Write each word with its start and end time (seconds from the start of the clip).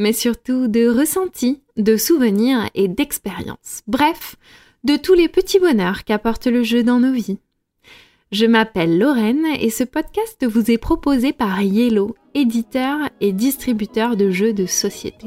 mais 0.00 0.14
surtout 0.14 0.66
de 0.66 0.88
ressentis, 0.88 1.60
de 1.76 1.98
souvenirs 1.98 2.70
et 2.74 2.88
d'expériences. 2.88 3.82
Bref, 3.86 4.36
de 4.82 4.96
tous 4.96 5.12
les 5.12 5.28
petits 5.28 5.60
bonheurs 5.60 6.04
qu'apporte 6.04 6.46
le 6.46 6.62
jeu 6.62 6.82
dans 6.82 7.00
nos 7.00 7.12
vies. 7.12 7.38
Je 8.32 8.46
m'appelle 8.46 8.98
Lorraine 8.98 9.44
et 9.60 9.68
ce 9.68 9.84
podcast 9.84 10.46
vous 10.46 10.70
est 10.70 10.78
proposé 10.78 11.34
par 11.34 11.60
Yellow, 11.60 12.16
éditeur 12.32 13.10
et 13.20 13.32
distributeur 13.32 14.16
de 14.16 14.30
jeux 14.30 14.54
de 14.54 14.64
société. 14.64 15.26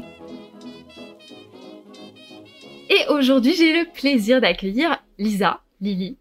Et 2.90 3.08
aujourd'hui, 3.10 3.54
j'ai 3.54 3.80
le 3.80 3.92
plaisir 3.92 4.40
d'accueillir 4.40 5.04
Lisa, 5.18 5.62
Lily. 5.80 6.16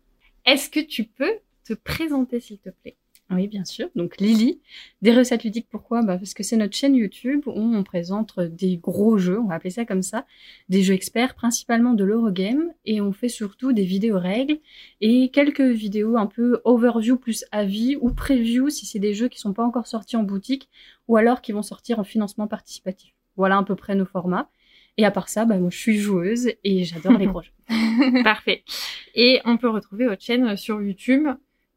Est-ce 0.46 0.70
que 0.70 0.80
tu 0.80 1.06
peux 1.06 1.40
te 1.66 1.74
présenter 1.74 2.40
s'il 2.40 2.60
te 2.60 2.70
plaît? 2.70 2.98
Oui, 3.36 3.48
bien 3.48 3.66
sûr. 3.66 3.90
Donc 3.96 4.18
Lily, 4.18 4.60
des 5.02 5.14
recettes 5.14 5.44
ludiques, 5.44 5.68
pourquoi? 5.70 6.02
Bah, 6.02 6.18
Parce 6.18 6.34
que 6.34 6.44
c'est 6.44 6.58
notre 6.58 6.76
chaîne 6.76 6.96
YouTube 6.96 7.44
où 7.46 7.52
on 7.60 7.84
présente 7.84 8.40
des 8.40 8.78
gros 8.78 9.18
jeux, 9.18 9.40
on 9.40 9.48
va 9.48 9.56
appeler 9.56 9.70
ça 9.70 9.86
comme 9.86 10.02
ça, 10.02 10.26
des 10.70 10.84
jeux 10.84 10.94
experts, 10.94 11.36
principalement 11.36 11.94
de 11.94 12.04
l'Eurogame, 12.04 12.72
et 12.86 13.02
on 13.02 13.12
fait 13.12 13.30
surtout 13.30 13.74
des 13.74 13.84
vidéos 13.84 14.20
règles 14.20 14.58
et 15.02 15.30
quelques 15.30 15.62
vidéos 15.62 16.18
un 16.18 16.28
peu 16.28 16.62
overview 16.64 17.18
plus 17.18 17.46
avis 17.52 17.98
ou 18.00 18.12
preview 18.12 18.70
si 18.70 18.86
c'est 18.86 19.00
des 19.00 19.14
jeux 19.14 19.28
qui 19.28 19.40
sont 19.40 19.54
pas 19.54 19.64
encore 19.64 19.88
sortis 19.88 20.16
en 20.16 20.24
boutique 20.24 20.70
ou 21.08 21.18
alors 21.18 21.42
qui 21.42 21.52
vont 21.52 21.64
sortir 21.64 22.00
en 22.00 22.04
financement 22.04 22.48
participatif. 22.48 23.14
Voilà 23.36 23.58
à 23.58 23.64
peu 23.64 23.76
près 23.76 23.96
nos 23.96 24.06
formats. 24.06 24.50
Et 24.98 25.06
à 25.06 25.12
part 25.12 25.30
ça, 25.30 25.46
bah, 25.46 25.58
moi, 25.58 25.70
je 25.72 25.78
suis 25.78 25.98
joueuse 25.98 26.50
et 26.64 26.84
j'adore 26.84 27.18
les 27.18 27.26
gros 27.28 27.42
jeux. 27.42 28.24
Parfait. 28.24 28.64
Et 29.16 29.42
on 29.46 29.58
peut 29.58 29.70
retrouver 29.70 30.06
votre 30.06 30.22
chaîne 30.22 30.56
sur 30.56 30.82
YouTube 30.82 31.28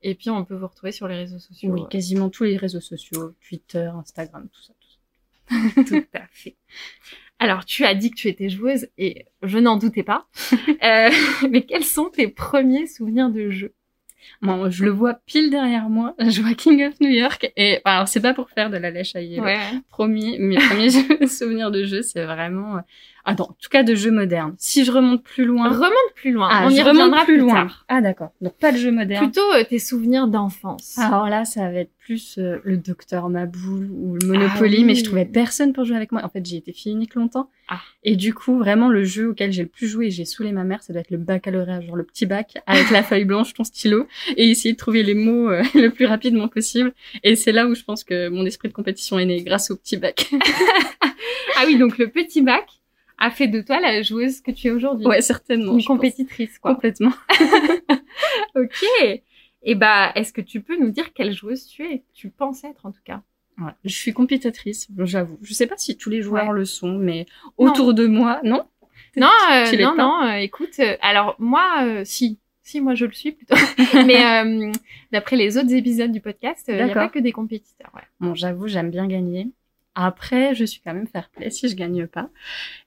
et 0.02 0.14
puis 0.14 0.30
on 0.30 0.44
peut 0.44 0.54
vous 0.54 0.66
retrouver 0.66 0.92
sur 0.92 1.08
les 1.08 1.16
réseaux 1.16 1.38
sociaux. 1.38 1.72
Oui, 1.72 1.82
quasiment 1.90 2.30
tous 2.30 2.44
les 2.44 2.56
réseaux 2.56 2.80
sociaux, 2.80 3.34
Twitter, 3.46 3.90
Instagram, 3.94 4.48
tout 4.52 4.62
ça. 4.62 4.72
Tout, 4.80 5.74
ça. 5.74 5.84
tout 5.88 6.06
à 6.14 6.26
fait. 6.30 6.56
Alors, 7.38 7.64
tu 7.64 7.84
as 7.84 7.94
dit 7.94 8.10
que 8.10 8.16
tu 8.16 8.28
étais 8.28 8.48
joueuse 8.48 8.88
et 8.96 9.26
je 9.42 9.58
n'en 9.58 9.76
doutais 9.76 10.02
pas. 10.02 10.26
euh, 10.82 11.10
mais 11.50 11.62
quels 11.62 11.84
sont 11.84 12.08
tes 12.08 12.28
premiers 12.28 12.86
souvenirs 12.86 13.30
de 13.30 13.50
jeu? 13.50 13.74
Bon, 14.42 14.70
je 14.70 14.84
le 14.84 14.90
vois 14.90 15.14
pile 15.26 15.50
derrière 15.50 15.88
moi. 15.88 16.14
Je 16.28 16.42
vois 16.42 16.54
King 16.54 16.84
of 16.86 16.94
New 17.00 17.10
York 17.10 17.50
et 17.56 17.80
alors 17.84 18.08
c'est 18.08 18.20
pas 18.20 18.34
pour 18.34 18.50
faire 18.50 18.70
de 18.70 18.76
la 18.76 18.90
lèche 18.90 19.14
à 19.16 19.20
yélo. 19.20 19.44
Ouais. 19.44 19.58
Promis, 19.88 20.38
mes 20.38 20.56
premiers 20.56 20.90
souvenirs 21.28 21.70
de 21.70 21.84
jeu, 21.84 22.02
c'est 22.02 22.24
vraiment. 22.24 22.76
euh, 22.76 22.80
Ah 23.24 23.34
non, 23.34 23.44
en 23.44 23.56
tout 23.60 23.68
cas 23.70 23.82
de 23.82 23.94
jeux 23.94 24.10
modernes. 24.10 24.54
Si 24.58 24.84
je 24.84 24.92
remonte 24.92 25.22
plus 25.22 25.44
loin. 25.44 25.68
Remonte 25.68 26.14
plus 26.14 26.32
loin. 26.32 26.48
Ah, 26.50 26.64
on 26.66 26.70
y 26.70 26.82
remonte 26.82 27.24
plus, 27.24 27.38
loin. 27.38 27.54
tard. 27.54 27.84
Ah 27.88 28.00
d'accord. 28.00 28.30
Donc 28.40 28.54
pas 28.58 28.72
de 28.72 28.78
jeux 28.78 28.92
modernes. 28.92 29.24
Plutôt 29.30 29.52
euh, 29.54 29.64
tes 29.64 29.78
souvenirs 29.78 30.26
d'enfance. 30.28 30.98
Alors 30.98 31.28
là, 31.28 31.44
ça 31.44 31.62
va 31.70 31.74
être 31.80 31.92
plus 32.06 32.38
euh, 32.38 32.60
le 32.62 32.76
Docteur 32.76 33.28
Maboule 33.28 33.90
ou 33.90 34.14
le 34.14 34.26
Monopoly, 34.28 34.76
Ah 34.76 34.78
oui. 34.78 34.84
mais 34.84 34.94
je 34.94 35.02
trouvais 35.02 35.24
personne 35.24 35.72
pour 35.72 35.84
jouer 35.84 35.96
avec 35.96 36.12
moi. 36.12 36.24
En 36.24 36.28
fait, 36.28 36.46
j'ai 36.46 36.56
été 36.58 36.72
fille 36.72 36.92
unique 36.92 37.16
longtemps. 37.16 37.50
Ah. 37.68 37.80
Et 38.04 38.14
du 38.14 38.32
coup, 38.32 38.58
vraiment, 38.58 38.88
le 38.88 39.02
jeu 39.02 39.30
auquel 39.30 39.50
j'ai 39.52 39.62
le 39.64 39.68
plus 39.68 39.88
joué 39.88 40.06
et 40.06 40.10
j'ai 40.12 40.24
saoulé 40.24 40.52
ma 40.52 40.62
mère, 40.62 40.84
ça 40.84 40.92
doit 40.92 41.00
être 41.00 41.10
le 41.10 41.16
baccalauréat, 41.18 41.80
genre 41.80 41.96
le 41.96 42.04
petit 42.04 42.24
bac, 42.24 42.58
avec 42.68 42.90
la 42.92 43.02
feuille 43.08 43.24
blanche, 43.24 43.54
ton 43.54 43.64
stylo, 43.64 44.06
et 44.36 44.48
essayer 44.50 44.72
de 44.72 44.78
trouver 44.78 45.02
les 45.02 45.14
mots 45.14 45.50
euh, 45.50 45.64
le 45.74 45.88
plus 45.88 46.06
rapidement 46.06 46.46
possible. 46.46 46.92
Et 47.24 47.34
c'est 47.34 47.50
là 47.52 47.66
où 47.66 47.74
je 47.74 47.82
pense 47.82 48.04
que 48.04 48.28
mon 48.28 48.46
esprit 48.46 48.68
de 48.68 48.72
compétition 48.74 49.18
est 49.18 49.26
né, 49.26 49.42
grâce 49.42 49.72
au 49.72 49.76
petit 49.76 49.96
bac. 49.96 50.30
Ah 51.58 51.62
oui, 51.66 51.78
donc 51.78 51.96
le 51.96 52.08
petit 52.08 52.42
bac 52.42 52.66
a 53.18 53.30
fait 53.30 53.48
de 53.48 53.62
toi 53.62 53.80
la 53.80 54.02
joueuse 54.02 54.42
que 54.42 54.50
tu 54.50 54.68
es 54.68 54.70
aujourd'hui. 54.70 55.06
ouais, 55.06 55.22
certainement. 55.22 55.72
Une 55.72 55.78
pense. 55.78 55.86
compétitrice, 55.86 56.58
quoi. 56.58 56.74
Complètement. 56.74 57.12
Ok. 58.54 58.84
Et 59.66 59.74
bah, 59.74 60.12
est-ce 60.14 60.32
que 60.32 60.40
tu 60.40 60.60
peux 60.62 60.78
nous 60.78 60.90
dire 60.90 61.12
quelle 61.12 61.32
joueuse 61.34 61.66
tu 61.66 61.82
es 61.84 62.04
Tu 62.14 62.30
penses 62.30 62.64
être, 62.64 62.86
en 62.86 62.92
tout 62.92 63.02
cas? 63.04 63.20
Ouais. 63.58 63.72
Je 63.84 63.94
suis 63.94 64.12
compétitrice, 64.12 64.86
j'avoue. 64.98 65.38
Je 65.42 65.52
sais 65.52 65.66
pas 65.66 65.76
si 65.76 65.96
tous 65.98 66.08
les 66.08 66.22
joueurs 66.22 66.48
Ouais. 66.48 66.54
le 66.54 66.64
sont, 66.64 66.96
mais 66.98 67.26
autour 67.58 67.92
de 67.92 68.06
moi, 68.06 68.40
non? 68.44 68.64
Non, 69.16 69.28
euh, 69.52 69.64
Tu 69.70 69.76
non, 69.82 69.94
non. 69.96 70.22
euh, 70.24 70.36
écoute, 70.36 70.78
euh, 70.78 70.96
alors 71.00 71.36
moi, 71.38 71.84
si, 72.04 72.38
si, 72.62 72.80
moi 72.80 72.94
je 72.94 73.06
le 73.06 73.12
suis 73.12 73.32
plutôt. 73.32 73.54
Mais 74.06 74.72
d'après 75.10 75.36
les 75.36 75.56
autres 75.58 75.72
épisodes 75.72 76.12
du 76.12 76.20
podcast, 76.20 76.66
il 76.68 76.74
n'y 76.76 76.82
a 76.82 76.94
pas 76.94 77.08
que 77.08 77.18
des 77.18 77.32
compétiteurs. 77.32 77.90
Ouais. 77.94 78.02
Bon, 78.20 78.34
j'avoue, 78.34 78.68
j'aime 78.68 78.90
bien 78.90 79.06
gagner. 79.06 79.48
Après, 79.98 80.54
je 80.54 80.66
suis 80.66 80.82
quand 80.82 80.92
même 80.92 81.06
fair 81.06 81.30
play 81.30 81.48
si 81.48 81.70
je 81.70 81.74
gagne 81.74 82.06
pas. 82.06 82.28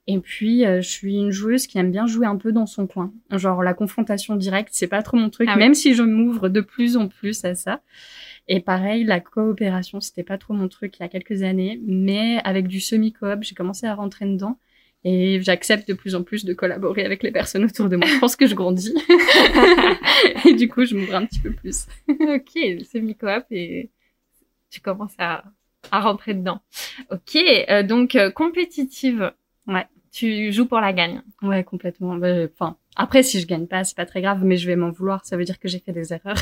Et 0.06 0.20
puis, 0.20 0.64
euh, 0.64 0.80
je 0.80 0.88
suis 0.88 1.16
une 1.16 1.32
joueuse 1.32 1.66
qui 1.66 1.80
aime 1.80 1.92
bien 1.92 2.06
jouer 2.06 2.28
un 2.28 2.38
peu 2.38 2.52
dans 2.52 2.68
son 2.68 2.86
coin. 2.86 3.12
Genre, 3.32 3.64
la 3.64 3.74
confrontation 3.74 4.36
directe, 4.36 4.70
c'est 4.74 4.88
pas 4.88 5.02
trop 5.02 5.18
mon 5.18 5.32
truc, 5.32 5.50
Ah 5.52 5.58
même 5.58 5.74
si 5.74 5.96
je 5.96 6.04
m'ouvre 6.04 6.50
de 6.50 6.62
plus 6.62 6.98
en 6.98 7.08
plus 7.08 7.44
à 7.46 7.56
ça. 7.56 7.82
Et 8.48 8.60
pareil, 8.60 9.06
la 9.06 9.20
coopération, 9.20 10.00
c'était 10.00 10.24
pas 10.24 10.38
trop 10.38 10.54
mon 10.54 10.68
truc 10.68 10.98
il 11.00 11.02
y 11.02 11.06
a 11.06 11.10
quelques 11.10 11.42
années, 11.42 11.82
mais 11.84 12.40
avec 12.44 12.68
du 12.68 12.80
semi-coop, 12.80 13.42
j'ai 13.42 13.56
commencé 13.56 13.88
à 13.88 13.96
rentrer 13.96 14.26
dedans. 14.26 14.60
Et 15.04 15.42
j'accepte 15.42 15.88
de 15.88 15.94
plus 15.96 16.14
en 16.14 16.22
plus 16.24 16.46
de 16.46 16.54
collaborer 16.54 17.06
avec 17.06 17.24
les 17.24 17.32
personnes 17.32 17.64
autour 17.66 17.90
de 17.90 17.96
moi. 17.96 18.06
Je 18.06 18.20
pense 18.20 18.36
que 18.36 18.46
je 18.46 18.54
grandis. 18.54 18.94
et 20.46 20.54
du 20.54 20.68
coup, 20.68 20.86
je 20.86 20.96
m'ouvre 20.96 21.16
un 21.16 21.26
petit 21.26 21.40
peu 21.40 21.54
plus. 21.54 21.88
ok, 22.08 22.84
semi-coop 22.86 23.46
et 23.50 23.90
tu 24.70 24.82
commences 24.82 25.16
à, 25.18 25.44
à 25.92 26.00
rentrer 26.02 26.34
dedans. 26.34 26.60
Ok, 27.12 27.36
euh, 27.70 27.84
donc 27.84 28.16
euh, 28.16 28.32
compétitive. 28.32 29.32
Ouais. 29.68 29.88
Tu 30.12 30.52
joues 30.52 30.66
pour 30.66 30.80
la 30.80 30.92
gagne. 30.92 31.22
Ouais, 31.44 31.64
complètement. 31.64 32.16
Bah, 32.16 32.28
Enfin, 32.54 32.76
après, 32.96 33.22
si 33.22 33.40
je 33.40 33.46
gagne 33.48 33.68
pas, 33.68 33.84
c'est 33.84 33.96
pas 33.96 34.08
très 34.08 34.22
grave, 34.22 34.44
mais 34.44 34.58
je 34.58 34.66
vais 34.68 34.76
m'en 34.76 34.90
vouloir. 34.90 35.24
Ça 35.24 35.38
veut 35.38 35.44
dire 35.46 35.60
que 35.60 35.68
j'ai 35.68 35.80
fait 35.80 35.92
des 35.92 36.12
erreurs. 36.12 36.36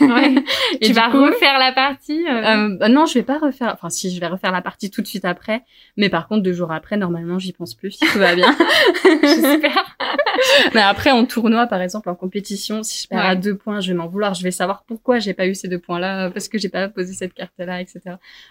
Ouais. 0.00 0.34
Et 0.80 0.86
tu 0.86 0.92
vas 0.92 1.10
coup, 1.10 1.22
refaire 1.22 1.58
la 1.58 1.72
partie. 1.72 2.26
euh, 2.26 2.42
euh, 2.70 2.76
bah 2.78 2.88
non, 2.88 3.04
je 3.06 3.14
vais 3.14 3.22
pas 3.22 3.38
refaire. 3.38 3.72
Enfin, 3.74 3.90
si, 3.90 4.12
je 4.12 4.18
vais 4.20 4.26
refaire 4.26 4.52
la 4.52 4.62
partie 4.62 4.90
tout 4.90 5.02
de 5.02 5.06
suite 5.06 5.26
après. 5.26 5.62
Mais 5.98 6.08
par 6.08 6.26
contre, 6.28 6.42
deux 6.42 6.54
jours 6.54 6.72
après, 6.72 6.96
normalement, 6.96 7.38
j'y 7.38 7.52
pense 7.52 7.74
plus. 7.74 7.98
Tout 7.98 8.18
va 8.18 8.34
bien. 8.34 8.56
J'espère. 9.22 9.96
mais 10.74 10.80
après, 10.80 11.10
en 11.10 11.24
tournoi, 11.26 11.66
par 11.66 11.80
exemple, 11.82 12.08
en 12.08 12.14
compétition, 12.14 12.82
si 12.82 13.02
je 13.02 13.08
perds 13.08 13.20
Ouais. 13.24 13.30
à 13.30 13.36
deux 13.36 13.56
points, 13.56 13.80
je 13.80 13.88
vais 13.88 13.94
m'en 13.96 14.06
vouloir. 14.08 14.34
Je 14.34 14.42
vais 14.42 14.50
savoir 14.50 14.84
pourquoi 14.84 15.18
j'ai 15.18 15.34
pas 15.34 15.46
eu 15.46 15.54
ces 15.54 15.68
deux 15.68 15.78
points-là, 15.78 16.30
parce 16.30 16.48
que 16.48 16.58
j'ai 16.58 16.68
pas 16.68 16.88
posé 16.88 17.12
cette 17.14 17.34
carte-là, 17.34 17.80
etc. 17.80 18.00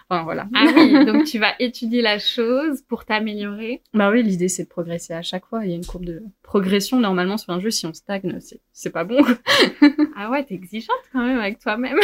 Enfin, 0.08 0.22
voilà. 0.24 0.48
Ah 0.54 0.66
oui, 0.74 1.04
donc 1.06 1.24
tu 1.24 1.38
vas 1.38 1.52
étudier 1.58 2.02
la 2.02 2.18
chose 2.18 2.82
pour 2.88 3.04
t'améliorer. 3.04 3.82
Bah 3.94 4.10
oui, 4.10 4.22
l'idée, 4.22 4.48
c'est 4.48 4.64
de 4.64 4.68
progresser 4.68 5.12
à 5.14 5.22
chaque 5.22 5.46
fois. 5.46 5.64
Il 5.64 5.70
y 5.70 5.72
a 5.72 5.76
une 5.76 5.86
courbe 5.86 6.04
de 6.04 6.22
progression. 6.42 6.98
Normalement, 7.00 7.36
sur 7.38 7.52
un 7.52 7.60
jeu, 7.60 7.70
si 7.70 7.86
on 7.86 7.92
stagne, 7.92 8.38
c'est, 8.40 8.60
c'est 8.72 8.90
pas 8.90 9.04
bon. 9.04 9.18
Ah 10.16 10.28
ouais, 10.30 10.44
t'es 10.44 10.54
exigeante 10.54 10.96
quand 11.12 11.24
même 11.24 11.38
avec 11.38 11.58
toi-même. 11.60 11.96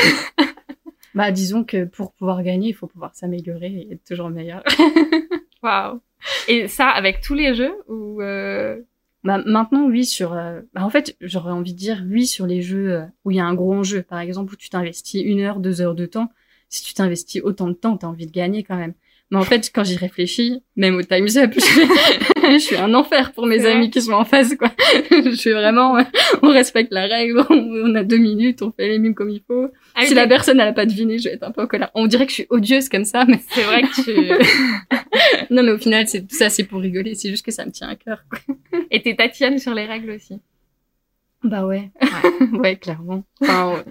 Bah, 1.15 1.31
disons 1.31 1.65
que 1.65 1.85
pour 1.85 2.13
pouvoir 2.13 2.43
gagner, 2.43 2.69
il 2.71 2.75
faut 2.75 2.87
pouvoir 2.87 3.15
s'améliorer 3.15 3.67
et 3.67 3.93
être 3.95 4.05
toujours 4.05 4.31
meilleur. 4.31 4.63
Waouh. 5.63 6.01
Et 6.49 6.69
ça 6.69 6.89
avec 6.89 7.21
tous 7.21 7.35
les 7.35 7.55
jeux 7.55 7.75
ou 7.89 8.21
euh... 8.23 8.79
Bah, 9.27 9.43
maintenant, 9.45 9.87
oui, 9.87 10.05
sur. 10.07 10.33
euh, 10.35 10.61
Bah, 10.73 10.85
en 10.85 10.91
fait, 10.91 11.17
j'aurais 11.21 11.53
envie 11.53 11.73
de 11.75 11.79
dire 11.79 12.03
oui 12.09 12.27
sur 12.27 12.47
les 12.47 12.63
jeux 12.63 12.93
euh, 12.93 13.03
où 13.25 13.31
il 13.33 13.37
y 13.37 13.41
a 13.41 13.45
un 13.45 13.55
gros 13.55 13.75
enjeu. 13.75 14.03
Par 14.03 14.21
exemple, 14.21 14.53
où 14.53 14.57
tu 14.57 14.71
t'investis 14.71 15.21
une 15.25 15.41
heure, 15.41 15.59
deux 15.61 15.81
heures 15.81 15.95
de 15.97 16.07
temps. 16.07 16.31
Si 16.69 16.83
tu 16.85 16.95
t'investis 16.95 17.43
autant 17.43 17.69
de 17.69 17.75
temps, 17.75 17.97
t'as 17.97 18.07
envie 18.07 18.27
de 18.27 18.33
gagner 18.33 18.63
quand 18.63 18.77
même. 18.77 18.95
Mais 19.31 19.39
en 19.39 19.43
fait, 19.51 19.71
quand 19.75 19.85
j'y 19.85 19.97
réfléchis, 19.97 20.63
même 20.77 20.95
au 20.97 21.03
Time's 21.03 21.37
Up, 21.37 21.53
je 22.53 22.59
suis, 22.59 22.77
un 22.77 22.93
enfer 22.95 23.33
pour 23.33 23.47
mes 23.47 23.65
amis 23.67 23.91
qui 23.91 24.01
sont 24.01 24.13
en 24.13 24.25
face, 24.25 24.55
quoi. 24.57 24.73
je 25.11 25.35
suis 25.35 25.53
vraiment, 25.53 25.99
on 26.43 26.51
respecte 26.51 26.93
la 26.93 27.07
règle, 27.07 27.45
on, 27.51 27.95
a 27.95 28.05
deux 28.05 28.19
minutes, 28.19 28.63
on 28.63 28.73
fait 28.73 28.89
les 28.89 28.99
mimes 28.99 29.15
comme 29.15 29.31
il 29.31 29.43
faut. 29.47 29.69
ah 29.95 30.05
si 30.05 30.15
la 30.15 30.27
personne, 30.27 30.61
elle 30.61 30.69
a 30.69 30.73
pas 30.73 30.87
deviné, 30.87 31.19
je 31.19 31.29
vais 31.29 31.35
être 31.35 31.45
un 31.45 31.51
peu 31.51 31.63
en 31.63 31.67
colère. 31.67 31.91
On 31.95 32.07
dirait 32.07 32.27
que 32.27 32.31
je 32.31 32.37
suis 32.37 32.47
odieuse 32.51 32.89
comme 32.89 33.05
ça, 33.05 33.25
mais 33.27 33.41
c'est 33.51 33.63
vrai 33.63 33.83
que 33.83 34.03
tu 34.03 34.13
non, 35.51 35.63
mais 35.63 35.73
au 35.73 35.79
final, 35.79 36.07
c'est 36.09 36.23
tout 36.23 36.37
ça, 36.37 36.51
c'est 36.51 36.65
pour 36.65 36.81
rigoler. 36.81 37.15
C'est 37.15 37.31
juste 37.31 37.45
que 37.45 37.53
ça 37.53 37.65
me 37.65 37.71
tient 37.71 37.89
à 37.89 37.97
cœur, 37.97 38.25
quoi. 38.31 38.55
et 38.91 39.03
t'es 39.03 39.15
Tatiane 39.15 39.59
sur 39.59 39.75
les 39.75 39.87
règles 39.87 40.11
aussi. 40.11 40.41
Bah 41.47 41.65
ouais. 41.67 41.91
Ouais, 42.53 42.77
clairement. 42.77 43.25
Enfin, 43.41 43.83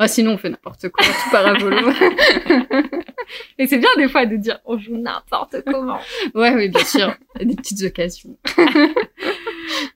ouais. 0.00 0.08
Sinon, 0.08 0.32
on 0.32 0.38
fait 0.38 0.50
n'importe 0.50 0.88
quoi, 0.88 1.04
tout 1.06 1.30
parabolo. 1.30 1.76
Et 3.58 3.66
c'est 3.66 3.78
bien 3.78 3.88
des 3.96 4.08
fois 4.08 4.26
de 4.26 4.36
dire 4.36 4.60
on 4.64 4.78
joue 4.78 4.96
n'importe 4.96 5.56
comment. 5.66 5.98
ouais, 6.34 6.54
oui, 6.54 6.68
bien 6.68 6.84
sûr. 6.84 7.14
Il 7.36 7.42
y 7.42 7.44
a 7.44 7.44
des 7.46 7.56
petites 7.56 7.82
occasions. 7.82 8.36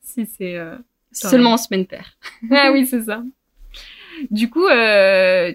si 0.02 0.26
c'est 0.26 0.56
euh... 0.56 0.76
Seulement 1.12 1.52
en 1.52 1.56
semaine 1.56 1.86
paire. 1.86 2.16
Ah 2.50 2.70
oui, 2.72 2.86
c'est 2.86 3.02
ça. 3.02 3.22
Du 4.30 4.50
coup, 4.50 4.66
euh, 4.66 5.52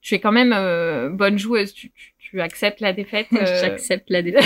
tu 0.00 0.14
es 0.14 0.20
quand 0.20 0.32
même 0.32 0.52
euh, 0.54 1.08
bonne 1.10 1.38
joueuse. 1.38 1.72
Tu, 1.74 1.92
tu, 2.18 2.40
acceptes 2.40 2.80
la 2.80 2.92
défaite. 2.92 3.26
euh, 3.32 3.60
J'accepte 3.60 4.08
la 4.08 4.22
défaite. 4.22 4.44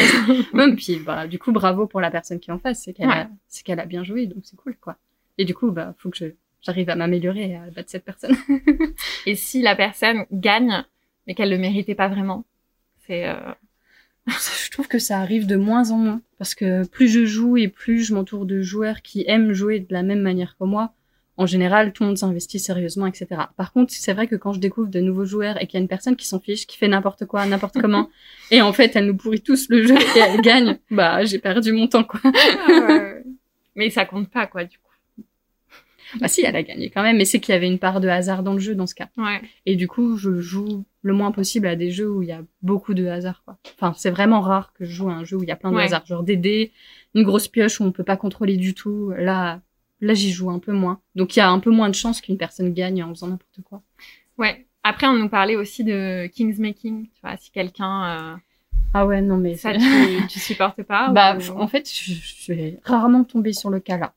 non, 0.55 0.75
puis 0.75 0.97
bah, 0.99 1.27
du 1.27 1.39
coup, 1.39 1.53
bravo 1.53 1.87
pour 1.87 2.01
la 2.01 2.11
personne 2.11 2.41
qui 2.41 2.51
est 2.51 2.53
en 2.53 2.59
face, 2.59 2.83
c'est 2.85 2.93
qu'elle 2.95 3.07
Ouais. 3.09 3.27
a, 3.77 3.83
a 3.83 3.87
bien 3.87 4.03
joué, 4.03 4.27
donc 4.27 4.39
c'est 4.45 4.57
cool, 4.57 4.75
quoi. 4.81 4.97
Et 5.39 5.45
du 5.45 5.55
coup, 5.55 5.71
bah, 5.71 5.95
faut 5.99 6.09
que 6.11 6.17
je, 6.17 6.25
j'arrive 6.67 6.91
à 6.91 6.97
m'améliorer 6.97 7.55
à 7.57 7.71
battre 7.71 7.91
cette 7.91 8.05
personne. 8.05 8.37
Et 9.27 9.35
si 9.35 9.63
la 9.63 9.77
personne 9.77 10.25
gagne, 10.33 10.85
mais 11.27 11.35
qu'elle 11.35 11.51
le 11.51 11.59
méritait 11.59 11.95
pas 11.95 12.09
vraiment, 12.09 12.45
c'est. 13.07 13.29
euh, 13.29 13.53
je 14.27 14.71
trouve 14.71 14.89
que 14.89 14.99
ça 14.99 15.21
arrive 15.21 15.47
de 15.47 15.57
moins 15.57 15.91
en 15.93 15.99
moins 15.99 16.21
parce 16.39 16.55
que 16.57 16.85
plus 16.87 17.09
je 17.09 17.25
joue 17.25 17.57
et 17.57 17.69
plus 17.69 18.05
je 18.05 18.13
m'entoure 18.13 18.45
de 18.45 18.61
joueurs 18.61 19.01
qui 19.03 19.25
aiment 19.29 19.53
jouer 19.53 19.79
de 19.79 19.93
la 19.93 20.03
même 20.03 20.21
manière 20.21 20.57
que 20.59 20.65
moi. 20.65 20.93
En 21.39 21.45
général, 21.45 21.93
tout 21.93 22.03
le 22.03 22.09
monde 22.09 22.19
s'investit 22.19 22.59
sérieusement, 22.59 23.07
etc. 23.07 23.27
Par 23.59 23.73
contre, 23.73 23.93
c'est 23.93 24.15
vrai 24.15 24.27
que 24.27 24.37
quand 24.37 24.55
je 24.55 24.59
découvre 24.59 24.89
de 24.89 25.01
nouveaux 25.01 25.27
joueurs 25.27 25.61
et 25.61 25.67
qu'il 25.67 25.75
y 25.75 25.77
a 25.77 25.83
une 25.83 25.89
personne 25.89 26.17
qui 26.17 26.27
s'en 26.27 26.41
fiche, 26.41 26.67
qui 26.67 26.79
fait 26.79 26.89
n'importe 26.89 27.27
quoi, 27.27 27.45
n'importe 27.45 27.79
comment, 27.79 28.09
et 28.51 28.63
en 28.63 28.73
fait, 28.73 28.97
elle 28.97 29.07
nous 29.07 29.17
pourrit 29.17 29.43
tous 29.43 29.69
le 29.69 29.87
jeu 29.87 29.97
et 29.97 30.19
elle 30.19 30.41
gagne, 30.41 30.79
bah, 30.91 31.25
j'ai 31.27 31.39
perdu 31.39 31.73
mon 31.73 31.89
temps, 31.89 32.05
quoi. 32.05 32.21
mais 33.77 33.91
ça 33.91 34.07
compte 34.07 34.31
pas, 34.31 34.47
quoi, 34.47 34.65
du 34.65 34.79
coup. 34.79 34.86
Bah 36.21 36.29
si, 36.29 36.43
elle 36.45 36.57
a 36.57 36.63
gagné 36.63 36.91
quand 36.91 37.03
même, 37.03 37.17
mais 37.17 37.25
c'est 37.25 37.41
qu'il 37.41 37.53
y 37.53 37.57
avait 37.57 37.67
une 37.67 37.79
part 37.79 38.01
de 38.01 38.09
hasard 38.09 38.43
dans 38.43 38.53
le 38.53 38.59
jeu 38.59 38.75
dans 38.75 38.87
ce 38.87 38.95
cas. 38.95 39.09
Ouais. 39.17 39.41
Et 39.67 39.77
du 39.77 39.89
coup, 39.89 40.17
je 40.17 40.41
joue 40.41 40.85
le 41.03 41.13
moins 41.13 41.33
possible 41.33 41.67
à 41.67 41.77
des 41.77 41.91
jeux 41.91 42.09
où 42.11 42.23
il 42.23 42.29
y 42.29 42.33
a 42.33 42.43
beaucoup 42.63 42.95
de 42.95 43.07
hasard, 43.07 43.43
quoi. 43.45 43.59
Enfin, 43.77 43.93
c'est 43.97 44.11
vraiment 44.11 44.41
rare 44.41 44.73
que 44.73 44.85
je 44.85 44.93
joue 44.93 45.09
à 45.09 45.13
un 45.15 45.25
jeu 45.25 45.37
où 45.37 45.43
il 45.43 45.49
y 45.49 45.53
a 45.53 45.57
plein 45.57 45.71
de 45.71 45.77
Ouais. 45.77 45.85
hasard. 45.85 46.05
Genre 46.07 46.23
des 46.23 46.37
dés, 46.37 46.73
une 47.15 47.23
grosse 47.25 47.49
pioche 47.49 47.81
où 47.81 47.85
on 47.85 47.93
peut 47.93 48.05
pas 48.05 48.17
contrôler 48.17 48.57
du 48.57 48.75
tout. 48.75 49.13
Là, 49.17 49.61
là, 50.01 50.15
j'y 50.15 50.31
joue 50.31 50.51
un 50.51 50.59
peu 50.59 50.73
moins. 50.73 51.01
Donc, 51.15 51.35
il 51.37 51.41
y 51.41 51.43
a 51.43 51.49
un 51.51 51.59
peu 51.61 51.71
moins 51.71 51.89
de 51.89 51.95
chances 51.95 52.21
qu'une 52.21 52.39
personne 52.39 52.73
gagne 52.73 53.03
en 53.03 53.11
faisant 53.15 53.29
n'importe 53.29 53.61
quoi. 53.65 53.83
Ouais. 54.39 54.67
Après, 54.85 55.07
on 55.09 55.15
nous 55.15 55.29
parlait 55.29 55.57
aussi 55.57 55.83
de 55.85 56.27
Kingsmaking. 56.29 57.07
Tu 57.07 57.21
vois, 57.23 57.37
si 57.37 57.51
quelqu'un, 57.51 58.39
Ah 58.95 59.05
ouais, 59.07 59.21
non, 59.21 59.37
mais 59.37 59.55
euh, 59.55 59.57
ça, 59.57 59.73
tu, 59.75 60.27
tu 60.29 60.39
supportes 60.39 60.83
pas 60.85 61.09
Bah, 61.13 61.37
ou- 61.37 61.59
en 61.61 61.67
fait, 61.67 61.91
je, 61.93 62.13
je 62.13 62.53
vais 62.53 62.79
rarement 62.85 63.25
tomber 63.25 63.53
sur 63.53 63.71
le 63.71 63.81
cas 63.81 63.97
là. 63.99 64.15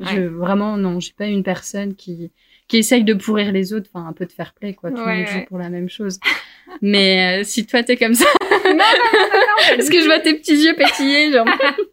Je, 0.00 0.20
vraiment, 0.22 0.76
non, 0.76 1.00
j'ai 1.00 1.12
pas 1.16 1.26
une 1.26 1.42
personne 1.42 1.94
qui, 1.94 2.30
qui 2.68 2.76
essaye 2.78 3.02
de 3.04 3.14
pourrir 3.14 3.50
les 3.52 3.72
autres, 3.72 3.88
enfin, 3.94 4.06
un 4.06 4.12
peu 4.12 4.26
de 4.26 4.32
fair 4.32 4.52
play, 4.52 4.74
quoi. 4.74 4.90
Tout 4.90 4.96
le 4.98 5.04
Ouais, 5.04 5.16
monde 5.18 5.26
joue 5.28 5.44
pour 5.48 5.58
la 5.58 5.70
même 5.70 5.88
chose. 5.88 6.18
Mais 6.82 7.40
euh, 7.40 7.44
si 7.44 7.64
toi, 7.64 7.82
t'es 7.82 7.96
comme 7.96 8.14
ça, 8.14 8.26
non, 8.64 8.70
non, 8.72 8.76
non, 8.76 9.76
parce 9.76 9.88
que 9.88 10.00
je 10.00 10.04
vois 10.04 10.20
tes 10.20 10.34
petits 10.34 10.56
yeux 10.56 10.74
pétiller, 10.76 11.32
genre. 11.32 11.46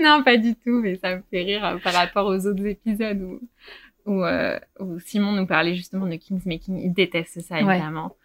non, 0.00 0.22
pas 0.22 0.36
du 0.36 0.54
tout, 0.56 0.80
mais 0.82 0.96
ça 0.96 1.16
me 1.16 1.22
fait 1.30 1.42
rire 1.42 1.64
euh, 1.64 1.76
par 1.78 1.94
rapport 1.94 2.26
aux 2.26 2.46
autres 2.46 2.66
épisodes 2.66 3.22
où, 3.22 3.40
où, 4.06 4.24
euh, 4.24 4.58
où 4.80 4.98
Simon 5.00 5.32
nous 5.32 5.46
parlait 5.46 5.74
justement 5.74 6.06
de 6.06 6.16
Kingsmaking. 6.16 6.78
Il 6.84 6.92
déteste 6.92 7.40
ça, 7.40 7.62
Ouais. 7.62 7.76
évidemment. 7.76 8.16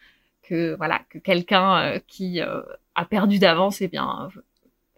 Que, 0.44 0.76
voilà, 0.76 1.00
que 1.10 1.18
quelqu'un 1.20 1.78
euh, 1.80 2.00
qui 2.08 2.42
euh, 2.42 2.62
a 2.96 3.06
perdu 3.06 3.40
d'avance, 3.40 3.82
eh 3.82 3.88
bien, 3.88 4.28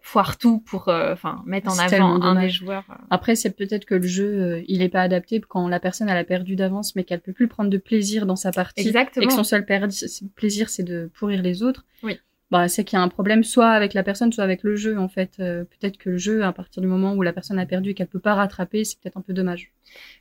foire 0.06 0.36
tout 0.36 0.58
pour, 0.60 0.88
euh, 0.88 1.14
enfin, 1.14 1.42
mettre 1.46 1.72
en 1.72 1.78
avant 1.78 2.20
un 2.20 2.38
des 2.38 2.50
joueurs. 2.50 2.84
euh. 2.90 2.94
Après, 3.08 3.36
c'est 3.36 3.56
peut-être 3.56 3.86
que 3.86 3.94
le 3.94 4.06
jeu, 4.06 4.26
euh, 4.26 4.62
il 4.68 4.82
est 4.82 4.90
pas 4.90 5.00
adapté 5.00 5.40
quand 5.40 5.66
la 5.66 5.80
personne, 5.80 6.10
elle 6.10 6.18
a 6.18 6.24
perdu 6.24 6.56
d'avance, 6.56 6.94
mais 6.94 7.04
qu'elle 7.04 7.22
peut 7.22 7.32
plus 7.32 7.48
prendre 7.48 7.70
de 7.70 7.78
plaisir 7.78 8.26
dans 8.26 8.36
sa 8.36 8.52
partie. 8.52 8.82
Et 8.82 8.86
Exactement. 8.86 9.26
que 9.26 9.32
son 9.32 9.44
seul 9.44 9.64
plaisir, 9.64 10.68
c'est 10.68 10.82
de 10.82 11.10
pourrir 11.14 11.40
les 11.40 11.62
autres. 11.62 11.86
Oui. 12.02 12.18
Bah, 12.50 12.68
c'est 12.68 12.84
qu'il 12.84 12.98
y 12.98 13.00
a 13.00 13.02
un 13.02 13.08
problème 13.08 13.42
soit 13.42 13.70
avec 13.70 13.94
la 13.94 14.02
personne, 14.02 14.30
soit 14.30 14.44
avec 14.44 14.62
le 14.62 14.76
jeu, 14.76 14.98
en 14.98 15.08
fait. 15.08 15.36
Euh, 15.40 15.64
peut-être 15.64 15.96
que 15.96 16.10
le 16.10 16.18
jeu, 16.18 16.44
à 16.44 16.52
partir 16.52 16.82
du 16.82 16.86
moment 16.86 17.14
où 17.14 17.22
la 17.22 17.32
personne 17.32 17.58
a 17.58 17.64
perdu 17.64 17.90
et 17.90 17.94
qu'elle 17.94 18.06
peut 18.06 18.18
pas 18.20 18.34
rattraper, 18.34 18.84
c'est 18.84 19.00
peut-être 19.00 19.16
un 19.16 19.22
peu 19.22 19.32
dommage. 19.32 19.72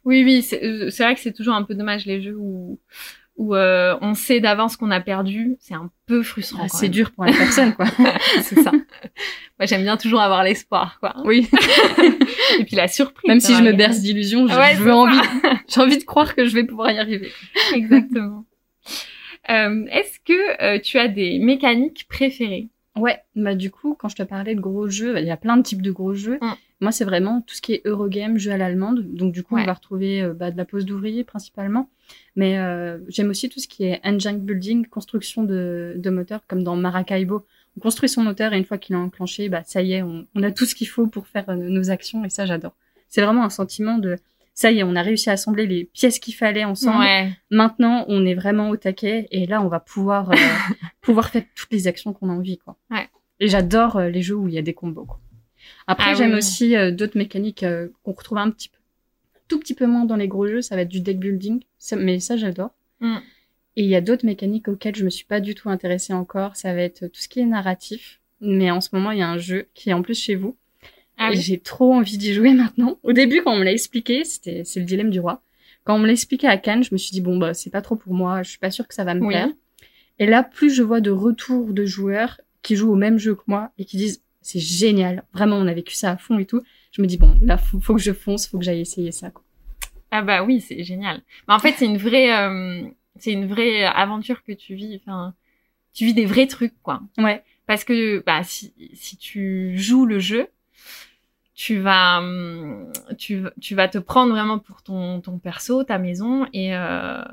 Oui, 0.05 0.23
oui, 0.23 0.41
c'est 0.41 1.03
vrai 1.03 1.13
que 1.13 1.19
c'est 1.19 1.33
toujours 1.33 1.55
un 1.55 1.63
peu 1.63 1.75
dommage 1.75 2.05
les 2.05 2.21
jeux 2.21 2.37
où, 2.37 2.79
où 3.35 3.55
euh, 3.55 3.97
on 4.01 4.13
sait 4.13 4.39
d'avance 4.39 4.77
qu'on 4.77 4.91
a 4.91 5.01
perdu. 5.01 5.57
C'est 5.59 5.73
un 5.73 5.91
peu 6.05 6.21
frustrant. 6.23 6.63
Ah, 6.65 6.69
c'est 6.69 6.89
dur 6.89 7.11
pour 7.11 7.25
la 7.25 7.33
personne, 7.33 7.73
quoi. 7.73 7.85
c'est 8.41 8.61
ça. 8.61 8.71
Moi, 9.59 9.65
j'aime 9.65 9.83
bien 9.83 9.97
toujours 9.97 10.21
avoir 10.21 10.43
l'espoir, 10.43 10.97
quoi. 10.99 11.13
oui. 11.25 11.47
Et 12.59 12.63
puis 12.65 12.75
la 12.75 12.87
surprise. 12.87 13.27
Même 13.27 13.39
ça 13.39 13.49
si 13.49 13.55
je 13.55 13.63
me 13.63 13.73
berce 13.73 13.99
d'illusions, 14.01 14.47
je, 14.47 14.55
Ouais, 14.55 14.91
envie, 14.91 15.17
j'ai 15.67 15.81
envie 15.81 15.97
de 15.97 16.03
croire 16.03 16.35
que 16.35 16.45
je 16.45 16.53
vais 16.53 16.63
pouvoir 16.63 16.91
y 16.91 16.99
arriver. 16.99 17.31
Exactement. 17.73 18.45
Euh, 19.49 19.85
Est-ce 19.91 20.19
que 20.19 20.61
euh, 20.63 20.79
tu 20.79 20.97
as 20.97 21.07
des 21.07 21.39
mécaniques 21.39 22.05
préférées? 22.09 22.69
Ouais, 22.95 23.17
bah 23.35 23.55
du 23.55 23.71
coup, 23.71 23.95
quand 23.99 24.07
je 24.07 24.15
te 24.15 24.23
parlais 24.23 24.53
de 24.53 24.61
gros 24.61 24.87
jeux, 24.87 25.13
bah, 25.13 25.19
il 25.21 25.25
y 25.27 25.31
a 25.31 25.37
plein 25.37 25.57
de 25.57 25.63
types 25.63 25.81
de 25.81 25.91
gros 25.91 26.13
jeux. 26.13 26.37
Mm. 26.41 26.51
Moi, 26.81 26.91
c'est 26.91 27.05
vraiment 27.05 27.41
tout 27.41 27.55
ce 27.55 27.61
qui 27.61 27.73
est 27.73 27.81
Eurogame, 27.85 28.37
jeu 28.37 28.51
à 28.51 28.57
l'allemande. 28.57 29.03
Donc 29.15 29.33
du 29.33 29.41
coup, 29.41 29.55
Ouais. 29.55 29.63
on 29.63 29.65
va 29.65 29.73
retrouver 29.73 30.21
euh, 30.21 30.33
bah, 30.33 30.51
de 30.51 30.57
la 30.57 30.65
pose 30.65 30.85
d'ouvrier 30.85 31.23
principalement. 31.23 31.89
Mais 32.35 32.59
euh, 32.59 32.99
j'aime 33.09 33.29
aussi 33.29 33.49
tout 33.49 33.59
ce 33.59 33.67
qui 33.67 33.85
est 33.85 33.99
engine 34.03 34.39
building, 34.39 34.85
construction 34.87 35.43
de, 35.43 35.93
de 35.97 36.09
moteurs, 36.11 36.41
comme 36.47 36.63
dans 36.63 36.75
Maracaibo. 36.75 37.45
On 37.77 37.79
construit 37.79 38.07
son 38.09 38.21
moteur 38.23 38.53
et 38.53 38.57
une 38.57 38.65
fois 38.65 38.77
qu'il 38.77 38.95
est 38.95 38.99
enclenché, 38.99 39.49
bah 39.49 39.63
ça 39.65 39.81
y 39.81 39.93
est, 39.93 40.01
on, 40.03 40.27
on 40.35 40.43
a 40.43 40.51
tout 40.51 40.65
ce 40.65 40.75
qu'il 40.75 40.87
faut 40.87 41.07
pour 41.07 41.27
faire 41.27 41.49
euh, 41.49 41.55
nos 41.55 41.89
actions 41.89 42.23
et 42.23 42.29
ça, 42.29 42.45
j'adore. 42.45 42.75
C'est 43.09 43.21
vraiment 43.21 43.43
un 43.43 43.49
sentiment 43.49 43.97
de 43.97 44.17
ça 44.55 44.71
y 44.71 44.77
est, 44.79 44.83
on 44.83 44.95
a 44.95 45.01
réussi 45.01 45.31
à 45.31 45.33
assembler 45.33 45.65
les 45.65 45.85
pièces 45.85 46.19
qu'il 46.19 46.35
fallait 46.35 46.63
ensemble. 46.63 46.99
Ouais. 46.99 47.31
Maintenant, 47.49 48.05
on 48.07 48.23
est 48.25 48.35
vraiment 48.35 48.69
au 48.69 48.77
taquet 48.77 49.27
et 49.31 49.47
là, 49.47 49.63
on 49.63 49.67
va 49.67 49.79
pouvoir 49.79 50.29
euh, 50.31 50.35
pouvoir 51.01 51.29
faire 51.29 51.43
toutes 51.55 51.71
les 51.71 51.87
actions 51.87 52.13
qu'on 52.13 52.29
a 52.29 52.33
envie, 52.33 52.59
quoi. 52.59 52.77
Ouais. 52.91 53.09
Et 53.39 53.47
j'adore 53.47 53.95
euh, 53.97 54.09
les 54.09 54.21
jeux 54.21 54.35
où 54.35 54.47
il 54.47 54.53
y 54.53 54.59
a 54.59 54.61
des 54.61 54.75
combos. 54.75 55.05
Quoi. 55.05 55.19
Après, 55.87 56.11
Ah 56.11 56.13
j'aime 56.13 56.31
oui. 56.33 56.37
aussi 56.37 56.75
d'autres 56.91 57.17
mécaniques 57.17 57.65
qu'on 58.03 58.11
retrouve 58.11 58.37
un 58.37 58.51
petit 58.51 58.69
peu, 58.69 58.77
tout 59.47 59.59
petit 59.59 59.73
peu 59.73 59.87
moins 59.87 60.05
dans 60.05 60.15
les 60.17 60.27
gros 60.27 60.45
jeux. 60.47 60.61
Ça 60.61 60.75
va 60.75 60.83
être 60.83 60.89
du 60.89 60.99
deck 61.01 61.17
building, 61.19 61.61
ça- 61.79 61.95
mais 61.95 62.19
ça, 62.19 62.37
j'adore. 62.37 62.69
Mm. 62.99 63.17
Et 63.75 63.83
il 63.83 63.89
y 63.89 63.95
a 63.95 64.01
d'autres 64.01 64.25
mécaniques 64.25 64.67
auxquelles 64.67 64.95
je 64.95 65.03
me 65.05 65.09
suis 65.09 65.25
pas 65.25 65.39
du 65.39 65.55
tout 65.55 65.69
intéressée 65.69 66.13
encore. 66.13 66.55
Ça 66.55 66.73
va 66.73 66.81
être 66.81 67.07
tout 67.07 67.19
ce 67.19 67.27
qui 67.27 67.39
est 67.39 67.45
narratif. 67.45 68.19
Mais 68.41 68.69
en 68.71 68.81
ce 68.81 68.89
moment, 68.93 69.11
il 69.11 69.19
y 69.19 69.21
a 69.23 69.29
un 69.29 69.37
jeu 69.37 69.67
qui 69.73 69.89
est 69.89 69.93
en 69.93 70.01
plus 70.01 70.19
chez 70.19 70.35
vous. 70.35 70.55
Ah 71.17 71.29
oui. 71.31 71.39
j'ai 71.39 71.59
trop 71.59 71.93
envie 71.93 72.17
d'y 72.17 72.33
jouer 72.33 72.53
maintenant. 72.53 72.99
Au 73.03 73.13
début, 73.13 73.41
quand 73.43 73.53
on 73.53 73.57
me 73.59 73.63
l'a 73.63 73.71
expliqué, 73.71 74.23
c'était 74.25 74.63
c'est 74.65 74.79
le 74.79 74.85
dilemme 74.85 75.09
du 75.09 75.19
roi. 75.19 75.41
Quand 75.85 75.95
on 75.95 75.99
me 75.99 76.05
l'a 76.07 76.13
expliqué 76.13 76.47
à 76.47 76.57
Cannes, 76.57 76.83
je 76.83 76.89
me 76.93 76.97
suis 76.97 77.11
dit 77.11 77.21
bon 77.21 77.37
bah 77.37 77.53
c'est 77.53 77.69
pas 77.69 77.81
trop 77.81 77.95
pour 77.95 78.13
moi. 78.13 78.43
Je 78.43 78.49
suis 78.51 78.59
pas 78.59 78.71
sûre 78.71 78.87
que 78.87 78.93
ça 78.93 79.03
va 79.03 79.13
me 79.15 79.21
Oui. 79.21 79.27
plaire. 79.29 79.49
Et 80.19 80.25
là, 80.25 80.43
plus 80.43 80.73
je 80.73 80.83
vois 80.83 81.01
de 81.01 81.11
retours 81.11 81.73
de 81.73 81.85
joueurs 81.85 82.39
qui 82.61 82.75
jouent 82.75 82.91
au 82.91 82.95
même 82.95 83.17
jeu 83.17 83.35
que 83.35 83.41
moi 83.47 83.71
et 83.77 83.85
qui 83.85 83.97
disent 83.97 84.21
c'est 84.41 84.59
génial, 84.59 85.23
vraiment 85.33 85.55
on 85.57 85.67
a 85.67 85.73
vécu 85.73 85.95
ça 85.95 86.11
à 86.11 86.17
fond 86.17 86.37
et 86.37 86.45
tout. 86.45 86.61
Je 86.91 87.01
me 87.01 87.07
dis 87.07 87.17
bon 87.17 87.37
là 87.41 87.57
faut, 87.57 87.79
faut 87.79 87.95
que 87.95 88.01
je 88.01 88.11
fonce, 88.11 88.47
faut 88.47 88.57
que 88.59 88.63
j'aille 88.65 88.81
essayer 88.81 89.11
ça. 89.11 89.29
Quoi. 89.31 89.43
Ah 90.11 90.21
bah 90.21 90.43
oui, 90.43 90.61
c'est 90.61 90.83
génial. 90.83 91.21
Mais 91.47 91.53
en 91.55 91.59
fait, 91.59 91.73
c'est 91.77 91.85
une 91.85 91.97
vraie, 91.97 92.31
euh, 92.31 92.83
c'est 93.17 93.31
une 93.31 93.47
vraie 93.47 93.83
aventure 93.83 94.43
que 94.43 94.51
tu 94.51 94.75
vis. 94.75 94.99
Enfin, 95.01 95.33
tu 95.93 96.05
vis 96.05 96.13
des 96.13 96.25
vrais 96.25 96.47
trucs, 96.47 96.73
quoi. 96.81 97.01
Ouais. 97.17 97.43
Parce 97.65 97.83
que 97.83 98.23
bah 98.25 98.43
si 98.43 98.73
si 98.93 99.17
tu 99.17 99.77
joues 99.77 100.05
le 100.05 100.19
jeu, 100.19 100.47
tu 101.55 101.79
vas 101.79 102.19
hum, 102.19 102.91
tu 103.17 103.43
tu 103.61 103.75
vas 103.75 103.87
te 103.87 103.97
prendre 103.97 104.33
vraiment 104.33 104.59
pour 104.59 104.83
ton 104.83 105.21
ton 105.21 105.37
perso, 105.39 105.83
ta 105.83 105.97
maison 105.97 106.45
et 106.53 106.75
euh, 106.75 107.23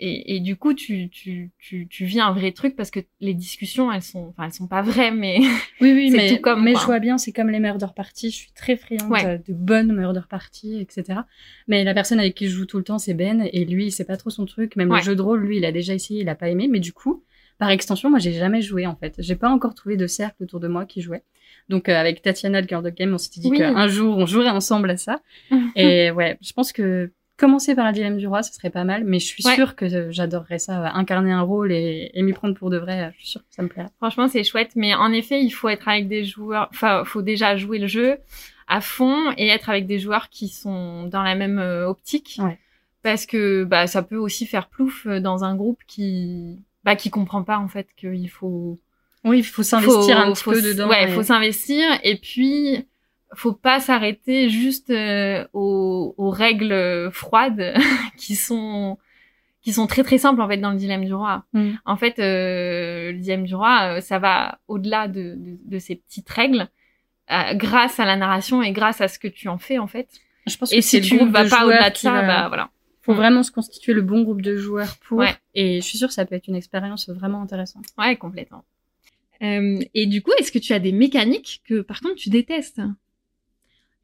et, 0.00 0.36
et 0.36 0.40
du 0.40 0.56
coup 0.56 0.74
tu, 0.74 1.08
tu 1.10 1.50
tu 1.58 1.86
tu 1.88 2.04
vis 2.04 2.20
un 2.20 2.32
vrai 2.32 2.52
truc 2.52 2.76
parce 2.76 2.90
que 2.90 3.00
les 3.20 3.34
discussions 3.34 3.90
elles 3.92 4.02
sont 4.02 4.28
enfin 4.28 4.44
elles 4.44 4.52
sont 4.52 4.66
pas 4.68 4.80
vraies 4.82 5.10
mais 5.10 5.38
Oui 5.80 5.92
oui 5.92 6.10
mais 6.10 6.36
tout 6.36 6.40
comme, 6.40 6.62
mais 6.62 6.72
quoi. 6.72 6.80
je 6.80 6.86
vois 6.86 6.98
bien 7.00 7.18
c'est 7.18 7.32
comme 7.32 7.50
les 7.50 7.58
murder 7.60 7.86
parties. 7.94 8.30
Je 8.30 8.36
suis 8.36 8.52
très 8.52 8.76
friande 8.76 9.10
Ouais. 9.10 9.38
de 9.46 9.52
bonnes 9.52 9.92
murder 9.92 10.22
parties 10.28 10.78
etc. 10.80 11.20
Mais 11.66 11.84
la 11.84 11.94
personne 11.94 12.20
avec 12.20 12.34
qui 12.34 12.46
je 12.46 12.52
joue 12.56 12.66
tout 12.66 12.78
le 12.78 12.84
temps 12.84 12.98
c'est 12.98 13.14
Ben 13.14 13.48
et 13.52 13.64
lui 13.64 13.90
c'est 13.90 14.04
pas 14.04 14.16
trop 14.16 14.30
son 14.30 14.46
truc. 14.46 14.76
Même 14.76 14.90
Ouais. 14.90 14.98
le 14.98 15.04
jeu 15.04 15.16
de 15.16 15.22
rôle 15.22 15.40
lui 15.40 15.56
il 15.58 15.64
a 15.64 15.72
déjà 15.72 15.94
essayé 15.94 16.20
il 16.22 16.28
a 16.28 16.34
pas 16.34 16.48
aimé 16.48 16.68
mais 16.68 16.80
du 16.80 16.92
coup 16.92 17.24
par 17.58 17.70
extension 17.70 18.08
moi 18.08 18.20
j'ai 18.20 18.32
jamais 18.32 18.62
joué 18.62 18.86
en 18.86 18.94
fait. 18.94 19.14
J'ai 19.18 19.34
pas 19.36 19.48
encore 19.50 19.74
trouvé 19.74 19.96
de 19.96 20.06
cercle 20.06 20.44
autour 20.44 20.60
de 20.60 20.68
moi 20.68 20.84
qui 20.86 21.00
jouait. 21.02 21.24
Donc 21.68 21.88
euh, 21.88 21.96
avec 21.96 22.22
Tatiana 22.22 22.62
de 22.62 22.68
Girl 22.68 22.84
Dog 22.84 22.94
Game 22.94 23.12
on 23.12 23.18
s'était 23.18 23.40
dit 23.40 23.48
Oui. 23.50 23.58
qu'un 23.58 23.88
jour 23.88 24.16
on 24.16 24.26
jouerait 24.26 24.50
ensemble 24.50 24.90
à 24.90 24.96
ça. 24.96 25.20
Et 25.76 26.10
ouais, 26.12 26.38
je 26.40 26.52
pense 26.52 26.72
que 26.72 27.10
commencer 27.38 27.74
par 27.74 27.86
un 27.86 27.92
dilemme 27.92 28.18
du 28.18 28.26
roi, 28.26 28.42
ce 28.42 28.52
serait 28.52 28.68
pas 28.70 28.84
mal, 28.84 29.04
mais 29.04 29.18
je 29.20 29.26
suis 29.26 29.46
Ouais. 29.46 29.54
sûre 29.54 29.74
que 29.76 29.84
euh, 29.86 30.08
j'adorerais 30.10 30.58
ça, 30.58 30.82
euh, 30.84 30.88
incarner 30.92 31.32
un 31.32 31.40
rôle 31.40 31.72
et, 31.72 32.10
et 32.12 32.22
m'y 32.22 32.32
prendre 32.34 32.54
pour 32.54 32.68
de 32.68 32.76
vrai. 32.76 33.04
euh, 33.04 33.10
Je 33.14 33.18
suis 33.20 33.28
sûre 33.28 33.40
que 33.42 33.54
ça 33.54 33.62
me 33.62 33.68
plairait. 33.68 33.88
Franchement, 33.98 34.28
c'est 34.28 34.44
chouette, 34.44 34.72
mais 34.76 34.94
en 34.94 35.12
effet, 35.12 35.40
il 35.42 35.50
faut 35.50 35.68
être 35.70 35.88
avec 35.88 36.08
des 36.08 36.24
joueurs. 36.24 36.68
Enfin, 36.72 37.04
faut 37.06 37.22
déjà 37.22 37.56
jouer 37.56 37.78
le 37.78 37.86
jeu 37.86 38.18
à 38.66 38.80
fond 38.82 39.32
et 39.38 39.48
être 39.48 39.70
avec 39.70 39.86
des 39.86 39.98
joueurs 39.98 40.28
qui 40.28 40.48
sont 40.48 41.04
dans 41.04 41.22
la 41.22 41.34
même 41.34 41.58
optique. 41.86 42.38
Ouais. 42.42 42.58
Parce 43.02 43.24
que 43.26 43.62
bah 43.64 43.86
ça 43.86 44.02
peut 44.02 44.16
aussi 44.16 44.44
faire 44.44 44.68
plouf 44.68 45.06
dans 45.06 45.44
un 45.44 45.54
groupe 45.54 45.78
qui 45.86 46.58
bah 46.84 46.96
qui 46.96 47.08
comprend 47.10 47.44
pas 47.44 47.56
en 47.58 47.68
fait 47.68 47.86
qu'il 47.96 48.28
faut 48.28 48.78
Oui, 49.24 49.38
il 49.38 49.44
faut 49.44 49.62
s'investir 49.62 50.18
un 50.18 50.32
petit 50.32 50.42
faut 50.42 50.50
peu 50.52 50.60
dedans. 50.60 50.88
Ouais, 50.88 51.04
et- 51.08 51.14
faut 51.14 51.22
s'investir 51.22 51.84
et 52.02 52.16
puis 52.16 52.84
faut 53.34 53.52
pas 53.52 53.80
s'arrêter 53.80 54.48
juste 54.48 54.90
euh, 54.90 55.46
aux, 55.52 56.14
aux 56.16 56.30
règles 56.30 57.10
froides 57.12 57.74
qui 58.16 58.36
sont 58.36 58.98
qui 59.60 59.72
sont 59.72 59.86
très 59.86 60.02
très 60.02 60.18
simples 60.18 60.40
en 60.40 60.48
fait 60.48 60.56
dans 60.56 60.70
le 60.70 60.76
dilemme 60.78 61.04
du 61.04 61.12
roi. 61.12 61.44
Mm. 61.52 61.70
En 61.84 61.96
fait, 61.96 62.18
euh, 62.20 63.12
le 63.12 63.18
dilemme 63.18 63.44
du 63.44 63.54
roi, 63.54 63.96
euh, 63.96 64.00
ça 64.00 64.18
va 64.18 64.60
au-delà 64.68 65.08
de, 65.08 65.34
de, 65.36 65.58
de 65.64 65.78
ces 65.78 65.96
petites 65.96 66.28
règles, 66.30 66.68
euh, 67.30 67.54
grâce 67.54 68.00
à 68.00 68.06
la 68.06 68.16
narration 68.16 68.62
et 68.62 68.72
grâce 68.72 69.00
à 69.00 69.08
ce 69.08 69.18
que 69.18 69.28
tu 69.28 69.48
en 69.48 69.58
fais 69.58 69.78
en 69.78 69.86
fait. 69.88 70.08
Je 70.46 70.56
pense 70.56 70.72
Et 70.72 70.76
que 70.76 70.82
si 70.82 71.00
tu 71.02 71.16
groupe 71.16 71.30
vas 71.30 71.44
pas 71.46 71.66
au-delà 71.66 71.90
de 71.90 71.96
ça, 71.96 72.12
va- 72.12 72.26
bah 72.26 72.48
voilà. 72.48 72.70
faut 73.02 73.12
Mm. 73.12 73.16
vraiment 73.16 73.42
se 73.42 73.50
constituer 73.50 73.92
le 73.92 74.00
bon 74.02 74.22
groupe 74.22 74.40
de 74.40 74.56
joueurs 74.56 74.96
pour. 75.06 75.18
Ouais. 75.18 75.34
Et 75.54 75.80
je 75.82 75.86
suis 75.86 75.98
sûre 75.98 76.08
que 76.08 76.14
ça 76.14 76.24
peut 76.24 76.36
être 76.36 76.46
une 76.48 76.56
expérience 76.56 77.10
vraiment 77.10 77.42
intéressante. 77.42 77.84
Ouais, 77.98 78.16
complètement. 78.16 78.64
Euh, 79.42 79.78
et 79.94 80.06
du 80.06 80.22
coup, 80.22 80.30
est-ce 80.38 80.50
que 80.50 80.58
tu 80.58 80.72
as 80.72 80.78
des 80.78 80.92
mécaniques 80.92 81.62
que 81.66 81.80
par 81.82 82.00
contre 82.00 82.14
tu 82.14 82.30
détestes? 82.30 82.80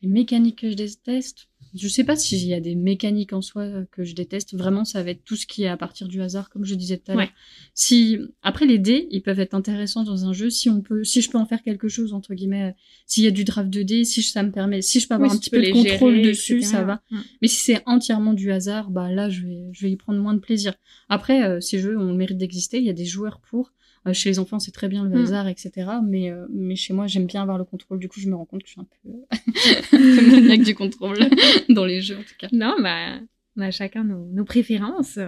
Les 0.04 0.10
mécaniques 0.10 0.60
que 0.60 0.70
je 0.70 0.76
déteste, 0.76 1.48
je 1.74 1.88
sais 1.88 2.04
pas 2.04 2.14
s'il 2.14 2.46
y 2.46 2.52
a 2.52 2.60
des 2.60 2.74
mécaniques 2.74 3.32
en 3.32 3.40
soi 3.40 3.68
que 3.90 4.04
je 4.04 4.14
déteste. 4.14 4.54
Vraiment, 4.54 4.84
ça 4.84 5.02
va 5.02 5.10
être 5.10 5.24
tout 5.24 5.34
ce 5.34 5.46
qui 5.46 5.64
est 5.64 5.68
à 5.68 5.78
partir 5.78 6.08
du 6.08 6.20
hasard, 6.20 6.50
comme 6.50 6.66
je 6.66 6.74
disais 6.74 6.98
tout 6.98 7.10
à 7.10 7.14
l'heure. 7.14 7.24
Ouais. 7.24 7.30
Si 7.72 8.18
après 8.42 8.66
les 8.66 8.78
dés, 8.78 9.08
ils 9.10 9.22
peuvent 9.22 9.40
être 9.40 9.54
intéressants 9.54 10.04
dans 10.04 10.26
un 10.26 10.34
jeu 10.34 10.50
si 10.50 10.68
on 10.68 10.82
peut, 10.82 11.04
si 11.04 11.22
je 11.22 11.30
peux 11.30 11.38
en 11.38 11.46
faire 11.46 11.62
quelque 11.62 11.88
chose 11.88 12.12
entre 12.12 12.34
guillemets, 12.34 12.64
euh, 12.64 12.72
s'il 13.06 13.24
y 13.24 13.26
a 13.26 13.30
du 13.30 13.44
draft 13.44 13.70
de 13.70 13.82
dés, 13.82 14.04
si 14.04 14.22
ça 14.22 14.42
me 14.42 14.52
permet, 14.52 14.82
si 14.82 15.00
je 15.00 15.08
peux 15.08 15.14
avoir 15.14 15.30
Oui, 15.30 15.36
un 15.36 15.40
si 15.40 15.48
petit 15.48 15.50
peu 15.50 15.62
de 15.62 15.72
contrôle 15.72 16.16
gérer, 16.16 16.28
dessus, 16.28 16.56
etc. 16.58 16.70
ça 16.70 16.84
va. 16.84 17.02
Mais 17.40 17.48
si 17.48 17.60
c'est 17.62 17.82
entièrement 17.86 18.34
du 18.34 18.52
hasard, 18.52 18.90
bah 18.90 19.10
là, 19.10 19.30
je 19.30 19.40
vais, 19.40 19.62
je 19.72 19.86
vais 19.86 19.90
y 19.90 19.96
prendre 19.96 20.20
moins 20.20 20.34
de 20.34 20.40
plaisir. 20.40 20.74
Après, 21.08 21.42
euh, 21.42 21.60
ces 21.60 21.78
jeux 21.78 21.98
ont 21.98 22.10
le 22.10 22.14
mérite 22.14 22.36
d'exister. 22.36 22.76
Il 22.76 22.84
y 22.84 22.90
a 22.90 22.94
des 22.94 23.06
joueurs 23.06 23.40
pour. 23.40 23.72
Euh, 24.06 24.12
chez 24.12 24.28
les 24.30 24.38
enfants, 24.38 24.58
c'est 24.58 24.70
très 24.72 24.88
bien 24.88 25.04
le 25.04 25.10
Mm. 25.10 25.22
hasard, 25.22 25.48
etc. 25.48 25.72
Mais, 26.04 26.30
euh, 26.30 26.46
mais 26.50 26.76
chez 26.76 26.92
moi, 26.92 27.06
j'aime 27.06 27.26
bien 27.26 27.40
avoir 27.42 27.56
le 27.58 27.64
contrôle. 27.64 27.98
Du 27.98 28.08
coup, 28.08 28.20
je 28.20 28.28
me 28.28 28.34
rends 28.34 28.44
compte 28.44 28.62
que 28.62 28.68
je 28.68 28.72
suis 28.72 28.80
un 28.80 28.86
peu, 29.02 29.08
un 29.92 29.98
peu 29.98 30.30
maniaque 30.40 30.62
du 30.62 30.74
contrôle 30.74 31.18
dans 31.70 31.84
les 31.86 32.00
jeux, 32.02 32.16
en 32.18 32.22
tout 32.22 32.34
cas. 32.38 32.48
Non, 32.52 32.76
bah, 32.82 33.18
on 33.56 33.62
a 33.62 33.70
chacun 33.70 34.04
nos, 34.04 34.26
nos 34.26 34.44
préférences. 34.44 35.18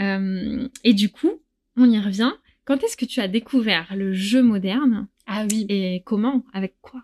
Euh, 0.00 0.68
et 0.84 0.94
du 0.94 1.08
coup, 1.10 1.32
on 1.76 1.90
y 1.90 1.98
revient. 1.98 2.32
Quand 2.64 2.82
est-ce 2.84 2.96
que 2.96 3.04
tu 3.04 3.20
as 3.20 3.28
découvert 3.28 3.94
le 3.96 4.12
jeu 4.12 4.42
moderne 4.42 5.06
Ah 5.26 5.44
oui. 5.50 5.66
et 5.68 6.02
comment? 6.04 6.44
Avec 6.52 6.76
quoi? 6.80 7.02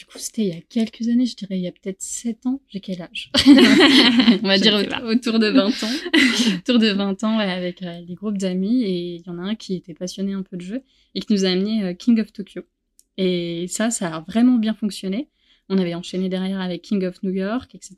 Du 0.00 0.06
coup, 0.06 0.16
c'était 0.16 0.42
il 0.46 0.48
y 0.48 0.56
a 0.56 0.62
quelques 0.62 1.08
années, 1.08 1.26
je 1.26 1.36
dirais 1.36 1.58
il 1.58 1.60
y 1.60 1.68
a 1.68 1.72
peut-être 1.72 2.00
7 2.00 2.46
ans. 2.46 2.62
J'ai 2.68 2.80
quel 2.80 3.02
âge? 3.02 3.30
On 3.46 4.48
va 4.48 4.56
Je 4.56 4.62
dire 4.62 5.02
autour 5.04 5.38
de 5.38 5.48
20 5.50 5.66
ans. 5.66 6.56
autour 6.56 6.78
de 6.78 6.88
20 6.88 7.22
ans, 7.22 7.36
ouais, 7.36 7.44
avec 7.44 7.82
euh, 7.82 8.00
les 8.08 8.14
groupes 8.14 8.38
d'amis. 8.38 8.82
Et 8.82 9.16
il 9.16 9.20
y 9.26 9.28
en 9.28 9.38
a 9.38 9.42
un 9.42 9.54
qui 9.54 9.74
était 9.74 9.92
passionné 9.92 10.32
un 10.32 10.42
peu 10.42 10.56
de 10.56 10.62
jeu 10.62 10.82
et 11.14 11.20
qui 11.20 11.30
nous 11.34 11.44
a 11.44 11.50
amené 11.50 11.84
euh, 11.84 11.92
King 11.92 12.18
of 12.18 12.32
Tokyo. 12.32 12.62
Et 13.18 13.66
ça, 13.68 13.90
ça 13.90 14.16
a 14.16 14.20
vraiment 14.20 14.56
bien 14.56 14.72
fonctionné. 14.72 15.28
On 15.68 15.76
avait 15.76 15.94
enchaîné 15.94 16.30
derrière 16.30 16.62
avec 16.62 16.80
King 16.80 17.04
of 17.04 17.22
New 17.22 17.32
York, 17.32 17.74
etc. 17.74 17.96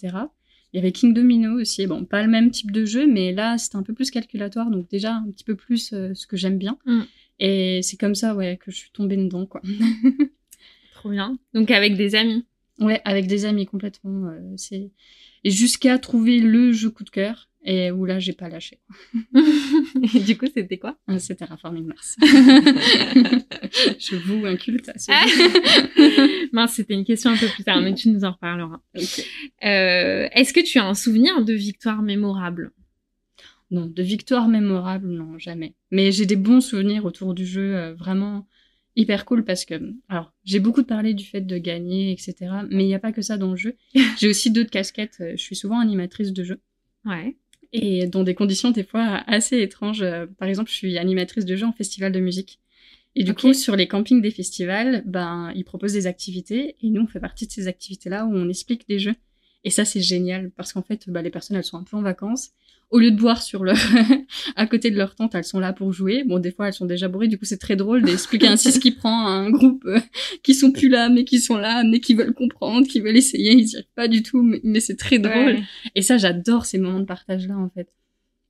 Il 0.72 0.78
y 0.78 0.80
avait 0.80 0.90
King 0.90 1.14
Domino 1.14 1.60
aussi. 1.60 1.86
Bon, 1.86 2.04
pas 2.04 2.24
le 2.24 2.28
même 2.28 2.50
type 2.50 2.72
de 2.72 2.84
jeu, 2.84 3.06
mais 3.06 3.30
là, 3.30 3.58
c'était 3.58 3.76
un 3.76 3.84
peu 3.84 3.94
plus 3.94 4.10
calculatoire. 4.10 4.72
Donc 4.72 4.90
déjà, 4.90 5.14
un 5.14 5.30
petit 5.30 5.44
peu 5.44 5.54
plus 5.54 5.92
euh, 5.92 6.14
ce 6.14 6.26
que 6.26 6.36
j'aime 6.36 6.58
bien. 6.58 6.78
Mm. 6.84 7.02
Et 7.38 7.80
c'est 7.84 7.96
comme 7.96 8.16
ça, 8.16 8.34
ouais, 8.34 8.58
que 8.60 8.72
je 8.72 8.76
suis 8.76 8.90
tombée 8.90 9.16
dedans, 9.16 9.46
quoi. 9.46 9.62
Trop 11.02 11.10
bien. 11.10 11.36
Donc 11.52 11.72
avec 11.72 11.96
des 11.96 12.14
amis. 12.14 12.44
Ouais, 12.78 13.00
avec 13.04 13.26
des 13.26 13.44
amis 13.44 13.66
complètement. 13.66 14.28
euh, 14.28 14.38
c'est 14.56 14.92
jusqu'à 15.44 15.98
trouver 15.98 16.38
le 16.38 16.70
jeu 16.70 16.90
coup 16.90 17.02
de 17.02 17.10
cœur 17.10 17.48
et 17.64 17.90
où 17.90 18.04
là 18.04 18.20
j'ai 18.20 18.32
pas 18.32 18.48
lâché. 18.48 18.78
et 20.14 20.20
du 20.20 20.38
coup, 20.38 20.46
c'était 20.54 20.78
quoi? 20.78 20.96
Ah, 21.08 21.18
C'est 21.18 21.34
Terraforming 21.34 21.86
Mars. 21.86 22.16
je 22.22 24.14
voue 24.14 24.46
un 24.46 24.54
culte 24.54 24.88
à 24.90 24.96
ce 24.96 25.10
Ah. 25.10 26.46
Mince, 26.52 26.74
c'était 26.74 26.94
une 26.94 27.04
question 27.04 27.30
un 27.32 27.36
peu 27.36 27.48
plus 27.48 27.64
tard, 27.64 27.80
mais 27.80 27.94
tu 27.94 28.08
nous 28.08 28.24
en 28.24 28.30
reparleras. 28.30 28.80
Euh, 28.96 30.28
Est-ce 30.32 30.52
que 30.52 30.60
tu 30.60 30.78
as 30.78 30.86
un 30.86 30.94
souvenir 30.94 31.44
de 31.44 31.52
victoire 31.52 32.00
mémorable? 32.02 32.70
Non, 33.72 33.86
de 33.86 34.02
victoire 34.04 34.46
mémorable, 34.46 35.08
non, 35.08 35.36
jamais. 35.36 35.74
Mais 35.90 36.12
j'ai 36.12 36.26
des 36.26 36.36
bons 36.36 36.60
souvenirs 36.60 37.04
autour 37.06 37.34
du 37.34 37.44
jeu, 37.44 37.74
euh, 37.74 37.92
vraiment 37.94 38.46
hyper 38.96 39.24
cool 39.24 39.44
parce 39.44 39.64
que, 39.64 39.74
alors, 40.08 40.32
j'ai 40.44 40.60
beaucoup 40.60 40.84
parlé 40.84 41.14
du 41.14 41.24
fait 41.24 41.40
de 41.40 41.58
gagner, 41.58 42.12
etc. 42.12 42.34
Mais 42.70 42.84
il 42.84 42.88
n'y 42.88 42.94
a 42.94 42.98
pas 42.98 43.12
que 43.12 43.22
ça 43.22 43.36
dans 43.38 43.50
le 43.52 43.56
jeu. 43.56 43.76
J'ai 44.18 44.28
aussi 44.28 44.50
d'autres 44.50 44.70
casquettes. 44.70 45.18
euh, 45.20 45.32
Je 45.36 45.42
suis 45.42 45.56
souvent 45.56 45.78
animatrice 45.80 46.32
de 46.32 46.44
jeu. 46.44 46.60
Ouais. 47.04 47.36
et 47.72 48.06
dans 48.06 48.22
des 48.22 48.34
conditions 48.34 48.70
des 48.70 48.84
fois 48.84 49.22
assez 49.26 49.58
étranges. 49.60 50.02
Euh, 50.02 50.26
Par 50.38 50.48
exemple, 50.48 50.70
je 50.70 50.76
suis 50.76 50.98
animatrice 50.98 51.44
de 51.46 51.56
jeu 51.56 51.66
en 51.66 51.72
festival 51.72 52.12
de 52.12 52.20
musique. 52.20 52.60
Et 53.14 53.24
du 53.24 53.34
coup, 53.34 53.52
sur 53.54 53.76
les 53.76 53.88
campings 53.88 54.22
des 54.22 54.30
festivals, 54.30 55.02
ben, 55.06 55.52
ils 55.54 55.64
proposent 55.64 55.92
des 55.92 56.06
activités 56.06 56.76
et 56.82 56.88
nous, 56.90 57.02
on 57.02 57.06
fait 57.06 57.20
partie 57.20 57.46
de 57.46 57.52
ces 57.52 57.68
activités-là 57.68 58.24
où 58.26 58.34
on 58.34 58.48
explique 58.48 58.88
des 58.88 58.98
jeux. 58.98 59.14
Et 59.64 59.70
ça, 59.70 59.84
c'est 59.84 60.00
génial 60.00 60.50
parce 60.50 60.72
qu'en 60.72 60.82
fait, 60.82 61.08
bah, 61.08 61.20
les 61.22 61.30
personnes, 61.30 61.56
elles 61.56 61.64
sont 61.64 61.76
un 61.78 61.84
peu 61.84 61.96
en 61.96 62.02
vacances. 62.02 62.50
Au 62.92 62.98
lieu 62.98 63.10
de 63.10 63.16
boire 63.16 63.42
sur 63.42 63.64
leur, 63.64 63.76
à 64.56 64.66
côté 64.66 64.90
de 64.90 64.96
leur 64.96 65.14
tente, 65.14 65.34
elles 65.34 65.44
sont 65.44 65.58
là 65.58 65.72
pour 65.72 65.92
jouer. 65.92 66.24
Bon, 66.24 66.38
des 66.38 66.52
fois, 66.52 66.68
elles 66.68 66.74
sont 66.74 66.86
déjà 66.86 67.08
bourrées. 67.08 67.26
Du 67.26 67.38
coup, 67.38 67.46
c'est 67.46 67.58
très 67.58 67.74
drôle 67.74 68.02
d'expliquer 68.02 68.46
ainsi 68.46 68.70
ce 68.70 68.78
qui 68.78 68.90
prend 68.92 69.26
à 69.26 69.30
un 69.30 69.50
groupe 69.50 69.82
euh, 69.86 69.98
qui 70.42 70.54
sont 70.54 70.70
plus 70.70 70.88
là, 70.88 71.08
mais 71.08 71.24
qui 71.24 71.40
sont 71.40 71.56
là, 71.56 71.82
mais 71.84 72.00
qui 72.00 72.14
veulent 72.14 72.34
comprendre, 72.34 72.86
qui 72.86 73.00
veulent 73.00 73.16
essayer. 73.16 73.52
Ils 73.52 73.68
y 73.68 73.76
arrivent 73.76 73.86
pas 73.96 74.08
du 74.08 74.22
tout, 74.22 74.42
mais, 74.42 74.60
mais 74.62 74.80
c'est 74.80 74.96
très 74.96 75.18
drôle. 75.18 75.34
Ouais. 75.34 75.62
Et 75.94 76.02
ça, 76.02 76.18
j'adore 76.18 76.66
ces 76.66 76.78
moments 76.78 77.00
de 77.00 77.06
partage-là, 77.06 77.56
en 77.56 77.70
fait. 77.70 77.88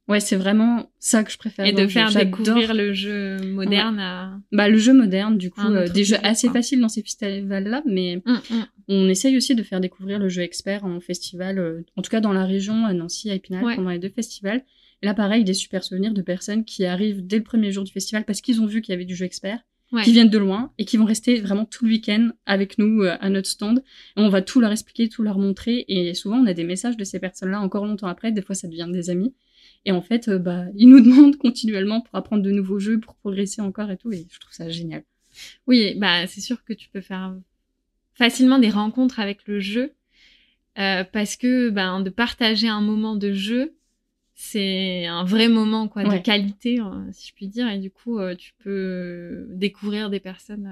Ouais, 0.09 0.19
c'est 0.21 0.37
vraiment 0.37 0.91
ça 0.99 1.23
que 1.23 1.31
je 1.31 1.39
préfère. 1.39 1.65
Et 1.65 1.73
de 1.73 1.79
jeu. 1.83 1.89
faire 1.89 2.11
découvrir 2.13 2.75
le 2.75 2.93
jeu 2.93 3.37
moderne 3.45 3.99
à... 4.01 4.41
Bah, 4.51 4.69
le 4.69 4.77
jeu 4.77 4.93
moderne, 4.93 5.39
du 5.39 5.51
coup, 5.51 5.61
euh, 5.61 5.89
des 5.89 6.05
jeux 6.05 6.17
assez 6.25 6.49
quoi. 6.49 6.55
faciles 6.59 6.81
dans 6.81 6.89
ces 6.89 7.03
festivals-là, 7.03 7.83
mais 7.87 8.21
Hum, 8.27 8.41
hum. 8.51 8.67
on 8.89 9.09
essaye 9.09 9.37
aussi 9.37 9.55
de 9.55 9.63
faire 9.63 9.81
découvrir 9.81 10.19
le 10.19 10.29
jeu 10.29 10.43
expert 10.43 10.85
en 10.85 11.01
festival, 11.01 11.59
euh, 11.59 11.83
en 11.97 12.03
tout 12.03 12.11
cas 12.11 12.21
dans 12.21 12.33
la 12.33 12.45
région, 12.45 12.85
à 12.85 12.93
Nancy, 12.93 13.31
à 13.31 13.35
Épinal, 13.35 13.65
Ouais. 13.65 13.77
pendant 13.77 13.91
les 13.91 14.01
deux 14.01 14.09
festivals. 14.11 14.65
Et 15.03 15.07
là, 15.07 15.15
pareil, 15.15 15.45
des 15.45 15.55
super 15.55 15.83
souvenirs 15.85 16.13
de 16.15 16.23
personnes 16.23 16.65
qui 16.65 16.85
arrivent 16.85 17.25
dès 17.27 17.39
le 17.39 17.45
premier 17.45 17.71
jour 17.73 17.85
du 17.85 17.93
festival 17.93 18.25
parce 18.25 18.41
qu'ils 18.41 18.61
ont 18.61 18.67
vu 18.67 18.83
qu'il 18.83 18.93
y 18.93 18.97
avait 18.97 19.05
du 19.05 19.15
jeu 19.17 19.25
expert, 19.25 19.61
Ouais. 19.93 20.03
qui 20.05 20.13
viennent 20.13 20.31
de 20.31 20.39
loin 20.39 20.73
et 20.79 20.85
qui 20.85 20.97
vont 20.97 21.05
rester 21.05 21.41
vraiment 21.41 21.65
tout 21.67 21.85
le 21.85 21.91
week-end 21.91 22.31
avec 22.47 22.79
nous 22.79 23.03
euh, 23.03 23.15
à 23.21 23.29
notre 23.29 23.49
stand. 23.49 23.81
Et 24.17 24.21
on 24.21 24.31
va 24.31 24.41
tout 24.43 24.59
leur 24.61 24.73
expliquer, 24.73 25.09
tout 25.09 25.23
leur 25.23 25.39
montrer. 25.39 25.85
Et 25.89 26.15
souvent, 26.15 26.39
on 26.39 26.47
a 26.47 26.55
des 26.55 26.65
messages 26.65 26.97
de 26.97 27.05
ces 27.05 27.19
personnes-là 27.21 27.61
encore 27.61 27.85
longtemps 27.87 28.07
après. 28.09 28.33
Des 28.33 28.41
fois, 28.43 28.55
ça 28.55 28.69
devient 28.69 28.89
des 28.91 29.11
amis. 29.11 29.35
Et 29.85 29.93
en 29.93 30.03
fait, 30.03 30.29
euh, 30.29 30.39
bah, 30.39 30.65
ils 30.77 30.89
nous 30.89 31.01
demandent 31.05 31.37
continuellement 31.37 32.01
pour 32.01 32.15
apprendre 32.15 32.43
de 32.43 32.51
nouveaux 32.51 32.79
jeux, 32.79 33.01
pour 33.01 33.15
progresser 33.17 33.61
encore 33.61 33.91
et 33.91 33.97
tout. 33.97 34.13
Et 34.13 34.27
je 34.31 34.39
trouve 34.39 34.53
ça 34.55 34.69
génial. 34.69 35.05
Oui, 35.67 35.95
bah 35.97 36.27
c'est 36.27 36.41
sûr 36.43 36.63
que 36.65 36.73
tu 36.75 36.89
peux 36.91 37.01
faire 37.01 37.35
facilement 38.15 38.59
des 38.59 38.69
rencontres 38.71 39.19
avec 39.19 39.47
le 39.49 39.61
jeu 39.61 39.95
euh, 40.79 41.05
parce 41.05 41.37
que 41.37 41.71
ben 41.71 42.01
de 42.01 42.11
partager 42.11 42.69
un 42.69 42.83
moment 42.83 43.17
de 43.17 43.33
jeu, 43.33 43.75
c'est 44.35 45.07
un 45.07 45.25
vrai 45.25 45.49
moment 45.49 45.89
quoi 45.89 46.05
de 46.05 46.09
Ouais. 46.11 46.23
qualité 46.23 46.81
euh, 46.81 46.85
si 47.13 47.29
je 47.29 47.35
puis 47.35 47.49
dire 47.49 47.69
et 47.69 47.79
du 47.79 47.91
coup 47.91 48.19
euh, 48.19 48.35
tu 48.35 48.53
peux 48.63 49.47
découvrir 49.51 50.11
des 50.11 50.21
personnes. 50.21 50.67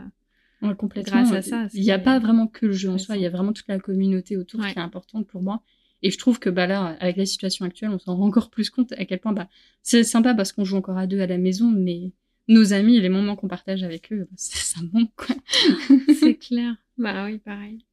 euh, 0.62 0.66
Ouais, 0.68 0.74
complètement. 0.76 1.22
Grâce 1.22 1.32
à 1.32 1.40
ça, 1.40 1.66
Il 1.72 1.82
n'y 1.82 1.90
a 1.90 1.98
pas 1.98 2.18
vraiment 2.18 2.46
que 2.46 2.66
le 2.66 2.72
jeu 2.72 2.90
en 2.90 2.98
soi, 2.98 3.16
il 3.16 3.22
y 3.22 3.26
a 3.26 3.30
vraiment 3.30 3.54
toute 3.54 3.68
la 3.68 3.78
communauté 3.78 4.36
autour 4.36 4.60
Ouais. 4.60 4.72
qui 4.74 4.78
est 4.78 4.82
importante 4.82 5.26
pour 5.26 5.42
moi. 5.42 5.62
Et 6.02 6.10
je 6.10 6.18
trouve 6.18 6.38
que 6.38 6.50
bah 6.50 6.66
là, 6.66 6.96
avec 7.00 7.16
la 7.16 7.26
situation 7.26 7.64
actuelle, 7.64 7.90
on 7.90 7.98
s'en 7.98 8.16
rend 8.16 8.26
encore 8.26 8.50
plus 8.50 8.70
compte 8.70 8.92
à 8.92 9.04
quel 9.04 9.20
point 9.20 9.32
bah, 9.32 9.48
c'est 9.82 10.04
sympa 10.04 10.34
parce 10.34 10.52
qu'on 10.52 10.64
joue 10.64 10.76
encore 10.76 10.98
à 10.98 11.06
deux 11.06 11.20
à 11.20 11.26
la 11.26 11.38
maison, 11.38 11.70
mais 11.70 12.12
nos 12.48 12.72
amis 12.72 12.96
et 12.96 13.00
les 13.00 13.08
moments 13.08 13.36
qu'on 13.36 13.48
partage 13.48 13.82
avec 13.82 14.12
eux, 14.12 14.26
bah, 14.30 14.36
ça, 14.36 14.80
manque 14.92 15.14
quoi. 15.16 15.36
c'est 16.20 16.36
clair. 16.36 16.74
Bah 16.96 17.24
oui, 17.26 17.38
pareil. 17.38 17.84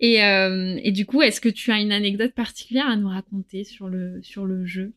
et, 0.00 0.22
euh, 0.24 0.78
et 0.82 0.92
du 0.92 1.06
coup, 1.06 1.22
est-ce 1.22 1.40
que 1.40 1.48
tu 1.48 1.72
as 1.72 1.80
une 1.80 1.92
anecdote 1.92 2.32
particulière 2.32 2.88
à 2.88 2.96
nous 2.96 3.08
raconter 3.08 3.64
sur 3.64 3.88
le, 3.88 4.20
sur 4.22 4.46
le 4.46 4.64
jeu? 4.66 4.92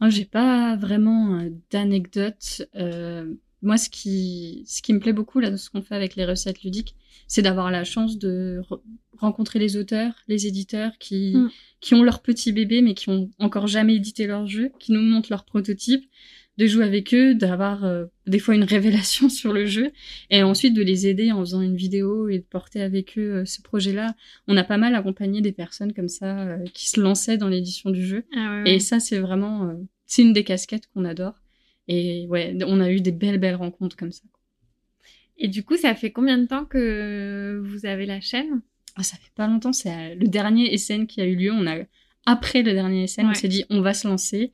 Moi, 0.00 0.10
j'ai 0.10 0.24
pas 0.24 0.76
vraiment 0.76 1.38
euh, 1.38 1.50
d'anecdote. 1.70 2.62
Euh, 2.74 3.32
moi, 3.64 3.76
ce 3.76 3.88
qui, 3.90 4.64
ce 4.66 4.80
qui 4.82 4.92
me 4.92 5.00
plaît 5.00 5.12
beaucoup 5.12 5.40
là, 5.40 5.50
dans 5.50 5.56
ce 5.56 5.70
qu'on 5.70 5.82
fait 5.82 5.94
avec 5.96 6.14
les 6.16 6.24
recettes 6.24 6.62
ludiques, 6.62 6.94
c'est 7.26 7.42
d'avoir 7.42 7.70
la 7.70 7.84
chance 7.84 8.18
de 8.18 8.60
re- 8.70 8.80
rencontrer 9.18 9.58
les 9.58 9.76
auteurs, 9.76 10.12
les 10.28 10.46
éditeurs 10.46 10.92
qui, 10.98 11.32
Mm. 11.34 11.50
qui 11.80 11.94
ont 11.94 12.02
leur 12.02 12.20
petit 12.22 12.52
bébé, 12.52 12.82
mais 12.82 12.94
qui 12.94 13.08
ont 13.08 13.30
encore 13.38 13.66
jamais 13.66 13.94
édité 13.96 14.26
leur 14.26 14.46
jeu, 14.46 14.70
qui 14.78 14.92
nous 14.92 15.00
montrent 15.02 15.30
leur 15.30 15.44
prototype, 15.44 16.04
de 16.56 16.66
jouer 16.66 16.84
avec 16.84 17.12
eux, 17.14 17.34
d'avoir 17.34 17.84
euh, 17.84 18.04
des 18.28 18.38
fois 18.38 18.54
une 18.54 18.62
révélation 18.76 19.28
sur 19.28 19.52
le 19.52 19.66
jeu, 19.66 19.90
et 20.30 20.42
ensuite 20.44 20.74
de 20.74 20.82
les 20.82 21.06
aider 21.08 21.32
en 21.32 21.40
faisant 21.40 21.62
une 21.62 21.74
vidéo 21.76 22.28
et 22.28 22.38
de 22.38 22.44
porter 22.44 22.80
avec 22.80 23.18
eux 23.18 23.38
euh, 23.40 23.44
ce 23.44 23.60
projet-là. 23.62 24.14
On 24.46 24.56
a 24.56 24.62
pas 24.62 24.76
mal 24.76 24.94
accompagné 24.94 25.40
des 25.40 25.50
personnes 25.52 25.92
comme 25.92 26.08
ça 26.08 26.42
euh, 26.42 26.64
qui 26.74 26.88
se 26.90 27.00
lançaient 27.00 27.38
dans 27.38 27.48
l'édition 27.48 27.90
du 27.90 28.06
jeu. 28.06 28.24
ah, 28.36 28.62
Et 28.66 28.78
ça, 28.78 29.00
c'est 29.00 29.18
vraiment, 29.18 29.64
euh, 29.68 29.74
c'est 30.06 30.22
une 30.22 30.32
des 30.32 30.44
casquettes 30.44 30.86
qu'on 30.94 31.04
adore. 31.04 31.34
Et 31.88 32.26
ouais, 32.28 32.56
on 32.66 32.80
a 32.80 32.90
eu 32.90 33.00
des 33.00 33.12
belles, 33.12 33.38
belles 33.38 33.54
rencontres 33.56 33.96
comme 33.96 34.12
ça. 34.12 34.22
Et 35.36 35.48
du 35.48 35.64
coup, 35.64 35.76
ça 35.76 35.94
fait 35.94 36.12
combien 36.12 36.38
de 36.38 36.46
temps 36.46 36.64
que 36.64 37.60
vous 37.64 37.86
avez 37.86 38.06
la 38.06 38.20
chaîne? 38.20 38.62
Ah, 38.96 39.02
ça 39.02 39.16
fait 39.16 39.32
pas 39.34 39.46
longtemps, 39.48 39.72
c'est 39.72 39.90
euh, 39.92 40.14
le 40.14 40.28
dernier 40.28 40.76
SN 40.78 41.06
qui 41.06 41.20
a 41.20 41.26
eu 41.26 41.34
lieu. 41.34 41.52
On 41.52 41.66
a, 41.66 41.78
après 42.26 42.62
le 42.62 42.72
dernier 42.72 43.06
SN, 43.08 43.26
on 43.26 43.34
s'est 43.34 43.48
dit, 43.48 43.64
on 43.70 43.80
va 43.80 43.92
se 43.94 44.06
lancer. 44.06 44.52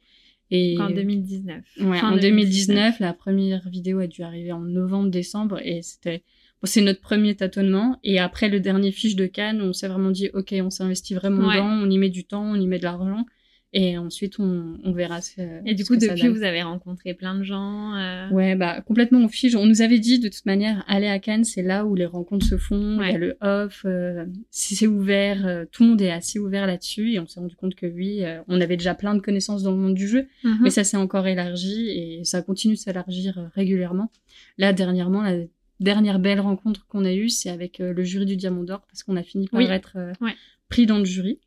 Et 0.51 0.77
En 0.81 0.91
2019. 0.91 1.63
ouais, 1.83 1.99
Fin 1.99 2.13
en 2.13 2.17
2019, 2.17 2.99
la 2.99 3.13
première 3.13 3.69
vidéo 3.69 4.01
a 4.01 4.07
dû 4.09 4.23
arriver 4.23 4.51
en 4.51 4.61
novembre-décembre 4.63 5.61
et 5.63 5.83
c'était, 5.83 6.25
bon, 6.61 6.65
c'est 6.67 6.81
notre 6.81 7.01
premier 7.01 7.37
tâtonnement. 7.37 8.01
Et 8.03 8.19
après 8.19 8.49
le 8.49 8.59
dernier 8.59 8.91
fiche 8.91 9.15
de 9.15 9.27
Cannes, 9.27 9.61
on 9.63 9.73
s'est 9.73 9.87
vraiment 9.87 10.11
dit, 10.11 10.31
ok, 10.35 10.55
on 10.63 10.71
s'investit 10.71 11.15
vraiment 11.15 11.47
Ouais. 11.47 11.55
dedans, 11.57 11.69
on 11.69 11.89
y 11.89 11.99
met 11.99 12.09
du 12.11 12.25
temps, 12.25 12.43
on 12.43 12.57
y 12.57 12.67
met 12.67 12.79
de 12.79 12.85
l'argent. 12.85 13.27
Et 13.73 13.97
ensuite, 13.97 14.41
on, 14.41 14.79
on 14.83 14.93
verra 14.93 15.21
ce 15.21 15.41
Et 15.65 15.75
du 15.77 15.85
ce 15.85 15.89
coup, 15.89 15.95
que 15.97 16.05
depuis, 16.05 16.27
vous 16.27 16.43
avez 16.43 16.61
rencontré 16.62 17.15
plein 17.15 17.37
de 17.37 17.45
gens. 17.45 17.95
euh, 17.95 18.29
Ouais, 18.31 18.57
bah 18.57 18.81
complètement 18.81 19.21
on 19.21 19.29
fige. 19.29 19.55
On 19.55 19.65
nous 19.65 19.81
avait 19.81 20.00
dit 20.00 20.19
de 20.19 20.29
toute 20.29 20.45
manière, 20.45 20.85
aller 20.89 21.07
à 21.07 21.21
Cannes, 21.21 21.45
c'est 21.45 21.62
là 21.62 21.87
où 21.87 21.95
les 21.95 22.07
rencontres 22.07 22.45
se 22.47 22.57
font. 22.57 22.95
Il 22.95 22.97
y 22.97 22.99
Ouais. 22.99 23.15
a 23.15 23.19
le 23.19 23.37
off, 23.41 23.83
euh, 23.85 24.25
si 24.50 24.75
c'est 24.75 24.89
ouvert, 24.89 25.47
euh, 25.47 25.65
tout 25.71 25.85
le 25.85 25.91
monde 25.91 26.03
est 26.03 26.11
assez 26.11 26.41
ouvert 26.41 26.67
là-dessus. 26.67 27.12
Et 27.12 27.21
on 27.21 27.29
s'est 27.29 27.39
rendu 27.39 27.55
compte 27.55 27.77
que 27.77 27.87
oui, 27.87 28.25
euh, 28.25 28.41
on 28.49 28.61
avait 28.61 28.77
déjà 28.77 28.95
plein 28.97 29.15
de 29.15 29.21
connaissances 29.21 29.62
dans 29.62 29.71
le 29.71 29.77
monde 29.77 29.95
du 29.95 30.09
jeu, 30.09 30.27
mhm. 30.43 30.59
mais 30.62 30.71
ça 30.71 30.83
s'est 30.83 30.97
encore 30.97 31.29
élargi 31.29 31.91
et 31.91 32.25
ça 32.25 32.43
continue 32.43 32.75
de 32.75 32.79
s'élargir 32.81 33.39
euh, 33.39 33.47
régulièrement. 33.55 34.11
Là, 34.59 34.73
dernièrement, 34.73 35.23
la 35.23 35.37
dernière 35.79 36.19
belle 36.19 36.41
rencontre 36.41 36.89
qu'on 36.89 37.05
a 37.05 37.12
eue, 37.12 37.29
c'est 37.29 37.50
avec 37.50 37.81
euh, 37.81 37.93
le 37.93 38.03
jury 38.03 38.27
du 38.27 38.35
Diamant 38.37 38.65
d'Or 38.65 38.81
parce 38.91 39.05
qu'on 39.05 39.17
a 39.17 39.23
fini 39.23 39.47
par 39.47 39.61
Oui. 39.61 39.67
être 39.71 39.97
Ouais. 40.21 40.35
pris 40.69 40.87
dans 40.87 40.99
le 40.99 41.05
jury. 41.05 41.39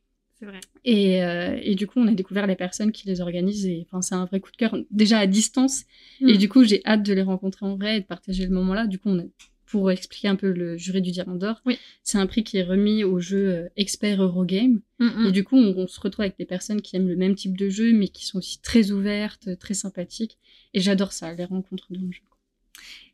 C'est 0.43 0.49
vrai. 0.49 0.59
Et, 0.83 1.23
euh, 1.23 1.57
et 1.63 1.75
du 1.75 1.87
coup, 1.87 1.99
on 2.01 2.07
a 2.07 2.11
découvert 2.11 2.47
les 2.47 2.55
personnes 2.57 2.91
qui 2.91 3.07
les 3.07 3.21
organisent 3.21 3.65
et 3.65 3.85
enfin, 3.87 4.01
c'est 4.01 4.15
un 4.15 4.25
vrai 4.25 4.39
coup 4.41 4.51
de 4.51 4.57
cœur. 4.57 4.75
Déjà 4.91 5.19
à 5.19 5.27
distance, 5.27 5.83
et 6.21 6.33
Mm. 6.33 6.37
du 6.37 6.49
coup, 6.49 6.63
j'ai 6.65 6.81
hâte 6.85 7.03
de 7.03 7.13
les 7.13 7.21
rencontrer 7.21 7.65
en 7.65 7.75
vrai 7.77 7.97
et 7.97 8.01
de 8.01 8.05
partager 8.05 8.45
le 8.45 8.51
moment-là. 8.53 8.87
Du 8.87 8.99
coup, 8.99 9.09
on 9.09 9.19
a, 9.19 9.23
pour 9.67 9.89
expliquer 9.89 10.27
un 10.27 10.35
peu 10.35 10.51
le 10.51 10.77
jury 10.77 11.01
du 11.01 11.11
Diamant 11.11 11.35
d'Or, 11.35 11.61
Oui. 11.65 11.77
c'est 12.03 12.17
un 12.17 12.27
prix 12.27 12.43
qui 12.43 12.57
est 12.57 12.63
remis 12.63 13.03
au 13.05 13.19
jeu 13.19 13.47
euh, 13.53 13.67
expert 13.77 14.21
Eurogame. 14.21 14.81
Mhm. 14.99 15.27
Et 15.27 15.31
du 15.31 15.43
coup, 15.45 15.55
on, 15.57 15.73
on 15.77 15.87
se 15.87 15.99
retrouve 16.01 16.23
avec 16.23 16.37
des 16.37 16.45
personnes 16.45 16.81
qui 16.81 16.95
aiment 16.97 17.07
le 17.07 17.15
même 17.15 17.35
type 17.35 17.57
de 17.57 17.69
jeu, 17.69 17.93
mais 17.93 18.09
qui 18.09 18.25
sont 18.25 18.39
aussi 18.39 18.61
très 18.61 18.91
ouvertes, 18.91 19.57
très 19.59 19.73
sympathiques. 19.73 20.37
Et 20.73 20.81
j'adore 20.81 21.13
ça, 21.13 21.33
les 21.33 21.45
rencontres 21.45 21.87
dans 21.91 22.01
le 22.01 22.11
jeu. 22.11 22.21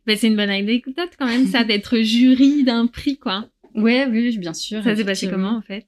Bah, 0.07 0.15
c'est 0.15 0.27
une 0.27 0.35
bonne 0.35 0.49
anecdote 0.49 1.11
quand 1.19 1.27
même, 1.27 1.45
ça, 1.45 1.63
d'être 1.63 1.99
jury 1.99 2.63
d'un 2.63 2.87
prix, 2.87 3.17
quoi. 3.17 3.47
Ouais, 3.75 4.07
oui, 4.09 4.35
bien 4.39 4.53
sûr. 4.55 4.83
Ça 4.83 4.95
s'est 4.95 5.05
passé 5.05 5.29
comment, 5.29 5.55
en 5.55 5.61
fait? 5.61 5.85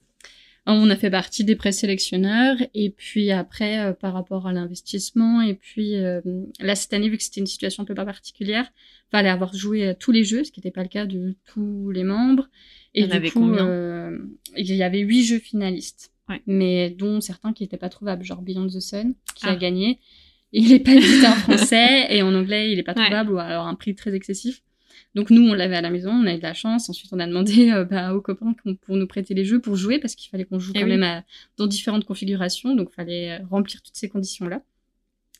On 0.67 0.89
a 0.91 0.95
fait 0.95 1.09
partie 1.09 1.43
des 1.43 1.55
présélectionneurs 1.55 2.55
et 2.75 2.91
puis 2.91 3.31
après 3.31 3.79
euh, 3.79 3.93
par 3.93 4.13
rapport 4.13 4.45
à 4.47 4.53
l'investissement 4.53 5.41
et 5.41 5.55
puis 5.55 5.95
euh, 5.95 6.21
là 6.59 6.75
cette 6.75 6.93
année 6.93 7.09
vu 7.09 7.17
que 7.17 7.23
c'était 7.23 7.39
une 7.41 7.47
situation 7.47 7.81
un 7.81 7.85
peu 7.85 7.95
pas 7.95 8.05
particulière, 8.05 8.71
fallait 9.09 9.29
avoir 9.29 9.53
joué 9.55 9.87
à 9.87 9.95
tous 9.95 10.11
les 10.11 10.23
jeux, 10.23 10.43
ce 10.43 10.51
qui 10.51 10.59
n'était 10.59 10.71
pas 10.71 10.83
le 10.83 10.87
cas 10.89 11.05
de 11.07 11.35
tous 11.51 11.89
les 11.89 12.03
membres. 12.03 12.47
Et 12.93 13.01
Il 13.01 13.03
y 13.03 13.07
en 13.07 13.09
du 13.11 13.15
avait 13.17 13.29
coup, 13.31 13.53
euh, 13.55 14.17
il 14.55 14.73
y 14.75 14.83
avait 14.83 14.99
huit 14.99 15.23
jeux 15.25 15.39
finalistes, 15.39 16.11
Ouais. 16.29 16.41
mais 16.45 16.91
dont 16.91 17.21
certains 17.21 17.53
qui 17.53 17.63
n'étaient 17.63 17.77
pas 17.77 17.89
trouvables, 17.89 18.23
genre 18.23 18.41
Beyond 18.41 18.67
the 18.67 18.79
Sun 18.79 19.15
qui 19.35 19.45
Ah. 19.47 19.51
a 19.51 19.55
gagné. 19.55 19.99
Il 20.53 20.69
n'est 20.69 20.79
pas 20.79 20.91
édité 20.93 21.25
en 21.27 21.31
français 21.31 22.07
et 22.09 22.21
en 22.21 22.35
anglais 22.35 22.71
il 22.71 22.75
n'est 22.77 22.83
pas 22.83 22.93
Ouais. 22.93 23.05
trouvable 23.05 23.31
ou 23.33 23.37
alors 23.39 23.65
un 23.65 23.75
prix 23.75 23.95
très 23.95 24.13
excessif. 24.13 24.61
Donc 25.13 25.29
nous, 25.29 25.41
on 25.41 25.53
l'avait 25.53 25.75
à 25.75 25.81
la 25.81 25.89
maison, 25.89 26.11
on 26.11 26.25
a 26.25 26.33
eu 26.33 26.37
de 26.37 26.41
la 26.43 26.53
chance. 26.53 26.89
Ensuite, 26.89 27.11
on 27.13 27.19
a 27.19 27.27
demandé 27.27 27.71
euh, 27.71 27.83
bah, 27.85 28.13
aux 28.13 28.21
copains 28.21 28.53
pour 28.81 28.95
nous 28.95 29.07
prêter 29.07 29.33
les 29.33 29.43
jeux 29.45 29.59
pour 29.59 29.75
jouer 29.75 29.99
parce 29.99 30.15
qu'il 30.15 30.29
fallait 30.29 30.45
qu'on 30.45 30.59
joue 30.59 30.71
Eh 30.75 30.79
quand 30.79 30.85
oui. 30.85 30.91
même 30.91 31.03
à- 31.03 31.23
dans 31.57 31.67
différentes 31.67 32.05
configurations. 32.05 32.75
Donc, 32.75 32.89
il 32.91 32.95
fallait 32.95 33.31
euh, 33.31 33.45
remplir 33.49 33.81
toutes 33.81 33.95
ces 33.95 34.07
conditions-là. 34.09 34.61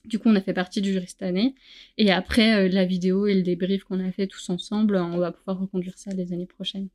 Du 0.06 0.20
coup, 0.20 0.30
on 0.30 0.36
a 0.36 0.42
fait 0.42 0.54
partie 0.54 0.82
du 0.82 0.92
jury 0.92 1.06
cette 1.08 1.22
année. 1.22 1.54
Et 1.98 2.12
après, 2.12 2.66
euh, 2.66 2.70
la 2.70 2.86
vidéo 2.86 3.28
et 3.28 3.36
le 3.36 3.44
débrief 3.44 3.84
qu'on 3.84 4.00
a 4.06 4.12
fait 4.12 4.28
tous 4.28 4.50
ensemble, 4.50 4.96
on 4.98 5.18
va 5.20 5.32
pouvoir 5.32 5.60
reconduire 5.60 5.98
ça 5.98 6.12
les 6.12 6.34
années 6.34 6.48
prochaines. 6.48 6.90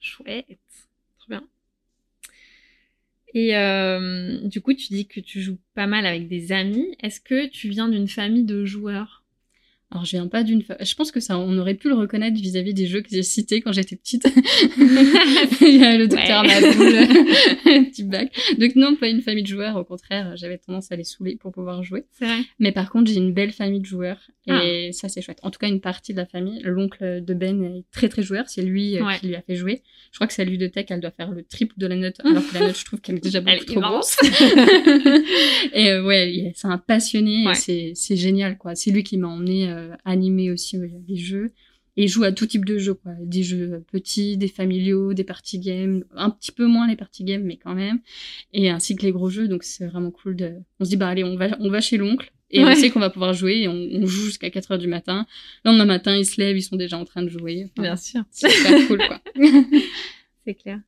Chouette. 0.00 0.46
Trop 1.18 1.28
bien. 1.28 1.44
Et 3.34 3.56
euh, 3.56 4.40
du 4.48 4.60
coup, 4.62 4.72
tu 4.72 4.88
dis 4.88 5.06
que 5.06 5.20
tu 5.20 5.42
joues 5.42 5.58
pas 5.74 5.86
mal 5.86 6.06
avec 6.06 6.28
des 6.28 6.52
amis. 6.52 6.96
Est-ce 7.02 7.20
que 7.20 7.46
tu 7.48 7.68
viens 7.68 7.88
d'une 7.88 8.08
famille 8.08 8.44
de 8.44 8.64
joueurs? 8.64 9.22
Alors, 9.92 10.04
je 10.04 10.10
viens 10.10 10.26
pas 10.26 10.42
d'une... 10.42 10.62
fa- 10.62 10.76
Je 10.82 10.94
pense 10.96 11.12
que 11.12 11.20
ça, 11.20 11.38
on 11.38 11.56
aurait 11.58 11.74
pu 11.74 11.88
le 11.88 11.94
reconnaître 11.94 12.36
vis-à-vis 12.40 12.74
des 12.74 12.86
jeux 12.86 13.02
que 13.02 13.08
j'ai 13.10 13.22
cités 13.22 13.60
quand 13.60 13.70
j'étais 13.72 13.94
petite. 13.94 14.26
Il 15.60 15.76
y 15.76 15.84
a 15.84 15.96
le 15.96 16.08
docteur 16.08 16.42
Ouais. 16.42 16.60
Maboul, 16.60 17.84
petit 17.90 18.02
bac. 18.02 18.36
Donc 18.58 18.74
non, 18.74 18.96
pas 18.96 19.08
une 19.08 19.22
famille 19.22 19.44
de 19.44 19.48
joueurs. 19.48 19.76
Au 19.76 19.84
contraire, 19.84 20.36
j'avais 20.36 20.58
tendance 20.58 20.90
à 20.90 20.96
les 20.96 21.04
saouler 21.04 21.36
pour 21.36 21.52
pouvoir 21.52 21.82
jouer. 21.84 22.04
C'est 22.18 22.24
vrai 22.26 22.38
Mais 22.58 22.72
par 22.72 22.90
contre, 22.90 23.10
j'ai 23.10 23.16
une 23.18 23.32
belle 23.32 23.52
famille 23.52 23.78
de 23.80 23.86
joueurs 23.86 24.18
Ah. 24.48 24.60
et 24.64 24.90
ça 24.92 25.08
c'est 25.08 25.22
chouette. 25.22 25.38
En 25.42 25.50
tout 25.50 25.58
cas, 25.60 25.68
une 25.68 25.80
partie 25.80 26.12
de 26.12 26.18
la 26.18 26.26
famille, 26.26 26.60
l'oncle 26.64 27.22
de 27.24 27.34
Ben 27.34 27.62
est 27.62 27.84
très 27.92 28.08
très 28.08 28.22
joueur, 28.22 28.48
c'est 28.48 28.62
lui 28.62 28.98
euh, 28.98 29.04
Ouais. 29.06 29.18
qui 29.20 29.28
lui 29.28 29.36
a 29.36 29.42
fait 29.42 29.54
jouer. 29.56 29.82
Je 30.10 30.18
crois 30.18 30.26
que 30.26 30.32
sa 30.34 30.44
ludothèque, 30.44 30.90
elle 30.90 31.00
doit 31.00 31.10
faire 31.12 31.30
le 31.30 31.44
triple 31.44 31.74
de 31.78 31.86
la 31.86 31.94
note, 31.96 32.16
alors 32.24 32.42
que 32.46 32.54
la 32.54 32.66
note, 32.66 32.78
je 32.78 32.84
trouve 32.84 33.00
qu'elle 33.00 33.16
est 33.16 33.24
déjà 33.24 33.40
beaucoup 33.40 33.64
trop 33.64 33.80
grosse. 33.80 34.16
et 35.72 35.90
euh, 35.90 36.04
ouais, 36.04 36.32
il 36.32 36.46
est- 36.48 36.52
c'est 36.56 36.66
un 36.68 36.78
passionné, 36.78 37.42
et 37.42 37.46
Ouais. 37.46 37.54
c'est 37.54 37.92
c'est 37.94 38.16
génial 38.16 38.58
quoi. 38.58 38.74
C'est 38.74 38.90
lui 38.90 39.02
qui 39.04 39.16
m'a 39.16 39.28
emmené 39.28 39.68
euh, 39.68 39.85
animer 40.04 40.50
aussi 40.50 40.76
euh, 40.76 40.88
les 41.08 41.16
jeux. 41.16 41.52
Et 41.98 42.04
il 42.04 42.08
joue 42.08 42.24
à 42.24 42.32
tout 42.32 42.44
type 42.46 42.66
de 42.66 42.76
jeux, 42.76 42.92
quoi. 42.92 43.12
Des 43.22 43.42
jeux 43.42 43.82
petits, 43.90 44.36
des 44.36 44.48
familiaux, 44.48 45.14
des 45.14 45.24
party 45.24 45.58
games, 45.58 46.04
un 46.14 46.28
petit 46.28 46.52
peu 46.52 46.66
moins 46.66 46.86
les 46.86 46.96
party 46.96 47.24
games, 47.24 47.42
mais 47.42 47.56
quand 47.56 47.74
même. 47.74 48.00
Et 48.52 48.68
ainsi 48.68 48.94
que 48.96 49.02
les 49.02 49.12
gros 49.12 49.30
jeux, 49.30 49.48
donc 49.48 49.62
c'est 49.64 49.86
vraiment 49.86 50.10
cool 50.10 50.36
de... 50.36 50.52
On 50.78 50.84
se 50.84 50.90
dit, 50.90 50.96
bah 50.96 51.08
allez, 51.08 51.24
on 51.24 51.36
va, 51.36 51.56
on 51.58 51.70
va 51.70 51.80
chez 51.80 51.96
l'oncle. 51.96 52.30
Et 52.50 52.62
Ouais. 52.62 52.70
on 52.70 52.74
sait 52.76 52.90
qu'on 52.90 53.00
va 53.00 53.08
pouvoir 53.10 53.32
jouer 53.32 53.62
et 53.62 53.68
on, 53.68 53.72
on 53.92 54.06
joue 54.06 54.26
jusqu'à 54.26 54.50
4 54.50 54.72
heures 54.72 54.78
du 54.78 54.86
matin. 54.88 55.26
Le 55.64 55.70
lendemain 55.70 55.86
matin, 55.86 56.14
ils 56.16 56.26
se 56.26 56.38
lèvent, 56.40 56.56
ils 56.58 56.62
sont 56.62 56.76
déjà 56.76 56.98
en 56.98 57.04
train 57.06 57.22
de 57.22 57.28
jouer. 57.28 57.64
Enfin, 57.72 57.82
Bien 57.82 57.96
sûr. 57.96 58.22
C'est 58.30 58.50
super 58.50 58.86
cool, 58.88 58.98
quoi. 58.98 59.20
C'est 60.44 60.54
clair. 60.54 60.80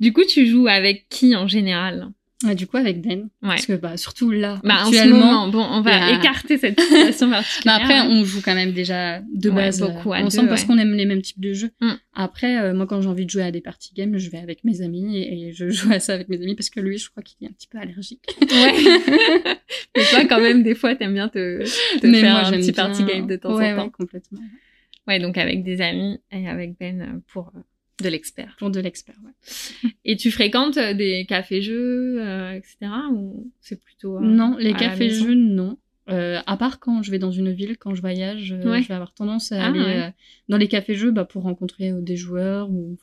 Du 0.00 0.12
coup, 0.12 0.24
tu 0.24 0.46
joues 0.46 0.66
avec 0.66 1.06
qui 1.08 1.34
en 1.36 1.46
général? 1.48 2.08
Du 2.54 2.66
coup, 2.66 2.76
avec 2.76 3.00
Ben. 3.00 3.20
Ouais. 3.20 3.28
Parce 3.48 3.66
que, 3.66 3.72
bah, 3.74 3.96
surtout 3.96 4.30
là, 4.30 4.60
Bah, 4.64 4.82
en 4.84 4.90
ce 4.92 4.96
actuellement. 4.96 5.18
moment, 5.18 5.48
bon, 5.48 5.64
on 5.70 5.80
va 5.80 6.10
écarter 6.12 6.58
cette 6.58 6.78
situation 6.80 7.30
particulière. 7.30 7.78
Bah 7.78 7.84
après, 7.84 8.00
on 8.08 8.24
joue 8.24 8.40
quand 8.44 8.54
même 8.54 8.72
déjà 8.72 9.20
de 9.20 9.48
Ouais, 9.48 9.56
base 9.56 9.80
beaucoup 9.80 10.10
euh, 10.12 10.16
à 10.16 10.22
ensemble 10.22 10.44
deux, 10.44 10.48
parce 10.50 10.62
ouais. 10.62 10.66
qu'on 10.68 10.78
aime 10.78 10.92
les 10.94 11.06
mêmes 11.06 11.22
types 11.22 11.40
de 11.40 11.52
jeux. 11.52 11.70
Mm. 11.80 11.90
Après, 12.14 12.58
euh, 12.60 12.74
moi, 12.74 12.86
quand 12.86 13.00
j'ai 13.00 13.08
envie 13.08 13.24
de 13.24 13.30
jouer 13.30 13.42
à 13.44 13.50
des 13.50 13.60
parties 13.60 13.94
games, 13.94 14.18
je 14.18 14.28
vais 14.30 14.38
avec 14.38 14.64
mes 14.64 14.82
amis 14.82 15.18
et, 15.18 15.48
et 15.48 15.52
je 15.52 15.68
joue 15.70 15.92
à 15.92 16.00
ça 16.00 16.14
avec 16.14 16.28
mes 16.28 16.42
amis 16.42 16.54
parce 16.54 16.70
que 16.70 16.80
lui, 16.80 16.98
je 16.98 17.08
crois 17.10 17.22
qu'il 17.22 17.36
est 17.46 17.50
un 17.50 17.52
petit 17.52 17.68
peu 17.68 17.78
allergique. 17.78 18.24
Ouais. 18.40 18.74
Mais 19.96 20.04
toi, 20.10 20.24
quand 20.28 20.40
même, 20.40 20.62
des 20.62 20.74
fois, 20.74 20.94
t'aimes 20.96 21.14
bien 21.14 21.28
te, 21.28 21.62
te 22.00 22.06
Mais 22.06 22.20
faire 22.20 22.32
moi, 22.32 22.46
un 22.46 22.50
petit 22.52 22.72
bien- 22.72 22.84
party 22.86 23.04
game 23.04 23.26
de 23.26 23.36
temps 23.36 23.50
en 23.54 23.58
temps. 23.58 23.82
Ouais, 23.84 23.90
complètement. 23.90 24.40
Ouais, 25.08 25.18
donc 25.18 25.36
avec 25.36 25.64
des 25.64 25.80
amis 25.80 26.18
et 26.30 26.48
avec 26.48 26.78
Ben 26.78 27.20
pour 27.32 27.50
euh, 27.56 27.60
de 28.02 28.08
l'expert. 28.08 28.56
Pour 28.58 28.70
de 28.70 28.80
l'expert, 28.80 29.16
ouais. 29.24 29.90
Et 30.04 30.16
tu 30.16 30.30
fréquentes 30.30 30.76
euh, 30.76 30.94
des 30.94 31.24
cafés-jeux, 31.26 32.20
euh, 32.20 32.52
etc. 32.52 32.76
Ou 33.12 33.50
c'est 33.60 33.80
plutôt... 33.80 34.18
euh, 34.18 34.20
non, 34.20 34.56
les 34.58 34.74
cafés-jeux, 34.74 35.34
non. 35.34 35.78
Euh, 36.10 36.40
à 36.46 36.56
part 36.56 36.80
quand 36.80 37.00
je 37.04 37.12
vais 37.12 37.20
dans 37.20 37.30
une 37.30 37.52
ville, 37.52 37.76
quand 37.78 37.94
je 37.94 38.00
voyage, 38.00 38.52
euh, 38.52 38.70
Ouais. 38.72 38.82
je 38.82 38.88
vais 38.88 38.94
avoir 38.94 39.14
tendance 39.14 39.52
à 39.52 39.62
Ah, 39.62 39.68
aller 39.68 39.78
ouais. 39.78 40.02
euh, 40.02 40.10
dans 40.48 40.56
les 40.56 40.66
cafés-jeux 40.66 41.12
bah, 41.12 41.24
pour 41.24 41.44
rencontrer 41.44 41.90
euh, 41.92 42.00
des 42.00 42.16
joueurs 42.16 42.68
ou 42.70 42.98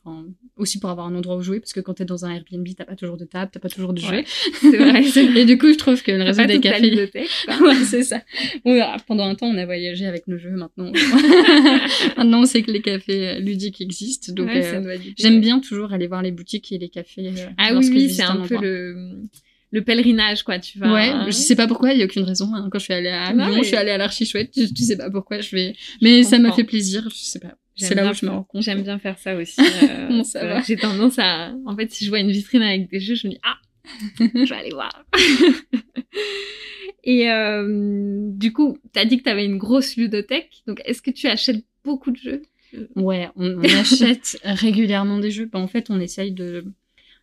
aussi 0.57 0.81
pour 0.81 0.89
avoir 0.89 1.07
un 1.07 1.15
endroit 1.15 1.37
où 1.37 1.41
jouer 1.41 1.61
parce 1.61 1.71
que 1.71 1.79
quand 1.79 1.93
t'es 1.93 2.03
dans 2.03 2.25
un 2.25 2.31
Airbnb, 2.31 2.67
t'as 2.77 2.83
pas 2.83 2.97
toujours 2.97 3.15
de 3.15 3.23
table, 3.23 3.51
t'as 3.53 3.61
pas 3.61 3.69
toujours 3.69 3.93
de 3.93 4.01
Ouais. 4.01 4.25
vrai, 4.63 5.03
c'est 5.03 5.23
Et 5.37 5.45
du 5.45 5.57
coup, 5.57 5.71
je 5.71 5.77
trouve 5.77 6.03
que 6.03 6.11
le 6.11 6.23
réseau 6.23 6.43
des 6.45 6.59
cafés, 6.59 7.07
c'est 7.85 8.03
ça. 8.03 8.21
Ah, 8.65 8.97
pendant 9.07 9.23
un 9.25 9.35
temps, 9.35 9.47
on 9.47 9.57
a 9.57 9.65
voyagé 9.65 10.05
avec 10.05 10.27
nos 10.27 10.37
jeux. 10.37 10.51
Maintenant, 10.51 10.91
maintenant, 12.17 12.41
on 12.41 12.45
sait 12.45 12.63
que 12.63 12.71
les 12.71 12.81
cafés 12.81 13.29
euh, 13.29 13.39
ludiques 13.39 13.79
existent. 13.81 14.33
Donc, 14.33 14.49
euh, 14.49 14.97
j'aime 15.17 15.39
bien 15.41 15.59
toujours 15.61 15.93
aller 15.93 16.07
voir 16.07 16.21
les 16.21 16.31
boutiques 16.31 16.71
et 16.73 16.77
les 16.77 16.89
cafés. 16.89 17.27
euh, 17.29 17.45
Ah 17.57 17.69
oui, 17.75 17.89
oui, 17.93 18.09
c'est 18.09 18.23
un 18.23 18.45
peu 18.45 18.57
le, 18.59 19.21
le 19.71 19.83
pèlerinage, 19.83 20.43
quoi. 20.43 20.57
Tu 20.59 20.79
vas... 20.79 20.93
Ouais, 20.93 21.13
je 21.27 21.31
sais 21.31 21.55
pas 21.55 21.67
pourquoi, 21.67 21.93
il 21.93 21.99
y 21.99 22.01
a 22.01 22.05
aucune 22.05 22.23
raison. 22.23 22.51
hein. 22.55 22.69
Quand 22.71 22.79
je 22.79 22.85
suis 22.85 22.93
allée 22.93 23.09
à 23.09 23.31
Lyon, 23.33 23.47
mais- 23.55 23.57
je 23.59 23.67
suis 23.67 23.75
allée 23.75 23.91
à 23.91 23.97
l'Archi 23.97 24.25
Chouette, 24.25 24.51
je, 24.55 24.63
je 24.65 24.83
sais 24.83 24.97
pas 24.97 25.09
pourquoi 25.11 25.41
je 25.41 25.55
vais. 25.55 25.75
Mais 26.01 26.23
ça 26.23 26.39
m'a 26.39 26.51
fait 26.51 26.63
plaisir, 26.63 27.07
je 27.09 27.15
sais 27.15 27.39
pas. 27.39 27.55
J'aime 27.75 27.87
C'est 27.89 27.95
là 27.95 28.01
bien 28.01 28.11
où 28.11 28.13
je 28.13 28.25
me 28.25 28.29
faire- 28.31 28.37
rends 28.37 28.43
compte. 28.43 28.61
J'aime 28.63 28.81
bien 28.83 28.99
faire 28.99 29.17
ça 29.19 29.35
aussi. 29.37 29.61
euh, 29.83 30.23
ça 30.23 30.45
va? 30.45 30.59
que 30.61 30.67
J'ai 30.67 30.75
tendance 30.75 31.17
à... 31.17 31.53
En 31.65 31.75
fait, 31.77 31.89
si 31.91 32.03
je 32.03 32.09
vois 32.09 32.19
une 32.19 32.31
vitrine 32.31 32.61
avec 32.61 32.89
des 32.89 32.99
jeux, 32.99 33.15
je 33.15 33.27
me 33.27 33.31
dis 33.33 33.39
«Ah, 33.43 33.55
je 34.19 34.49
vais 34.49 34.55
aller 34.55 34.71
voir.» 34.71 35.05
Et 37.03 37.31
euh, 37.31 38.29
du 38.33 38.51
coup, 38.51 38.77
t'as 38.91 39.05
dit 39.05 39.17
que 39.17 39.23
t'avais 39.23 39.45
une 39.45 39.57
grosse 39.57 39.95
ludothèque. 39.95 40.63
Donc, 40.67 40.81
est-ce 40.85 41.01
que 41.01 41.11
tu 41.11 41.27
achètes 41.27 41.63
beaucoup 41.85 42.11
de 42.11 42.17
jeux? 42.17 42.41
Ouais, 42.95 43.29
on, 43.35 43.57
on 43.57 43.63
achète 43.79 44.37
régulièrement 44.43 45.17
des 45.19 45.31
jeux. 45.31 45.45
Bah, 45.51 45.59
en 45.59 45.67
fait, 45.67 45.89
on 45.89 45.99
essaye 45.99 46.31
de, 46.33 46.65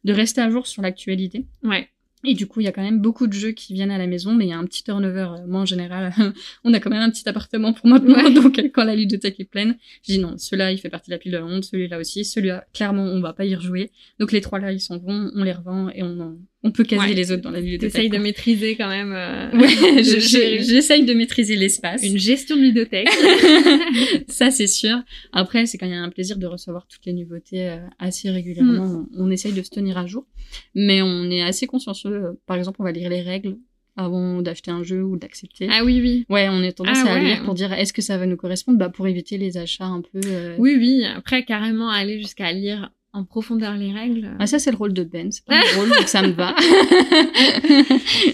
de 0.05 0.13
rester 0.13 0.41
à 0.41 0.51
jour 0.51 0.67
sur 0.67 0.81
l'actualité. 0.83 1.45
Ouais. 1.63 1.89
Et 2.24 2.35
du 2.35 2.46
coup, 2.46 2.61
il 2.61 2.64
y 2.64 2.66
a 2.66 2.72
quand 2.72 2.83
même 2.83 3.00
beaucoup 3.00 3.26
de 3.26 3.33
jeux 3.33 3.52
qui 3.52 3.72
viennent 3.74 3.90
à 3.90 3.98
la 3.98 4.07
maison, 4.07 4.35
mais 4.35 4.46
il 4.46 4.48
y 4.48 4.52
a 4.52 4.59
un 4.59 4.64
petit 4.64 4.83
turnover. 4.83 5.29
Euh, 5.38 5.46
Moi, 5.46 5.61
en 5.61 5.64
général, 5.66 6.12
on 6.64 6.72
a 6.74 6.81
quand 6.81 6.90
même 6.90 7.02
un 7.02 7.11
petit 7.11 7.29
appartement 7.29 7.72
pour 7.72 7.87
maintenant. 7.87 8.14
Ouais. 8.16 8.31
Donc, 8.35 8.59
quand 8.74 8.85
la 8.85 8.96
ludothèque 8.96 9.38
est 9.38 9.44
pleine, 9.44 9.76
je 10.02 10.14
dis 10.14 10.18
non, 10.18 10.37
celui-là, 10.38 10.72
il 10.72 10.79
fait 10.79 10.88
partie 10.88 11.11
de 11.11 11.14
la 11.14 11.18
pile 11.18 11.33
de 11.33 11.37
la 11.38 11.44
honte, 11.44 11.64
celui-là 11.64 11.98
aussi, 11.98 12.24
celui-là, 12.24 12.66
clairement, 12.72 13.05
on 13.05 13.20
va 13.20 13.33
pas 13.33 13.44
y 13.44 13.55
rejouer. 13.55 13.90
Donc, 14.18 14.33
les 14.33 14.40
trois 14.40 14.59
là, 14.59 14.72
ils 14.72 14.81
s'en 14.81 14.98
vont, 14.98 15.31
on 15.35 15.42
les 15.44 15.52
revend 15.52 15.90
et 15.90 16.02
on, 16.02 16.18
en- 16.20 16.37
on 16.62 16.73
peut 16.73 16.85
caser 16.85 17.09
Ouais. 17.09 17.14
les 17.14 17.31
autres 17.33 17.42
dans 17.42 17.51
la 17.51 17.61
ludothèque. 17.61 17.92
T'essayes 17.92 18.09
de 18.11 18.19
maîtriser 18.19 18.77
quand 18.77 18.88
même 18.88 19.12
euh, 19.14 19.51
Ouais, 19.53 19.69
je- 20.03 20.59
j'essaye 20.62 21.05
de 21.05 21.14
maîtriser 21.14 21.55
l'espace. 21.57 22.03
une 22.03 22.19
gestion 22.19 22.57
de 22.57 22.62
ludothèque. 22.62 23.09
ça 24.29 24.51
c'est 24.51 24.66
sûr. 24.66 24.97
Après, 25.33 25.66
c'est 25.66 25.79
quand 25.79 25.87
il 25.87 25.92
y 25.92 25.95
a 25.95 26.01
un 26.03 26.09
plaisir 26.11 26.38
de 26.38 26.47
recevoir 26.47 26.87
toutes 26.87 27.05
les 27.07 27.12
nouveautés 27.12 27.69
euh, 27.69 27.79
assez 27.99 28.31
régulièrement. 28.31 28.85
Hmm. 28.87 29.07
On, 29.16 29.27
on 29.27 29.31
essaye 29.31 29.53
de 29.53 29.62
se 29.62 29.71
tenir 29.71 29.99
à 29.99 30.07
jour, 30.07 30.27
mais 30.75 31.03
on 31.03 31.31
est 31.31 31.42
assez 31.42 31.66
consciencieux. 31.66 32.38
Par 32.47 32.57
exemple, 32.57 32.79
on 32.81 32.85
va 32.85 32.92
lire 32.92 33.11
les 33.11 33.23
règles 33.23 33.57
avant 33.99 34.42
d'acheter 34.42 34.71
un 34.71 34.83
jeu 34.83 35.03
ou 35.03 35.16
d'accepter. 35.16 35.69
ah 35.71 35.83
oui, 35.83 36.01
oui. 36.03 36.27
Ouais, 36.29 36.49
on 36.51 36.62
est 36.62 36.73
tendance 36.73 36.99
Ah 37.03 37.12
à 37.12 37.14
ouais. 37.14 37.25
lire 37.25 37.42
pour 37.45 37.55
dire 37.55 37.73
est-ce 37.73 37.95
que 37.95 38.03
ça 38.03 38.19
va 38.19 38.27
nous 38.27 38.37
correspondre, 38.37 38.77
bah 38.79 38.90
pour 38.90 39.07
éviter 39.09 39.38
les 39.38 39.57
achats 39.57 39.87
un 39.87 40.03
peu. 40.03 40.21
euh, 40.27 40.55
Oui, 40.59 40.77
oui. 40.79 41.03
Après, 41.05 41.45
carrément, 41.45 41.88
aller 41.88 42.19
jusqu'à 42.21 42.53
lire 42.53 42.90
en 43.16 43.24
profondeur 43.24 43.74
les 43.76 43.92
règles. 43.92 44.29
Ah, 44.38 44.46
ça, 44.46 44.59
c'est 44.59 44.70
le 44.70 44.76
rôle 44.76 44.92
de 44.92 45.02
Ben. 45.02 45.33
C'est 45.33 45.44
pas 45.46 45.55
mon 45.74 45.81
rôle, 45.81 45.88
donc 45.88 46.07
ça 46.07 46.20
me 46.20 46.33
va. 46.33 46.55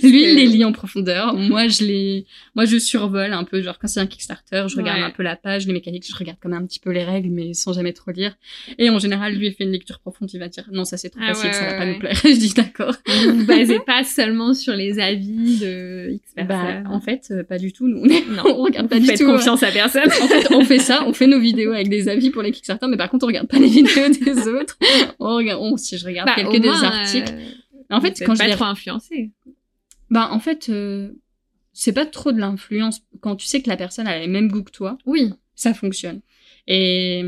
Lui, 0.03 0.23
il 0.25 0.35
les 0.35 0.47
lit 0.47 0.65
en 0.65 0.73
profondeur. 0.73 1.35
Moi, 1.35 1.69
je 1.69 1.85
les, 1.85 2.27
moi, 2.55 2.65
je 2.65 2.79
survole 2.79 3.33
un 3.33 3.45
peu. 3.45 3.63
Genre, 3.63 3.79
quand 3.79 3.87
c'est 3.89 4.01
un 4.01 4.07
Kickstarter, 4.07 4.65
je 4.69 4.77
regarde 4.77 4.99
Ouais. 4.99 5.05
un 5.07 5.11
peu 5.11 5.23
la 5.23 5.37
page, 5.37 5.67
les 5.67 5.73
mécaniques, 5.73 6.05
je 6.07 6.15
regarde 6.15 6.37
quand 6.43 6.49
même 6.51 6.63
un 6.63 6.67
petit 6.67 6.81
peu 6.81 6.91
les 6.91 7.05
règles, 7.05 7.31
mais 7.31 7.55
sans 7.55 7.73
jamais 7.73 7.93
trop 7.93 8.11
lire. 8.11 8.35
Et 8.79 8.91
en 8.91 8.99
général, 8.99 9.35
lui, 9.35 9.47
il 9.47 9.53
fait 9.55 9.65
une 9.65 9.71
lecture 9.71 10.01
profonde. 10.01 10.29
Il 10.35 10.39
va 10.41 10.49
dire, 10.49 10.65
non, 10.73 10.85
ça, 10.85 10.97
c'est 10.97 11.09
trop 11.11 11.21
Ah 11.23 11.29
facile, 11.33 11.47
ouais, 11.51 11.53
ça 11.55 11.65
va 11.65 11.71
ouais, 11.73 11.79
pas 11.79 11.87
nous 11.87 11.99
plaire. 11.99 12.21
je 12.25 12.39
dis 12.39 12.53
d'accord. 12.53 12.95
Vous 13.07 13.39
vous 13.39 13.47
basez 13.47 13.79
pas 13.81 14.05
seulement 14.05 14.53
sur 14.53 14.75
les 14.75 14.99
avis 14.99 15.59
de 15.59 16.11
X 16.13 16.33
Bah, 16.49 16.83
en 16.91 17.01
fait, 17.01 17.29
euh, 17.31 17.43
pas 17.45 17.59
du 17.59 17.73
tout. 17.73 17.87
Nous, 17.89 18.01
on, 18.03 18.05
est... 18.09 18.25
non. 18.29 18.43
on 18.59 18.63
regarde 18.65 18.89
pas 18.89 18.99
Vous 18.99 19.07
du 19.07 19.15
tout. 19.15 19.23
euh, 19.25 19.37
confiance 19.37 19.63
à 19.63 19.71
personne. 19.71 20.09
en 20.09 20.27
fait, 20.29 20.53
on 20.53 20.65
fait 20.65 20.79
ça, 20.81 21.05
on 21.07 21.13
fait 21.13 21.27
nos 21.29 21.39
vidéos 21.41 21.73
avec 21.73 21.89
des 21.89 22.09
avis 22.09 22.31
pour 22.31 22.43
les 22.43 22.51
Kickstarter, 22.51 22.87
mais 22.89 22.97
par 22.97 23.09
contre, 23.09 23.25
on 23.25 23.29
regarde 23.29 23.49
pas 23.49 23.59
les 23.59 23.69
vidéos 23.69 24.09
des 24.09 24.49
autres. 24.49 24.72
On 25.19 25.37
regarde, 25.37 25.61
on- 25.63 25.77
si 25.77 25.99
je 25.99 26.07
regarde 26.07 26.27
Bah, 26.29 26.35
quelques 26.37 26.61
des 26.61 26.69
moins, 26.69 26.83
articles. 26.83 27.33
euh, 27.33 27.51
En 27.91 28.01
fait, 28.01 28.23
quand 28.25 28.35
je 28.35 28.39
pas 28.39 28.49
les 28.49 28.55
trop 28.55 28.65
influencé. 28.65 29.31
Bah, 30.11 30.29
en 30.31 30.41
fait, 30.41 30.69
euh, 30.69 31.13
c'est 31.73 31.93
pas 31.93 32.07
trop 32.07 32.33
de 32.33 32.39
l'influence. 32.39 33.01
Quand 33.21 33.37
tu 33.37 33.47
sais 33.47 33.63
que 33.63 33.69
la 33.69 33.77
personne 33.77 34.07
a 34.07 34.19
les 34.19 34.27
mêmes 34.29 34.49
goûts 34.49 34.63
que 34.65 34.71
toi, 34.73 34.99
Oui. 35.07 35.33
ça 35.55 35.73
fonctionne. 35.75 36.21
Et 36.67 37.23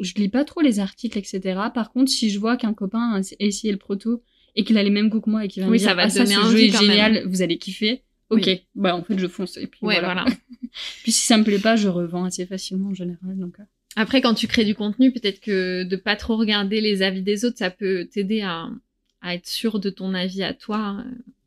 je 0.00 0.14
lis 0.14 0.28
pas 0.28 0.44
trop 0.44 0.60
les 0.60 0.78
articles, 0.80 1.16
etc. 1.18 1.40
Par 1.74 1.90
contre, 1.92 2.10
si 2.10 2.28
je 2.30 2.38
vois 2.38 2.56
qu'un 2.56 2.74
copain 2.74 3.14
a 3.14 3.20
essayé 3.40 3.72
le 3.72 3.78
proto 3.78 4.22
et 4.56 4.64
qu'il 4.64 4.76
a 4.78 4.82
les 4.82 4.90
mêmes 4.90 5.08
goûts 5.08 5.20
que 5.20 5.30
moi 5.30 5.44
et 5.44 5.48
qu'il 5.48 5.62
va 5.62 5.68
Oui, 5.68 5.74
me 5.74 5.78
dire 5.78 5.88
ça 5.88 5.94
va 5.94 6.02
ah, 6.04 6.10
ça, 6.10 6.26
ce 6.26 6.32
jeu 6.50 6.60
est 6.62 6.70
même. 6.72 6.80
génial, 6.82 7.26
vous 7.26 7.40
allez 7.42 7.56
kiffer. 7.58 8.02
Ok, 8.30 8.42
Oui. 8.46 8.62
bah 8.74 8.94
en 8.96 9.02
fait 9.02 9.18
je 9.18 9.26
fonce 9.26 9.56
et 9.58 9.66
puis 9.66 9.80
Ouais, 9.82 10.00
voilà. 10.00 10.22
voilà. 10.24 10.36
Puis 11.02 11.12
si 11.12 11.26
ça 11.26 11.36
me 11.36 11.44
plaît 11.44 11.58
pas, 11.58 11.76
je 11.76 11.88
revends 11.88 12.24
assez 12.24 12.46
facilement 12.46 12.88
en 12.90 12.94
général. 12.94 13.38
Donc 13.38 13.58
euh. 13.60 13.64
Après, 13.96 14.20
quand 14.20 14.34
tu 14.34 14.46
crées 14.46 14.64
du 14.64 14.74
contenu, 14.74 15.12
peut-être 15.12 15.40
que 15.40 15.84
de 15.84 15.96
pas 15.96 16.16
trop 16.16 16.36
regarder 16.36 16.80
les 16.80 17.02
avis 17.02 17.22
des 17.22 17.44
autres, 17.44 17.58
ça 17.58 17.70
peut 17.70 18.06
t'aider 18.10 18.40
à, 18.40 18.68
à 19.22 19.34
être 19.34 19.46
sûr 19.46 19.78
de 19.80 19.90
ton 19.90 20.14
avis 20.14 20.42
à 20.42 20.52
toi. 20.54 20.96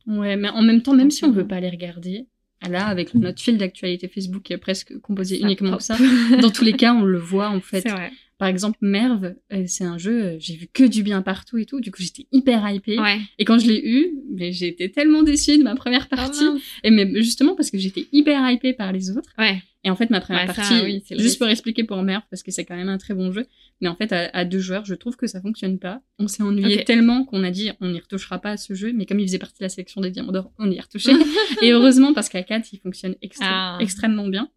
ouais, 0.08 0.36
mais 0.38 0.50
en 0.50 0.62
même 0.62 0.82
temps, 0.82 0.94
même 0.94 1.12
si 1.12 1.26
on 1.26 1.32
veut 1.32 1.48
pas 1.48 1.60
les 1.60 1.70
regarder, 1.70 2.26
là 2.68 2.88
avec 2.88 3.14
notre 3.14 3.40
fil 3.42 3.58
d'actualité 3.58 4.08
Facebook 4.08 4.44
qui 4.44 4.54
est 4.54 4.58
presque 4.58 4.98
composé 5.00 5.38
Ça 5.40 5.46
uniquement 5.46 5.76
de 5.78 5.82
ça, 5.82 5.98
dans 6.42 6.50
tous 6.50 6.64
les 6.64 6.74
cas 6.74 6.94
on 6.94 7.04
le 7.04 7.20
voit 7.20 7.50
en 7.50 7.62
fait. 7.62 7.82
C'est 7.82 7.90
vrai. 7.90 8.12
Par 8.40 8.48
exemple, 8.48 8.78
Merve, 8.82 9.34
euh, 9.52 9.64
c'est 9.66 9.84
un 9.84 9.98
jeu, 9.98 10.24
euh, 10.24 10.36
j'ai 10.40 10.56
vu 10.56 10.68
que 10.72 10.84
du 10.84 11.02
bien 11.02 11.24
partout 11.24 11.58
et 11.58 11.66
tout, 11.66 11.82
du 11.82 11.90
coup 11.92 12.04
j'étais 12.04 12.28
hyper 12.32 12.70
hypée. 12.70 13.00
Ouais. 13.00 13.20
Et 13.40 13.46
quand 13.46 13.58
je 13.58 13.68
l'ai 13.68 13.82
eu, 13.84 14.12
mais 14.32 14.52
j'ai 14.52 14.68
été 14.68 14.92
tellement 14.92 15.24
déçue 15.24 15.58
de 15.58 15.64
ma 15.64 15.76
première 15.76 16.08
partie. 16.08 16.44
Oh 16.48 16.54
mince. 16.54 16.62
et 16.84 16.92
mais 16.92 17.12
justement 17.16 17.56
parce 17.56 17.72
que 17.72 17.80
j'étais 17.80 18.06
hyper 18.12 18.48
hypée 18.52 18.74
par 18.74 18.92
les 18.92 19.10
autres. 19.18 19.32
ouais. 19.40 19.62
Et 19.88 19.90
en 19.90 19.96
fait, 19.96 20.10
ma 20.10 20.20
première 20.20 20.42
Ouais, 20.42 20.48
ça, 20.48 20.54
partie, 20.54 20.82
oui, 20.84 21.02
juste 21.18 21.38
pour 21.38 21.48
expliquer 21.48 21.86
pour 21.86 22.04
Merve, 22.04 22.24
parce 22.30 22.44
que 22.44 22.52
c'est 22.52 22.66
quand 22.66 22.76
même 22.76 22.90
un 22.90 22.98
très 22.98 23.14
bon 23.14 23.32
jeu, 23.32 23.46
mais 23.80 23.88
en 23.88 23.96
fait, 23.96 24.12
à, 24.12 24.30
à 24.34 24.44
deux 24.44 24.60
joueurs, 24.60 24.84
je 24.84 24.96
trouve 24.96 25.16
que 25.16 25.28
ça 25.28 25.40
fonctionne 25.40 25.80
pas. 25.80 26.02
On 26.20 26.28
s'est 26.28 26.44
ennuyé 26.44 26.84
tellement 26.84 27.24
qu'on 27.24 27.42
a 27.46 27.52
dit 27.52 27.72
on 27.80 27.88
n'y 27.90 28.00
retouchera 28.02 28.40
pas 28.40 28.52
à 28.52 28.58
ce 28.58 28.74
jeu, 28.74 28.92
mais 28.94 29.06
comme 29.06 29.20
il 29.22 29.28
faisait 29.28 29.40
partie 29.40 29.60
de 29.60 29.64
la 29.64 29.70
sélection 29.70 30.02
des 30.02 30.12
Diamants 30.12 30.34
d'Or, 30.34 30.52
on 30.60 30.70
y 30.70 30.78
a 30.78 30.82
retouché. 30.82 31.12
et 31.62 31.72
heureusement, 31.72 32.14
parce 32.14 32.28
qu'à 32.28 32.44
4, 32.44 32.74
il 32.74 32.80
fonctionne 32.80 33.16
extré- 33.24 33.46
Ah. 33.50 33.78
extrêmement 33.80 34.28
bien. 34.28 34.50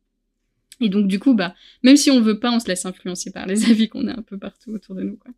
Et 0.81 0.89
donc, 0.89 1.07
du 1.07 1.21
coup, 1.21 1.35
bah, 1.35 1.55
même 1.85 1.97
si 1.97 2.11
on 2.11 2.21
veut 2.21 2.41
pas, 2.41 2.51
on 2.51 2.59
se 2.59 2.67
laisse 2.67 2.85
influencer 2.85 3.31
par 3.31 3.47
les 3.47 3.65
avis 3.71 3.89
qu'on 3.89 4.09
a 4.09 4.13
un 4.19 4.23
peu 4.23 4.37
partout 4.37 4.73
autour 4.73 4.97
de 4.97 5.03
nous, 5.03 5.17
quoi. 5.17 5.31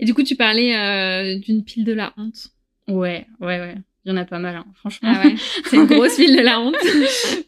Et 0.00 0.06
du 0.06 0.14
coup, 0.14 0.24
tu 0.24 0.34
parlais 0.34 0.76
euh, 0.76 1.38
d'une 1.38 1.62
pile 1.64 1.84
de 1.84 1.92
la 1.92 2.12
honte. 2.16 2.48
Ouais, 2.88 3.26
ouais, 3.40 3.60
ouais. 3.60 3.76
Il 4.04 4.08
y 4.08 4.12
en 4.12 4.16
a 4.16 4.24
pas 4.24 4.40
mal, 4.40 4.56
hein. 4.56 4.64
franchement. 4.74 5.12
Ah 5.14 5.24
ouais. 5.24 5.36
C'est 5.70 5.76
une 5.76 5.84
grosse 5.86 6.16
pile 6.16 6.34
de 6.36 6.42
la 6.42 6.60
honte. 6.60 6.74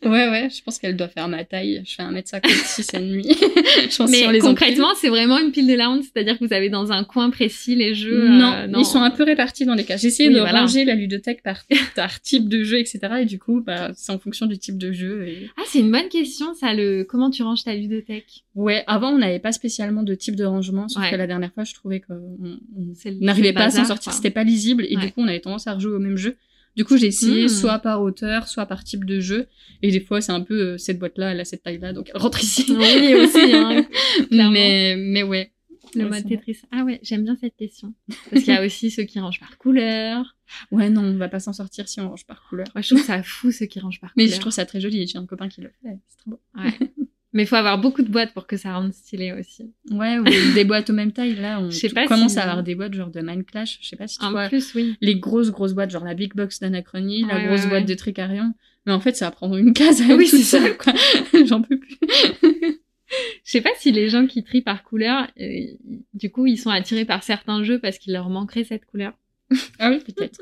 Ouais, 0.05 0.29
ouais, 0.31 0.49
je 0.57 0.63
pense 0.63 0.79
qu'elle 0.79 0.97
doit 0.97 1.09
faire 1.09 1.27
ma 1.27 1.45
taille. 1.45 1.83
Je 1.85 1.95
fais 1.97 2.03
1m56 2.05 2.97
et 2.97 3.01
demi. 3.01 3.25
je 3.29 3.97
pense 3.97 4.09
que 4.11 4.17
si 4.17 4.23
on 4.25 4.29
Mais 4.29 4.33
les 4.35 4.39
concrètement, 4.39 4.95
c'est 4.95 5.09
vraiment 5.09 5.39
une 5.41 5.51
pile 5.51 5.67
de 5.67 5.75
la 5.75 5.91
honte, 5.91 6.05
c'est-à-dire 6.05 6.39
que 6.39 6.45
vous 6.45 6.53
avez 6.53 6.69
dans 6.71 6.93
un 6.93 7.03
coin 7.03 7.31
précis 7.31 7.75
les 7.75 7.95
jeux. 7.97 8.29
non, 8.29 8.53
euh, 8.53 8.67
ils 8.79 8.85
sont 8.85 9.01
un 9.03 9.11
peu 9.11 9.25
répartis 9.25 9.65
dans 9.65 9.75
les 9.75 9.83
cas. 9.83 9.97
J'ai 9.97 10.07
essayé 10.09 10.29
Oui, 10.29 10.37
de 10.37 10.41
voilà. 10.41 10.61
ranger 10.61 10.85
la 10.85 10.95
ludothèque 10.95 11.43
par, 11.43 11.59
par 11.97 12.21
type 12.21 12.49
de 12.49 12.63
jeu, 12.63 12.79
etc. 12.79 13.01
Et 13.23 13.25
du 13.25 13.41
coup, 13.41 13.61
bah, 13.61 13.91
c'est 13.97 14.13
en 14.13 14.21
fonction 14.21 14.47
du 14.47 14.57
type 14.57 14.79
de 14.79 14.93
jeu. 14.93 15.27
Et... 15.27 15.51
Ah, 15.57 15.63
c'est 15.67 15.81
une 15.81 15.91
bonne 15.91 16.09
question, 16.09 16.55
ça. 16.55 16.73
Le 16.73 17.03
comment 17.03 17.31
tu 17.31 17.43
ranges 17.43 17.65
ta 17.65 17.75
ludothèque? 17.75 18.45
Ouais, 18.55 18.85
avant, 18.87 19.09
on 19.11 19.19
n'avait 19.19 19.41
pas 19.41 19.51
spécialement 19.51 20.05
de 20.05 20.15
type 20.15 20.37
de 20.37 20.45
rangement, 20.45 20.87
sauf 20.89 21.03
Ouais. 21.03 21.11
que 21.11 21.17
la 21.17 21.27
dernière 21.27 21.53
fois, 21.53 21.65
je 21.65 21.75
trouvais 21.75 21.99
qu'on 22.01 22.37
n'arrivait 23.21 23.53
pas 23.53 23.65
à 23.65 23.71
s'en 23.71 23.85
sortir, 23.85 24.13
c'était 24.13 24.31
pas 24.31 24.45
lisible, 24.45 24.87
et 24.89 24.97
Ouais. 24.97 25.03
du 25.07 25.13
coup, 25.13 25.21
on 25.23 25.27
avait 25.27 25.41
tendance 25.41 25.67
à 25.67 25.75
rejouer 25.75 25.95
au 25.97 25.99
même 25.99 26.17
jeu. 26.17 26.37
Du 26.77 26.85
coup, 26.85 26.97
j'ai 26.97 27.07
essayé 27.07 27.45
Hmm. 27.45 27.49
soit 27.49 27.79
par 27.79 28.03
hauteur, 28.03 28.49
soit 28.49 28.67
par 28.67 28.83
type 28.85 29.05
de 29.05 29.21
jeu, 29.21 29.47
et 29.83 29.91
des 29.93 30.01
fois, 30.01 30.21
c'est 30.21 30.33
un 30.33 30.41
peu 30.41 30.55
euh, 30.75 30.79
cette 30.79 30.99
boîte-là, 30.99 31.33
elle 31.33 31.41
a 31.41 31.45
cette 31.45 31.63
taille-là, 31.63 31.93
donc 31.93 32.11
elle 32.15 32.21
rentre 32.21 32.43
ici. 32.43 32.67
Oui, 32.69 33.15
aussi, 33.15 33.53
hein, 33.55 33.87
mais, 34.31 34.97
mais 34.97 35.23
ouais. 35.23 35.51
Le 35.95 36.05
Ouais, 36.07 36.11
mode. 36.11 36.29
Tetris. 36.29 36.59
Ah 36.73 36.83
ouais, 36.83 36.99
j'aime 37.05 37.23
bien 37.23 37.37
cette 37.41 37.55
question. 37.57 37.95
Parce 38.31 38.43
qu'il 38.43 38.53
y 38.53 38.57
a 38.57 38.65
aussi 38.67 38.91
ceux 38.91 39.05
qui 39.05 39.21
rangent 39.21 39.39
par 39.39 39.57
couleur. 39.59 40.37
Ouais, 40.73 40.91
non, 40.91 41.03
on 41.03 41.17
va 41.17 41.29
pas 41.29 41.39
s'en 41.39 41.53
sortir 41.53 41.89
si 41.89 42.01
on 42.01 42.09
range 42.09 42.27
par 42.27 42.43
couleur. 42.49 42.67
Je 42.75 42.95
trouve 42.95 43.05
ça 43.07 43.23
fou 43.23 43.53
ceux 43.53 43.67
qui 43.67 43.79
rangent 43.79 44.01
par 44.01 44.11
Mais 44.17 44.25
couleur. 44.25 44.35
je 44.37 44.41
trouve 44.41 44.53
ça 44.53 44.67
très 44.67 44.81
joli, 44.81 45.07
j'ai 45.07 45.19
un 45.19 45.27
copain 45.27 45.49
qui 45.49 45.61
le 45.61 45.69
fait, 45.69 45.97
c'est 46.09 46.17
trop 46.19 46.31
beau. 46.33 46.41
Ouais. 46.57 46.73
Mais 47.35 47.43
il 47.43 47.47
faut 47.47 47.57
avoir 47.57 47.79
beaucoup 47.79 48.03
de 48.03 48.09
boîtes 48.09 48.33
pour 48.33 48.47
que 48.47 48.57
ça 48.57 48.75
rende 48.75 48.95
stylé 48.95 49.33
aussi. 49.33 49.71
Ouais, 49.91 50.19
ou 50.19 50.25
des 50.55 50.65
boîtes 50.65 50.89
aux 50.89 50.93
mêmes 50.95 51.13
tailles, 51.13 51.35
là, 51.35 51.59
on 51.61 51.69
tout- 51.69 52.07
commence 52.09 52.33
si- 52.33 52.39
à 52.39 52.43
avoir 52.45 52.63
des 52.63 52.75
boîtes 52.77 52.95
genre 52.95 53.11
de 53.11 53.21
Mind 53.21 53.45
Clash, 53.45 53.79
je 53.83 53.89
sais 53.89 53.97
pas 53.97 54.07
si 54.07 54.19
tu 54.19 54.25
En 54.25 54.31
vois. 54.31 54.49
plus, 54.49 54.73
oui. 54.75 54.97
Les 55.01 55.17
grosses, 55.17 55.51
grosses 55.51 55.73
boîtes, 55.75 55.91
genre 55.91 56.05
la 56.05 56.15
Big 56.15 56.33
Box 56.35 56.61
d'Anachronie, 56.61 57.23
la 57.25 57.45
grosse 57.45 57.63
ouais, 57.65 57.69
boîte 57.69 57.81
ouais. 57.83 57.89
de 57.89 57.95
Tricarion. 57.95 58.55
Mais 58.87 58.93
en 58.93 59.01
fait, 59.01 59.17
ça 59.17 59.27
va 59.27 59.31
prendre 59.33 59.57
une 59.57 59.73
case 59.73 60.01
à 60.03 60.15
Oui, 60.15 60.29
oui, 60.33 60.43
ça. 60.43 60.59
seule, 60.61 60.77
quoi. 60.77 60.93
J'en 61.45 61.61
peux 61.61 61.79
plus. 61.79 61.99
Je 63.45 63.51
sais 63.51 63.61
pas 63.61 63.71
si 63.79 63.93
les 63.93 64.09
gens 64.09 64.27
qui 64.27 64.43
trient 64.45 64.63
par 64.63 64.83
couleur, 64.83 65.29
euh, 65.41 65.61
du 66.15 66.31
coup, 66.31 66.47
ils 66.47 66.57
sont 66.59 66.71
attirés 66.71 67.05
par 67.05 67.23
certains 67.23 67.63
jeux 67.63 67.79
parce 67.79 67.99
qu'il 67.99 68.13
leur 68.13 68.29
manquerait 68.31 68.65
cette 68.65 68.87
couleur. 68.87 69.13
Ah 69.79 69.91
oui, 69.91 69.99
peut-être. 70.05 70.41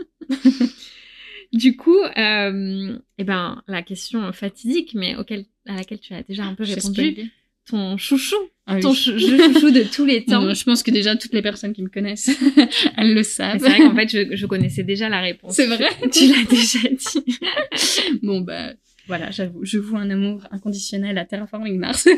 Du 1.53 1.77
coup, 1.77 1.99
euh, 2.17 2.99
eh 3.19 3.25
ben, 3.25 3.63
la 3.67 3.83
question 3.83 4.33
fatidique, 4.33 4.95
mais 4.95 5.17
auquel, 5.17 5.45
à 5.67 5.77
laquelle 5.77 6.01
tu 6.01 6.13
as 6.15 6.23
déjà 6.23 6.45
un 6.45 6.55
peu 6.55 6.65
répondu, 6.65 7.31
ton 7.71 7.97
chouchou, 7.97 8.35
Ah 8.67 8.75
oui. 8.77 8.81
ton 8.81 8.93
chou- 8.93 9.17
chouchou 9.19 9.71
de 9.71 9.85
tous 9.85 10.05
les 10.05 10.25
temps. 10.25 10.53
Je 10.53 10.65
pense 10.65 10.83
que 10.83 10.91
déjà 10.91 11.15
toutes 11.17 11.33
les 11.33 11.43
personnes 11.43 11.73
qui 11.73 11.83
me 11.83 11.89
connaissent, 11.89 12.31
elles 12.97 13.15
le 13.15 13.23
savent. 13.23 13.59
C'est 13.61 13.69
vrai 13.69 13.79
qu'en 13.79 13.95
fait, 13.95 14.09
je, 14.09 14.37
je 14.37 14.47
connaissais 14.47 14.83
déjà 14.83 15.09
la 15.09 15.21
réponse. 15.21 15.55
C'est 15.55 15.67
vrai. 15.67 15.89
Tu 16.13 16.27
l'as 16.27 16.45
déjà 16.49 16.81
dit. 16.89 17.39
Bon 18.23 18.41
bah 18.41 18.73
voilà, 19.07 19.31
j'avoue, 19.31 19.65
je 19.65 19.79
voue 19.79 19.97
un 19.97 20.11
amour 20.11 20.47
inconditionnel 20.53 21.19
à 21.19 21.25
Terraforming 21.25 21.79
Mars. 21.79 22.09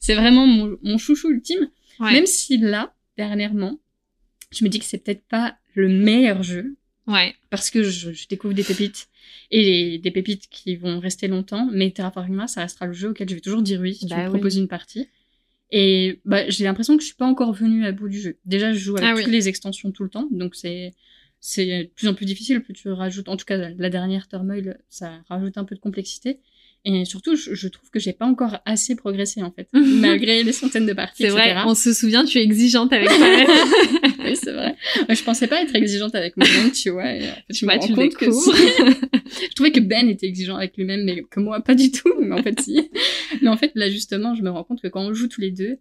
c'est 0.00 0.14
vraiment 0.14 0.46
mon, 0.46 0.76
mon 0.82 0.98
chouchou 0.98 1.30
ultime. 1.30 1.68
Ouais. 2.00 2.12
Même 2.12 2.26
si 2.26 2.56
là, 2.58 2.94
dernièrement, 3.16 3.78
je 4.52 4.64
me 4.64 4.68
dis 4.70 4.78
que 4.78 4.84
c'est 4.84 4.98
peut-être 5.04 5.26
pas 5.28 5.56
le 5.74 5.88
meilleur 5.88 6.42
jeu 6.42 6.76
Ouais. 7.08 7.34
parce 7.50 7.70
que 7.70 7.82
je, 7.82 8.12
je 8.12 8.28
découvre 8.28 8.54
des 8.54 8.62
pépites 8.62 9.08
et 9.50 9.62
les- 9.62 9.98
des 9.98 10.10
pépites 10.12 10.46
qui 10.50 10.76
vont 10.76 11.00
rester 11.00 11.26
longtemps. 11.26 11.68
Mais 11.72 11.90
Terraforming 11.90 12.34
Mars, 12.36 12.52
ça 12.52 12.60
restera 12.60 12.86
le 12.86 12.92
jeu 12.92 13.08
auquel 13.10 13.28
je 13.28 13.34
vais 13.34 13.40
toujours 13.40 13.62
dire 13.62 13.80
oui 13.80 13.94
si 13.94 14.06
tu 14.06 14.10
Bah 14.10 14.18
me 14.18 14.24
oui. 14.24 14.28
proposes 14.34 14.56
une 14.56 14.68
partie. 14.68 15.08
Et 15.70 16.20
bah, 16.24 16.48
j'ai 16.48 16.64
l'impression 16.64 16.96
que 16.96 17.02
je 17.02 17.08
suis 17.08 17.16
pas 17.16 17.26
encore 17.26 17.52
venue 17.52 17.84
à 17.84 17.92
bout 17.92 18.08
du 18.08 18.20
jeu. 18.20 18.38
Déjà, 18.46 18.72
je 18.72 18.78
joue 18.78 18.96
avec 18.96 19.08
Ah 19.08 19.14
oui. 19.16 19.22
toutes 19.24 19.32
les 19.32 19.48
extensions 19.48 19.90
tout 19.90 20.02
le 20.04 20.08
temps, 20.10 20.28
donc 20.30 20.54
c'est 20.54 20.92
c'est 21.40 21.84
de 21.84 21.88
plus 21.94 22.08
en 22.08 22.14
plus 22.14 22.24
difficile. 22.26 22.60
Plus 22.60 22.72
tu 22.74 22.88
rajoutes, 22.90 23.28
en 23.28 23.36
tout 23.36 23.44
cas 23.44 23.56
la, 23.56 23.70
la 23.70 23.90
dernière 23.90 24.28
Turmoil, 24.28 24.78
ça 24.88 25.22
rajoute 25.28 25.56
un 25.58 25.64
peu 25.64 25.74
de 25.74 25.80
complexité. 25.80 26.40
Et 26.90 27.04
surtout, 27.04 27.36
je, 27.36 27.54
je 27.54 27.68
trouve 27.68 27.90
que 27.90 27.98
j'ai 28.00 28.14
pas 28.14 28.24
encore 28.24 28.60
assez 28.64 28.96
progressé 28.96 29.42
en 29.42 29.50
fait, 29.50 29.68
malgré 29.72 30.42
les 30.42 30.52
centaines 30.52 30.86
de 30.86 30.94
parties. 30.94 31.24
C'est 31.24 31.28
vrai, 31.28 31.50
etc. 31.50 31.64
on 31.66 31.74
se 31.74 31.92
souvient, 31.92 32.24
tu 32.24 32.38
es 32.38 32.42
exigeante 32.42 32.94
avec 32.94 33.08
toi-même. 33.10 33.46
oui, 34.24 34.36
c'est 34.36 34.52
vrai. 34.52 34.74
Ouais, 35.06 35.14
Je 35.14 35.22
pensais 35.22 35.46
pas 35.48 35.60
être 35.60 35.74
exigeante 35.74 36.14
avec 36.14 36.34
moi-même, 36.38 36.72
tu 36.72 36.88
vois. 36.88 37.12
Et, 37.12 37.28
en 37.28 37.34
fait, 37.34 37.54
je 37.54 37.66
me 37.66 37.68
Bah, 37.68 37.76
rends 37.78 37.86
tu 37.86 37.94
compte 37.94 38.14
que 38.14 38.30
si. 38.32 38.50
je 39.50 39.54
trouvais 39.54 39.70
que 39.70 39.80
Ben 39.80 40.08
était 40.08 40.26
exigeant 40.26 40.56
avec 40.56 40.78
lui-même, 40.78 41.04
mais 41.04 41.22
que 41.30 41.40
moi, 41.40 41.60
pas 41.60 41.74
du 41.74 41.90
tout. 41.92 42.14
Mais 42.20 42.34
en 42.34 42.42
fait, 42.42 42.58
si. 42.58 42.90
Mais 43.42 43.48
en 43.48 43.58
fait, 43.58 43.72
là, 43.74 43.90
justement, 43.90 44.34
je 44.34 44.42
me 44.42 44.48
rends 44.48 44.64
compte 44.64 44.80
que 44.80 44.88
quand 44.88 45.02
on 45.02 45.12
joue 45.12 45.28
tous 45.28 45.42
les 45.42 45.50
deux, 45.50 45.76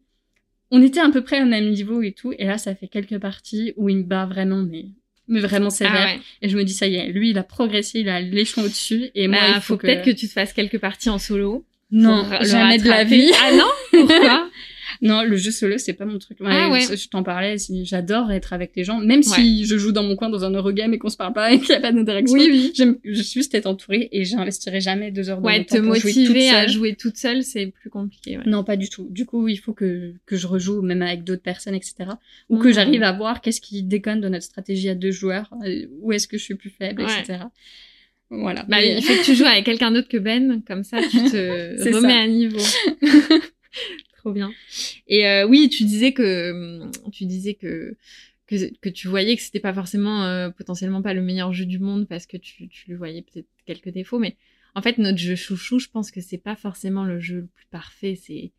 on 0.72 0.82
était 0.82 1.00
à 1.00 1.10
peu 1.10 1.24
près 1.24 1.42
au 1.42 1.46
même 1.46 1.70
niveau 1.70 2.02
et 2.02 2.12
tout. 2.12 2.34
Et 2.38 2.44
là, 2.46 2.58
ça 2.58 2.76
fait 2.76 2.90
quelques 2.90 3.18
parties 3.20 3.72
où 3.78 3.88
il 3.88 3.98
me 4.00 4.04
bat 4.04 4.26
vraiment, 4.26 4.62
mais, 4.62 4.88
mais 5.28 5.40
vraiment 5.40 5.70
sévère. 5.70 5.94
Ah 5.98 6.06
ouais. 6.16 6.20
Et 6.42 6.50
je 6.50 6.58
me 6.58 6.64
dis, 6.64 6.74
ça 6.74 6.88
y 6.88 6.96
est, 6.96 7.08
lui, 7.08 7.32
il 7.32 7.38
a 7.38 7.44
progressé, 7.44 8.00
il 8.00 8.10
a 8.10 8.20
l'échelon 8.22 8.64
au-dessus. 8.64 9.10
Et 9.16 9.28
moi, 9.28 9.38
Bah, 9.40 9.46
il 9.50 9.54
faut, 9.56 9.62
faut 9.62 9.78
peut-être 9.78 10.04
que 10.04 10.12
tu 10.12 10.28
te 10.28 10.34
fasses 10.34 10.54
quelques 10.54 10.80
parties 10.80 11.10
en 11.10 11.20
solo. 11.20 11.66
Non, 11.92 12.26
jamais 12.42 12.78
de 12.78 12.88
la 12.88 13.04
vie. 13.04 13.32
Ah 13.42 13.52
non 13.54 13.70
Pourquoi 13.92 14.50
Non, 15.02 15.24
le 15.24 15.36
jeu 15.38 15.52
solo, 15.52 15.78
c'est 15.78 15.94
pas 15.94 16.06
mon 16.06 16.18
truc. 16.20 16.38
Ah 16.44 16.70
ouais. 16.70 16.82
Je 16.82 17.08
t'en 17.10 17.24
parlais, 17.24 17.56
j'adore 17.84 18.32
être 18.32 18.54
avec 18.54 18.72
les 18.76 18.84
gens, 18.84 19.00
même 19.00 19.24
si 19.24 19.66
je 19.66 19.78
joue 19.78 19.92
dans 19.92 20.04
mon 20.04 20.16
coin 20.16 20.30
dans 20.30 20.44
un 20.44 20.52
Eurogame 20.52 20.94
et 20.94 20.98
qu'on 20.98 21.10
se 21.10 21.18
parle 21.18 21.34
pas 21.34 21.52
et 21.54 21.60
qu'il 21.60 21.70
y 21.70 21.74
a 21.74 21.80
pas 21.80 21.92
d'interaction. 21.92 22.38
oui. 22.38 22.72
J'aime 22.76 22.98
je 23.04 23.22
suis 23.22 23.40
juste 23.42 23.54
être 23.56 23.66
entourée 23.68 24.10
et 24.12 24.24
j'investirai 24.26 24.82
jamais 24.82 25.12
deux 25.12 25.30
heures 25.30 25.40
de 25.42 25.46
Ouais, 25.46 25.60
mon 25.60 25.64
te 25.66 25.76
temps 25.78 25.84
jouer 25.84 26.00
toute 26.00 26.04
motiver 26.06 26.50
à 26.50 26.68
jouer 26.68 26.96
toute 26.96 27.18
seule, 27.18 27.44
c'est 27.44 27.68
plus 27.68 27.90
compliqué. 27.90 28.38
Ouais. 28.38 28.44
Non, 28.46 28.64
pas 28.64 28.76
du 28.78 28.90
tout. 28.90 29.08
Du 29.10 29.26
coup, 29.26 29.48
il 29.48 29.58
faut 29.58 29.74
que, 29.74 30.14
que 30.26 30.36
je 30.36 30.48
rejoue 30.48 30.82
même 30.82 31.02
avec 31.02 31.24
d'autres 31.24 31.42
personnes, 31.44 31.76
etc. 31.76 31.96
Ou 32.50 32.58
que 32.58 32.68
Mhm. 32.70 32.74
j'arrive 32.74 33.04
à 33.04 33.12
voir 33.12 33.42
qu'est-ce 33.42 33.62
qui 33.62 33.84
déconne 33.84 34.22
de 34.22 34.30
notre 34.30 34.46
stratégie 34.46 34.90
à 34.90 34.96
deux 34.96 35.12
joueurs, 35.12 35.50
euh, 35.66 35.86
où 36.02 36.12
est-ce 36.14 36.28
que 36.28 36.38
je 36.38 36.44
suis 36.44 36.56
plus 36.56 36.70
faible, 36.70 37.04
Ouais. 37.04 37.20
etc. 37.20 37.40
Voilà. 38.30 38.64
Bah, 38.64 38.78
Mais- 38.82 38.98
il 38.98 39.02
faut 39.04 39.14
que 39.14 39.24
tu 39.24 39.36
joues 39.36 39.46
avec 39.46 39.64
quelqu'un 39.64 39.90
d'autre 39.92 40.10
que 40.10 40.18
Ben, 40.18 40.62
comme 40.68 40.84
ça 40.84 40.98
tu 41.02 41.18
te 41.32 41.94
remets 41.96 42.10
ça. 42.14 42.20
à 42.20 42.28
niveau. 42.28 42.58
Trop 44.28 44.34
bien. 44.34 44.52
Et 45.08 45.26
euh, 45.26 45.48
oui, 45.48 45.70
tu 45.70 45.86
disais 45.86 46.12
que 46.12 46.84
tu 47.14 47.26
disais 47.26 47.54
que 47.54 47.96
que, 48.46 48.74
que 48.82 48.90
tu 48.90 49.08
voyais 49.08 49.38
que 49.38 49.42
c'était 49.42 49.62
pas 49.62 49.74
forcément 49.74 50.26
euh, 50.26 50.50
potentiellement 50.50 51.02
pas 51.02 51.14
le 51.14 51.22
meilleur 51.22 51.54
jeu 51.54 51.66
du 51.66 51.80
monde 51.80 52.08
parce 52.10 52.26
que 52.26 52.36
tu, 52.36 52.68
tu 52.68 52.90
lui 52.90 52.96
voyais 52.96 53.22
peut-être 53.22 53.48
quelques 53.66 53.88
défauts, 53.90 54.20
mais 54.20 54.36
en 54.76 54.82
fait 54.82 54.98
notre 54.98 55.18
jeu 55.18 55.36
chouchou, 55.36 55.80
je 55.80 55.88
pense 55.88 56.12
que 56.12 56.20
c'est 56.20 56.38
pas 56.38 56.58
forcément 56.58 57.06
le 57.06 57.22
jeu 57.22 57.36
le 57.42 57.48
plus 57.48 57.66
parfait, 57.72 58.16
c'est 58.22 58.52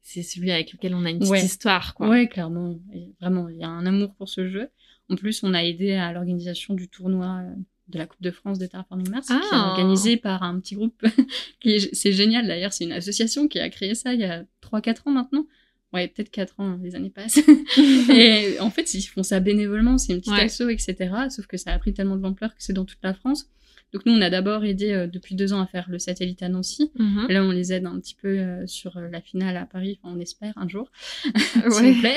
c'est 0.00 0.22
celui 0.22 0.50
avec 0.50 0.72
lequel 0.72 0.94
on 0.94 1.04
a 1.04 1.10
une 1.10 1.18
petite 1.18 1.32
Ouais. 1.32 1.44
histoire, 1.44 1.92
quoi. 1.94 2.08
Ouais, 2.08 2.26
clairement. 2.26 2.80
Et 2.94 3.08
vraiment, 3.20 3.50
il 3.50 3.58
y 3.58 3.62
a 3.64 3.68
un 3.68 3.84
amour 3.84 4.14
pour 4.14 4.30
ce 4.30 4.48
jeu. 4.48 4.68
En 5.10 5.16
plus, 5.16 5.42
on 5.42 5.52
a 5.52 5.62
aidé 5.62 5.92
à 5.92 6.10
l'organisation 6.14 6.72
du 6.72 6.88
tournoi 6.88 7.42
euh, 7.44 7.54
de 7.90 7.98
la 7.98 8.06
Coupe 8.06 8.22
de 8.22 8.30
France 8.30 8.58
de 8.58 8.66
Terraforming 8.66 9.10
Mars, 9.10 9.26
qui 9.26 9.32
est 9.34 9.36
Ah. 9.52 9.70
organisé 9.70 10.16
par 10.16 10.42
un 10.42 10.58
petit 10.60 10.74
groupe. 10.76 11.02
C'est 11.92 12.12
génial 12.12 12.46
d'ailleurs, 12.46 12.72
c'est 12.72 12.84
une 12.84 12.92
association 12.92 13.48
qui 13.48 13.58
a 13.58 13.68
créé 13.68 13.94
ça 13.94 14.14
il 14.14 14.20
y 14.20 14.24
a 14.24 14.44
3-4 14.62 15.08
ans 15.08 15.10
maintenant. 15.12 15.46
Ouais, 15.92 16.06
peut-être 16.06 16.30
4 16.30 16.60
ans, 16.60 16.78
les 16.82 16.94
années 16.94 17.10
passent. 17.10 17.38
et 18.10 18.58
en 18.60 18.70
fait, 18.70 18.94
ils 18.94 19.02
font 19.02 19.22
ça 19.24 19.40
bénévolement, 19.40 19.98
c'est 19.98 20.12
une 20.12 20.20
petite 20.20 20.32
Ouais. 20.34 20.42
asso, 20.44 20.68
etc. 20.68 21.12
Sauf 21.30 21.46
que 21.46 21.56
ça 21.56 21.72
a 21.72 21.78
pris 21.78 21.92
tellement 21.92 22.16
de 22.16 22.22
l'ampleur 22.22 22.50
que 22.54 22.62
c'est 22.62 22.72
dans 22.72 22.84
toute 22.84 23.00
la 23.02 23.12
France. 23.12 23.48
Donc 23.92 24.06
nous, 24.06 24.12
on 24.12 24.20
a 24.20 24.30
d'abord 24.30 24.64
aidé 24.64 24.92
euh, 24.92 25.06
depuis 25.06 25.34
deux 25.34 25.52
ans 25.52 25.60
à 25.60 25.66
faire 25.66 25.86
le 25.88 25.98
satellite 25.98 26.42
à 26.42 26.48
Nancy. 26.48 26.90
Mhm. 26.98 27.26
Là, 27.28 27.44
on 27.44 27.50
les 27.50 27.72
aide 27.72 27.86
un 27.86 27.98
petit 27.98 28.14
peu 28.20 28.28
euh, 28.38 28.66
sur 28.66 28.96
euh, 28.96 29.08
la 29.10 29.20
finale 29.20 29.56
à 29.56 29.64
Paris, 29.66 29.98
enfin, 30.02 30.14
on 30.16 30.20
espère 30.20 30.52
un 30.56 30.68
jour, 30.68 30.90
s'il 31.34 31.62
vous 31.94 32.00
plaît. 32.00 32.16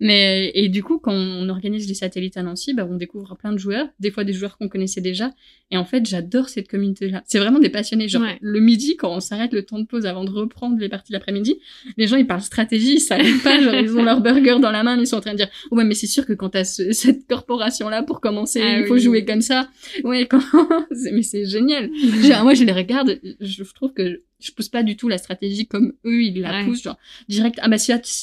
Mais 0.00 0.50
et 0.54 0.68
du 0.68 0.82
coup, 0.82 0.98
quand 0.98 1.12
on 1.12 1.48
organise 1.48 1.88
les 1.88 1.94
satellites 1.94 2.36
à 2.36 2.42
Nancy, 2.42 2.74
bah, 2.74 2.86
on 2.90 2.96
découvre 2.96 3.36
plein 3.36 3.52
de 3.52 3.58
joueurs, 3.58 3.86
des 4.00 4.10
fois 4.10 4.24
des 4.24 4.32
joueurs 4.32 4.56
qu'on 4.58 4.68
connaissait 4.68 5.00
déjà. 5.00 5.32
Et 5.70 5.76
en 5.76 5.84
fait, 5.84 6.06
j'adore 6.06 6.48
cette 6.48 6.68
communauté-là. 6.68 7.22
C'est 7.26 7.38
vraiment 7.38 7.58
des 7.58 7.68
passionnés. 7.70 8.08
Genre 8.08 8.22
Ouais. 8.22 8.38
le 8.40 8.60
midi, 8.60 8.96
quand 8.96 9.14
on 9.14 9.20
s'arrête 9.20 9.52
le 9.52 9.64
temps 9.64 9.78
de 9.78 9.86
pause 9.86 10.06
avant 10.06 10.24
de 10.24 10.30
reprendre 10.30 10.78
les 10.78 10.88
parties 10.88 11.12
l'après-midi, 11.12 11.56
les 11.96 12.06
gens 12.06 12.16
ils 12.16 12.26
parlent 12.26 12.40
stratégie, 12.42 12.94
ils 12.94 13.00
s'arrêtent 13.00 13.42
pas, 13.44 13.60
genre 13.60 13.74
ils 13.74 13.94
ont 13.96 14.02
leur 14.02 14.20
burger 14.20 14.58
dans 14.60 14.70
la 14.70 14.82
main, 14.82 14.96
mais 14.96 15.02
ils 15.02 15.06
sont 15.06 15.16
en 15.16 15.20
train 15.20 15.32
de 15.32 15.36
dire 15.38 15.48
ouais 15.70 15.84
mais 15.84 15.94
c'est 15.94 16.06
sûr 16.06 16.24
que 16.26 16.32
quand 16.32 16.50
t'as 16.50 16.64
ce- 16.64 16.92
cette 16.92 17.26
corporation-là 17.26 18.02
pour 18.02 18.20
commencer, 18.20 18.60
Ah 18.62 18.78
il 18.78 18.86
faut 18.86 18.94
oui. 18.94 19.00
jouer 19.00 19.24
comme 19.24 19.42
ça. 19.42 19.68
Ouais, 20.04 20.26
quand... 20.26 20.40
mais 21.12 21.22
c'est 21.22 21.44
génial. 21.44 21.90
Genre, 22.22 22.42
moi, 22.42 22.54
je 22.54 22.64
les 22.64 22.72
regarde, 22.72 23.20
je 23.40 23.62
trouve 23.74 23.92
que 23.92 24.22
je 24.40 24.50
pousse 24.52 24.68
pas 24.68 24.82
du 24.82 24.96
tout 24.96 25.08
la 25.08 25.18
stratégie 25.18 25.66
comme 25.66 25.92
eux, 26.04 26.22
ils 26.22 26.40
la 26.40 26.50
Ouais. 26.50 26.64
poussent, 26.64 26.82
genre, 26.82 26.98
direct, 27.28 27.58
ah 27.62 27.68
bah 27.68 27.76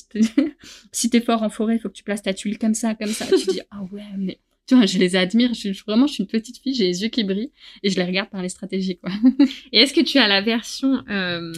t'es- 0.10 0.21
si 0.91 1.10
t'es 1.10 1.21
fort 1.21 1.43
en 1.43 1.49
forêt, 1.49 1.75
il 1.77 1.79
faut 1.79 1.89
que 1.89 1.93
tu 1.95 2.03
places 2.03 2.21
ta 2.23 2.34
tuile 2.34 2.57
comme 2.60 2.73
ça, 2.73 2.93
comme 2.95 3.07
ça. 3.13 3.25
tu 3.27 3.47
dis, 3.47 3.62
ah 3.71 3.81
ouais, 3.91 4.03
mais, 4.17 4.38
tu 4.71 4.77
vois, 4.77 4.86
je 4.86 4.97
les 4.97 5.17
admire, 5.17 5.53
je, 5.53 5.73
je- 5.73 5.84
vraiment, 5.86 6.07
je 6.07 6.13
suis 6.13 6.23
une 6.23 6.29
petite 6.29 6.60
fille, 6.62 6.73
j'ai 6.73 6.86
les 6.86 7.03
yeux 7.03 7.10
qui 7.10 7.25
brillent, 7.25 7.51
et 7.84 7.89
je 7.89 7.97
les 7.97 8.05
regarde 8.05 8.29
par 8.29 8.41
les 8.41 8.47
stratégies, 8.47 8.97
quoi. 8.97 9.12
Et 9.73 9.79
est-ce 9.79 9.93
que 9.93 9.99
tu 9.99 10.17
as 10.17 10.29
la 10.29 10.39
version 10.39 11.03
euh, 11.10 11.51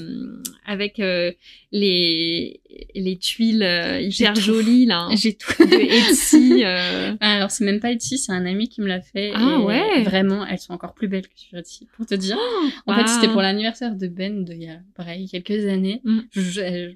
avec 0.66 1.00
euh, 1.00 1.32
les 1.72 2.60
les 2.96 3.18
tuiles 3.18 3.62
euh, 3.62 4.02
hyper 4.02 4.34
jolies 4.34 4.88
là 4.88 5.02
hein, 5.12 5.16
J'ai 5.16 5.36
tout. 5.36 5.52
de 5.64 6.10
Etsy 6.10 6.64
euh, 6.66 7.14
Alors, 7.20 7.52
c'est 7.52 7.66
même 7.66 7.80
pas 7.80 7.92
Etsy, 7.92 8.18
c'est 8.18 8.32
un 8.32 8.48
ami 8.48 8.68
qui 8.68 8.82
me 8.82 8.88
l'a 8.88 9.02
fait. 9.02 9.32
Ah 9.36 9.58
et 9.60 9.64
ouais. 9.64 10.02
Vraiment, 10.04 10.44
elles 10.48 10.58
sont 10.58 10.74
encore 10.74 10.96
plus 10.96 11.08
belles 11.08 11.28
que 11.28 11.36
sur 11.40 11.56
Etsy, 11.56 11.88
pour 11.96 12.08
te 12.08 12.16
dire. 12.16 12.36
En 12.88 12.94
waouh. 12.96 13.02
fait, 13.02 13.08
c'était 13.14 13.28
pour 13.32 13.42
l'anniversaire 13.44 13.96
de 13.96 14.08
Ben 14.08 14.44
de 14.44 14.54
il 14.54 14.64
y 14.64 14.70
a, 14.70 14.80
pareil, 14.96 15.30
quelques 15.30 15.68
années. 15.68 16.02
Mm. 16.04 16.20
Je, 16.32 16.42
je, 16.42 16.94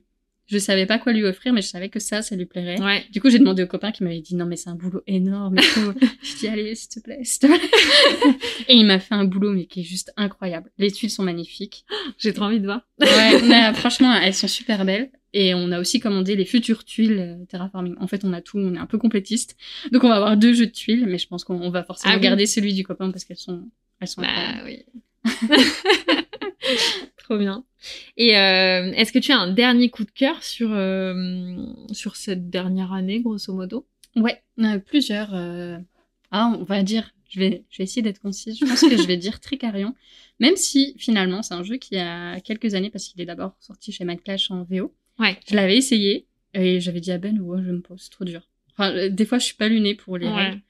je 0.47 0.57
savais 0.57 0.85
pas 0.85 0.97
quoi 0.97 1.11
lui 1.13 1.23
offrir, 1.25 1.53
mais 1.53 1.61
je 1.61 1.67
savais 1.67 1.89
que 1.89 1.99
ça, 1.99 2.21
ça 2.21 2.35
lui 2.35 2.45
plairait. 2.45 2.81
Ouais. 2.81 3.05
Du 3.11 3.19
coup, 3.21 3.29
j'ai 3.29 3.39
demandé 3.39 3.63
au 3.63 3.67
copain 3.67 3.91
qui 3.91 4.03
m'avait 4.03 4.21
dit 4.21 4.35
non, 4.35 4.45
mais 4.45 4.55
c'est 4.55 4.69
un 4.69 4.75
boulot 4.75 5.01
énorme 5.05 5.57
et 5.57 5.61
tout. 5.61 5.93
je 6.23 6.37
dis 6.37 6.47
allez, 6.47 6.73
s'il 6.75 6.89
te 6.89 6.99
plaît, 7.01 7.19
s'il 7.23 7.39
te 7.39 7.47
plaît. 7.47 8.37
et 8.69 8.75
il 8.75 8.85
m'a 8.85 8.99
fait 8.99 9.13
un 9.15 9.25
boulot, 9.25 9.51
mais 9.51 9.65
qui 9.65 9.81
est 9.81 9.83
juste 9.83 10.13
incroyable. 10.17 10.71
Les 10.77 10.91
tuiles 10.91 11.09
sont 11.09 11.23
magnifiques. 11.23 11.85
J'ai 12.17 12.33
trop 12.33 12.45
envie 12.45 12.59
de 12.59 12.65
voir. 12.65 12.81
Ouais, 12.99 13.41
mais, 13.43 13.73
franchement, 13.75 14.13
elles 14.15 14.33
sont 14.33 14.47
super 14.47 14.85
belles. 14.85 15.11
Et 15.33 15.53
on 15.53 15.71
a 15.71 15.79
aussi 15.79 15.99
commandé 15.99 16.35
les 16.35 16.45
futures 16.45 16.85
tuiles 16.85 17.19
euh, 17.19 17.45
Terraforming. 17.45 17.95
En 17.99 18.07
fait, 18.07 18.23
on 18.23 18.31
a 18.31 18.41
tout, 18.41 18.57
on 18.57 18.73
est 18.73 18.79
un 18.79 18.85
peu 18.85 18.97
complétiste. 18.97 19.57
Donc, 19.91 20.03
on 20.05 20.07
va 20.07 20.15
avoir 20.15 20.37
deux 20.37 20.53
jeux 20.53 20.67
de 20.67 20.71
tuiles, 20.71 21.05
mais 21.05 21.17
je 21.17 21.27
pense 21.27 21.43
qu'on 21.43 21.61
on 21.61 21.69
va 21.69 21.83
forcément 21.83 22.13
Ah 22.13 22.17
oui. 22.17 22.23
garder 22.23 22.45
celui 22.45 22.73
du 22.73 22.83
copain 22.83 23.11
parce 23.11 23.25
qu'elles 23.25 23.37
sont, 23.37 23.69
elles 23.99 24.07
sont. 24.07 24.21
Bah 24.21 24.63
oui. 24.65 24.85
Trop 27.17 27.37
bien. 27.37 27.63
Et 28.17 28.37
euh, 28.37 28.91
est-ce 28.93 29.11
que 29.11 29.19
tu 29.19 29.31
as 29.31 29.37
un 29.39 29.51
dernier 29.51 29.89
coup 29.89 30.03
de 30.03 30.11
cœur 30.11 30.43
sur 30.43 30.69
euh, 30.71 31.55
sur 31.91 32.15
cette 32.15 32.49
dernière 32.49 32.93
année, 32.93 33.21
grosso 33.21 33.53
modo? 33.53 33.85
Ouais, 34.15 34.41
euh, 34.59 34.79
plusieurs. 34.79 35.33
Ah, 36.31 36.53
on 36.59 36.63
va 36.63 36.83
dire, 36.83 37.11
je 37.29 37.39
vais, 37.39 37.63
je 37.69 37.77
vais 37.77 37.83
essayer 37.85 38.01
d'être 38.01 38.19
concise. 38.19 38.57
Je 38.59 38.65
pense 38.65 38.81
que 38.81 38.97
je 38.97 39.07
vais 39.07 39.17
dire 39.17 39.39
Tricarion, 39.39 39.93
même 40.39 40.55
si 40.55 40.95
finalement 40.97 41.41
c'est 41.43 41.53
un 41.53 41.63
jeu 41.63 41.77
qui 41.77 41.97
a 41.97 42.39
quelques 42.41 42.73
années 42.73 42.89
parce 42.89 43.07
qu'il 43.07 43.21
est 43.21 43.25
d'abord 43.25 43.55
sorti 43.59 43.91
chez 43.91 44.03
Mad 44.03 44.21
Clash 44.21 44.51
en 44.51 44.63
VO. 44.63 44.93
Ouais. 45.19 45.37
Je 45.47 45.55
l'avais 45.55 45.77
essayé 45.77 46.27
et 46.53 46.79
j'avais 46.81 46.99
dit 46.99 47.11
à 47.11 47.17
Ben, 47.17 47.39
ouais, 47.39 47.61
je 47.63 47.71
me 47.71 47.81
pose, 47.81 48.01
c'est 48.01 48.09
trop 48.11 48.25
dur. 48.25 48.41
Enfin, 48.73 49.09
des 49.09 49.25
fois, 49.25 49.39
je 49.39 49.45
suis 49.45 49.55
pas 49.55 49.67
lunée 49.67 49.95
pour 49.95 50.17
les 50.17 50.27
Ouais. 50.27 50.33
règles. 50.33 50.61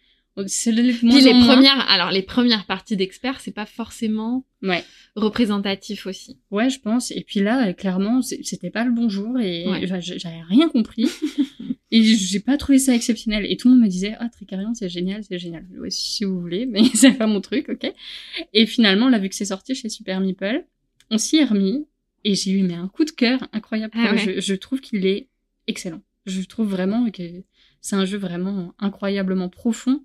C'est 0.45 0.71
le, 0.71 0.93
Puis 0.93 1.21
les 1.21 1.33
moins. 1.33 1.45
premières, 1.55 1.89
alors 1.89 2.11
les 2.11 2.21
premières 2.21 2.65
parties 2.65 2.95
d'experts, 2.95 3.39
c'est 3.41 3.51
pas 3.53 3.65
forcément 3.65 4.45
Ouais. 4.61 4.83
représentatif 5.15 6.05
aussi. 6.05 6.37
Ouais, 6.51 6.69
je 6.69 6.79
pense. 6.79 7.11
Et 7.11 7.21
puis 7.21 7.39
là, 7.39 7.67
euh, 7.69 7.73
clairement, 7.73 8.21
c'était 8.21 8.69
pas 8.69 8.83
le 8.85 8.91
bon 8.91 9.09
jour 9.09 9.39
et 9.39 9.67
Ouais. 9.67 9.87
j'a- 9.87 9.99
j'avais 9.99 10.41
rien 10.47 10.69
compris. 10.69 11.07
et 11.91 12.03
j'ai 12.03 12.39
pas 12.39 12.57
trouvé 12.57 12.77
ça 12.79 12.93
exceptionnel. 12.93 13.45
Et 13.49 13.57
tout 13.57 13.67
le 13.67 13.73
monde 13.75 13.83
me 13.83 13.89
disait, 13.89 14.15
ah, 14.19 14.29
Tricarion, 14.29 14.73
c'est 14.73 14.89
génial, 14.89 15.23
c'est 15.23 15.39
génial. 15.39 15.65
Ouais, 15.79 15.89
si 15.89 16.23
vous 16.23 16.39
voulez, 16.39 16.65
mais 16.65 16.81
c'est 16.93 17.13
pas 17.13 17.27
mon 17.27 17.41
truc, 17.41 17.69
ok. 17.69 17.91
Et 18.53 18.65
finalement, 18.65 19.09
là, 19.09 19.17
vu 19.19 19.29
que 19.29 19.35
c'est 19.35 19.45
sorti 19.45 19.73
chez 19.75 19.89
Super 19.89 20.19
Meeple, 20.21 20.65
on 21.09 21.17
s'y 21.17 21.37
est 21.37 21.45
remis 21.45 21.85
et 22.23 22.35
j'ai 22.35 22.51
eu 22.51 22.63
mais 22.63 22.73
un 22.75 22.87
coup 22.87 23.05
de 23.05 23.11
cœur 23.11 23.47
incroyable. 23.53 23.93
Ah 23.97 24.13
ouais. 24.13 24.39
Je 24.41 24.53
trouve 24.55 24.81
qu'il 24.81 25.05
est 25.05 25.29
excellent. 25.67 26.01
Je 26.25 26.41
trouve 26.41 26.67
vraiment 26.69 27.09
que 27.09 27.23
c'est 27.81 27.95
un 27.95 28.05
jeu 28.05 28.17
vraiment 28.17 28.73
incroyablement 28.79 29.49
profond. 29.49 30.03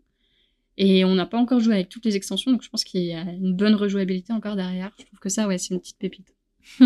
Et 0.78 1.04
on 1.04 1.14
n'a 1.14 1.26
pas 1.26 1.38
encore 1.38 1.60
joué 1.60 1.74
avec 1.74 1.88
toutes 1.88 2.04
les 2.04 2.16
extensions, 2.16 2.50
donc 2.50 2.62
je 2.62 2.68
pense 2.70 2.84
qu'il 2.84 3.02
y 3.02 3.12
a 3.12 3.22
une 3.22 3.54
bonne 3.54 3.74
rejouabilité 3.74 4.32
encore 4.32 4.56
derrière. 4.56 4.90
Je 4.98 5.04
trouve 5.04 5.18
que 5.18 5.28
ça, 5.28 5.46
ouais, 5.46 5.58
c'est 5.58 5.74
une 5.74 5.80
petite 5.80 5.98
pépite. 5.98 6.34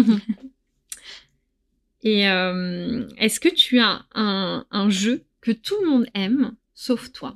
Et 2.03 2.29
euh, 2.29 3.09
est-ce 3.19 3.41
que 3.41 3.49
tu 3.53 3.79
as 3.81 4.07
un, 4.15 4.67
un 4.71 4.91
jeu 4.91 5.25
que 5.41 5.51
tout 5.53 5.75
le 5.83 5.89
monde 5.91 6.07
aime, 6.15 6.55
sauf 6.75 7.13
toi? 7.13 7.35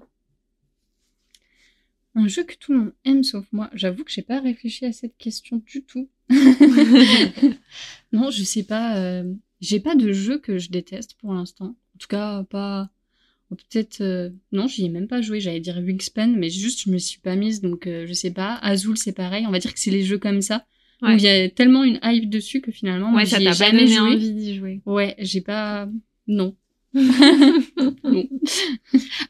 Un 2.15 2.27
jeu 2.29 2.45
que 2.45 2.55
tout 2.57 2.73
le 2.73 2.79
monde 2.79 2.93
aime 3.05 3.23
sauf 3.23 3.47
moi. 3.53 3.71
J'avoue 3.73 4.05
que 4.05 4.11
j'ai 4.11 4.23
pas 4.23 4.41
réfléchi 4.41 4.85
à 4.85 4.93
cette 4.93 5.17
question 5.17 5.63
du 5.65 5.85
tout. 5.85 6.09
non, 8.13 8.31
je 8.31 8.43
sais 8.43 8.65
pas. 8.65 8.97
euh, 8.99 9.33
J'ai 9.61 9.81
pas 9.81 9.95
de 9.95 10.13
jeu 10.13 10.39
que 10.39 10.59
je 10.59 10.71
déteste 10.71 11.15
pour 11.19 11.33
l'instant. 11.35 11.77
En 11.95 11.99
tout 11.99 12.09
cas, 12.09 12.45
pas. 12.45 12.91
Peut-être. 13.51 14.01
euh, 14.01 14.31
Non, 14.53 14.67
j'y 14.69 14.85
ai 14.85 14.89
même 14.89 15.09
pas 15.09 15.21
joué. 15.23 15.41
J'allais 15.41 15.61
dire 15.61 15.77
Wingspan, 15.79 16.29
mais 16.37 16.51
juste 16.51 16.83
je 16.87 16.91
me 16.91 16.99
suis 16.99 17.19
pas 17.21 17.35
mise, 17.37 17.61
donc 17.61 17.87
euh, 17.87 18.07
je 18.07 18.13
sais 18.13 18.31
pas. 18.33 18.55
Azul, 18.63 18.97
c'est 18.97 19.13
pareil. 19.13 19.45
On 19.47 19.51
va 19.51 19.59
dire 19.59 19.75
que 19.75 19.81
c'est 19.81 19.91
les 19.91 20.03
jeux 20.05 20.19
comme 20.19 20.41
ça. 20.41 20.65
Ouais. 21.03 21.15
Où 21.15 21.17
il 21.17 21.23
y 21.23 21.29
a 21.29 21.49
tellement 21.49 21.83
une 21.83 21.99
hype 22.03 22.29
dessus 22.31 22.61
que 22.61 22.71
finalement, 22.71 23.13
Ouais, 23.15 23.25
ça 23.27 23.39
t'a 23.39 23.45
pas 23.47 23.53
jamais 23.53 23.87
joué. 23.87 23.99
envie 23.99 24.33
d'y 24.33 24.57
jouer. 24.57 24.81
Ouais, 24.87 25.15
j'ai 25.19 25.41
pas. 25.41 25.89
Non. 26.29 26.55
non. 26.95 28.29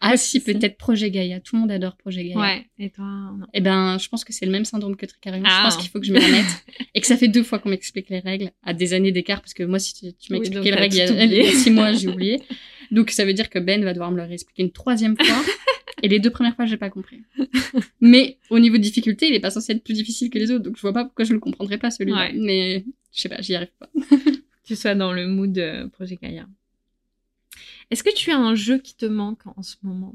Ah 0.00 0.16
si, 0.16 0.40
si. 0.40 0.40
peut-être 0.40 0.76
Projet 0.78 1.10
Gaïa. 1.10 1.40
Tout 1.40 1.56
le 1.56 1.60
monde 1.60 1.70
adore 1.70 1.96
Projet 1.96 2.24
Gaïa. 2.24 2.38
Ouais. 2.38 2.66
Et 2.78 2.90
toi 2.90 3.04
non. 3.04 3.46
Eh 3.52 3.60
ben, 3.60 3.98
je 3.98 4.08
pense 4.08 4.24
que 4.24 4.32
c'est 4.32 4.46
le 4.46 4.52
même 4.52 4.64
syndrome 4.64 4.96
que 4.96 5.06
Tricarion. 5.06 5.42
Ah. 5.46 5.58
Je 5.60 5.64
pense 5.64 5.76
qu'il 5.76 5.90
faut 5.90 6.00
que 6.00 6.06
je 6.06 6.12
m'y 6.12 6.18
remette. 6.18 6.64
et 6.94 7.00
que 7.00 7.06
ça 7.06 7.16
fait 7.16 7.28
deux 7.28 7.42
fois 7.42 7.58
qu'on 7.58 7.68
m'explique 7.70 8.08
les 8.10 8.20
règles, 8.20 8.50
à 8.62 8.72
des 8.74 8.92
années 8.94 9.12
d'écart, 9.12 9.40
parce 9.40 9.54
que 9.54 9.62
moi, 9.62 9.78
si 9.78 9.94
tu, 9.94 10.12
tu 10.14 10.32
Oui, 10.34 10.48
donc 10.50 10.64
les 10.64 10.70
règles 10.72 10.96
il 10.96 11.32
y 11.32 11.40
a 11.40 11.52
six 11.52 11.70
mois, 11.70 11.92
j'ai 11.92 12.08
oublié. 12.08 12.40
Donc 12.90 13.10
ça 13.10 13.24
veut 13.24 13.34
dire 13.34 13.48
que 13.50 13.58
Ben 13.58 13.84
va 13.84 13.92
devoir 13.92 14.10
me 14.10 14.16
le 14.16 14.24
réexpliquer 14.24 14.62
une 14.62 14.72
troisième 14.72 15.16
fois. 15.16 15.42
et 16.02 16.08
les 16.08 16.18
deux 16.18 16.30
premières 16.30 16.56
fois, 16.56 16.66
j'ai 16.66 16.76
pas 16.76 16.90
compris. 16.90 17.22
Mais 18.00 18.38
au 18.50 18.58
niveau 18.58 18.76
de 18.76 18.82
difficulté, 18.82 19.28
il 19.28 19.34
est 19.34 19.40
pas 19.40 19.50
censé 19.50 19.72
être 19.72 19.84
plus 19.84 19.94
difficile 19.94 20.30
que 20.30 20.38
les 20.38 20.50
autres, 20.50 20.64
donc 20.64 20.76
je 20.76 20.80
vois 20.82 20.92
pas 20.92 21.04
pourquoi 21.04 21.24
je 21.24 21.32
le 21.32 21.40
comprendrais 21.40 21.78
pas 21.78 21.90
celui-là. 21.90 22.16
Ouais. 22.28 22.32
Mais 22.34 22.84
je 23.14 23.20
sais 23.20 23.28
pas, 23.28 23.40
j'y 23.40 23.54
arrive 23.54 23.72
pas. 23.78 23.90
Tu 24.64 24.76
sois 24.76 24.94
dans 24.94 25.12
le 25.12 25.26
mood 25.26 25.56
euh, 25.58 25.88
Projet 25.88 26.16
Gaïa. 26.22 26.46
Est-ce 27.90 28.04
que 28.04 28.14
tu 28.14 28.30
as 28.30 28.38
un 28.38 28.54
jeu 28.54 28.78
qui 28.78 28.94
te 28.94 29.04
manque 29.06 29.40
en 29.56 29.62
ce 29.64 29.74
moment? 29.82 30.14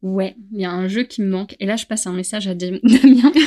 Ouais, 0.00 0.34
il 0.52 0.60
y 0.60 0.64
a 0.64 0.70
un 0.70 0.88
jeu 0.88 1.02
qui 1.02 1.20
me 1.20 1.28
manque. 1.28 1.56
Et 1.60 1.66
là, 1.66 1.76
je 1.76 1.84
passe 1.84 2.06
un 2.06 2.12
message 2.14 2.48
à 2.48 2.54
Dam- 2.54 2.78
Damien. 2.82 3.32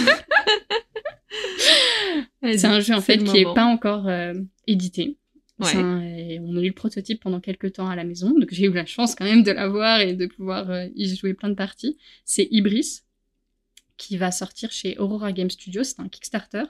C'est 2.41 2.65
un 2.65 2.79
jeu 2.79 2.93
en 2.95 3.01
fait 3.01 3.17
qui 3.23 3.38
est 3.39 3.53
pas 3.53 3.65
encore 3.65 4.07
euh, 4.07 4.33
édité. 4.67 5.17
On 5.60 6.58
a 6.58 6.62
eu 6.62 6.67
le 6.67 6.74
prototype 6.74 7.22
pendant 7.22 7.39
quelques 7.39 7.74
temps 7.74 7.89
à 7.89 7.95
la 7.95 8.04
maison, 8.04 8.30
donc 8.32 8.50
j'ai 8.52 8.65
eu 8.65 8.74
la 8.74 8.86
chance 8.86 9.15
quand 9.15 9.26
même 9.26 9.43
de 9.43 9.52
l'avoir 9.52 10.00
et 10.00 10.13
de 10.13 10.26
pouvoir 10.26 10.69
euh, 10.69 10.88
y 10.95 11.13
jouer 11.15 11.34
plein 11.34 11.50
de 11.50 11.56
parties. 11.56 11.98
C'est 12.26 12.48
Ibris 12.52 13.02
qui 13.98 14.17
va 14.17 14.32
sortir 14.32 14.72
chez 14.72 14.98
Aurora 14.98 15.34
Game 15.34 15.50
Studios, 15.50 15.84
c'est 15.84 16.00
un 16.00 16.08
Kickstarter. 16.08 16.63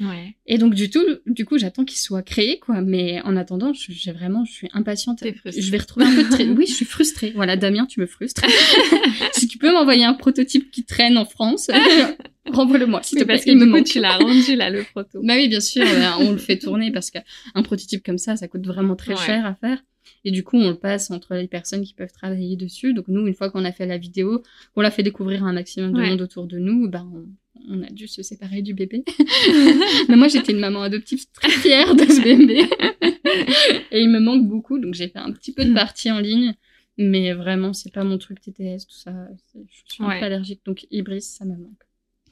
Ouais. 0.00 0.36
Et 0.46 0.58
donc 0.58 0.74
du 0.74 0.90
tout, 0.90 1.02
du 1.26 1.44
coup, 1.46 1.56
j'attends 1.58 1.84
qu'il 1.84 1.98
soit 1.98 2.22
créé, 2.22 2.58
quoi. 2.58 2.82
Mais 2.82 3.20
en 3.22 3.34
attendant, 3.36 3.72
je- 3.72 3.92
j'ai 3.92 4.12
vraiment, 4.12 4.44
je 4.44 4.52
suis 4.52 4.68
impatiente. 4.74 5.22
Je 5.44 5.70
vais 5.70 5.78
retrouver 5.78 6.06
un 6.06 6.14
peu 6.14 6.24
de 6.24 6.28
tra- 6.28 6.48
Oui, 6.56 6.66
je 6.68 6.74
suis 6.74 6.84
frustrée. 6.84 7.32
Voilà, 7.34 7.56
Damien, 7.56 7.86
tu 7.86 8.00
me 8.00 8.06
frustres. 8.06 8.42
si 9.32 9.48
tu 9.48 9.56
peux 9.58 9.72
m'envoyer 9.72 10.04
un 10.04 10.14
prototype 10.14 10.70
qui 10.70 10.84
traîne 10.84 11.16
en 11.16 11.24
France, 11.24 11.70
renvoie-le-moi. 12.46 13.02
s'il 13.02 13.18
te 13.18 13.24
parce 13.24 13.42
plaît, 13.42 13.52
que 13.52 13.56
il 13.56 13.58
me 13.58 13.64
du 13.64 13.70
coup, 13.70 13.76
manque. 13.78 13.86
tu 13.86 14.00
l'as 14.00 14.16
rendu 14.18 14.54
là, 14.56 14.70
le 14.70 14.82
proto. 14.84 15.20
Bah 15.22 15.34
oui, 15.36 15.48
bien 15.48 15.60
sûr, 15.60 15.82
euh, 15.86 16.10
on 16.20 16.32
le 16.32 16.38
fait 16.38 16.58
tourner 16.58 16.92
parce 16.92 17.10
qu'un 17.10 17.62
prototype 17.62 18.04
comme 18.04 18.18
ça, 18.18 18.36
ça 18.36 18.48
coûte 18.48 18.66
vraiment 18.66 18.96
très 18.96 19.14
Ouais. 19.14 19.24
cher 19.26 19.46
à 19.46 19.54
faire. 19.54 19.82
Et 20.24 20.30
du 20.30 20.44
coup, 20.44 20.56
on 20.56 20.70
le 20.70 20.76
passe 20.76 21.10
entre 21.10 21.34
les 21.34 21.48
personnes 21.48 21.82
qui 21.84 21.94
peuvent 21.94 22.12
travailler 22.12 22.56
dessus. 22.56 22.94
Donc 22.94 23.06
nous, 23.08 23.26
une 23.26 23.34
fois 23.34 23.50
qu'on 23.50 23.64
a 23.64 23.72
fait 23.72 23.86
la 23.86 23.98
vidéo, 23.98 24.42
qu'on 24.74 24.80
l'a 24.80 24.90
fait 24.90 25.02
découvrir 25.02 25.44
à 25.44 25.48
un 25.48 25.52
maximum 25.52 25.92
de 25.92 25.98
Ouais. 25.98 26.10
monde 26.10 26.20
autour 26.20 26.46
de 26.46 26.58
nous, 26.58 26.88
ben 26.88 27.08
on, 27.12 27.24
on 27.68 27.82
a 27.82 27.90
dû 27.90 28.06
se 28.08 28.22
séparer 28.22 28.62
du 28.62 28.74
bébé. 28.74 29.04
Mais 30.08 30.16
moi, 30.16 30.28
j'étais 30.28 30.52
une 30.52 30.58
maman 30.60 30.82
adoptive 30.82 31.24
très 31.32 31.50
fière 31.50 31.94
de 31.94 32.04
ce 32.04 32.22
bébé. 32.22 32.62
Et 33.90 34.00
il 34.02 34.08
me 34.10 34.20
manque 34.20 34.46
beaucoup, 34.46 34.78
donc 34.78 34.94
j'ai 34.94 35.08
fait 35.08 35.18
un 35.18 35.32
petit 35.32 35.52
peu 35.52 35.64
de 35.64 35.72
partie 35.74 36.10
en 36.10 36.18
ligne. 36.20 36.54
Mais 36.98 37.32
vraiment, 37.34 37.72
c'est 37.74 37.92
pas 37.92 38.04
mon 38.04 38.16
truc 38.18 38.40
TTS, 38.40 38.86
tout 38.86 38.96
ça. 38.96 39.12
Je 39.54 39.92
suis 39.92 40.02
un 40.02 40.08
Ouais. 40.08 40.18
peu 40.20 40.24
allergique, 40.26 40.60
donc 40.64 40.86
Ibris, 40.90 41.22
ça 41.22 41.44
me 41.44 41.56
manque. 41.56 41.82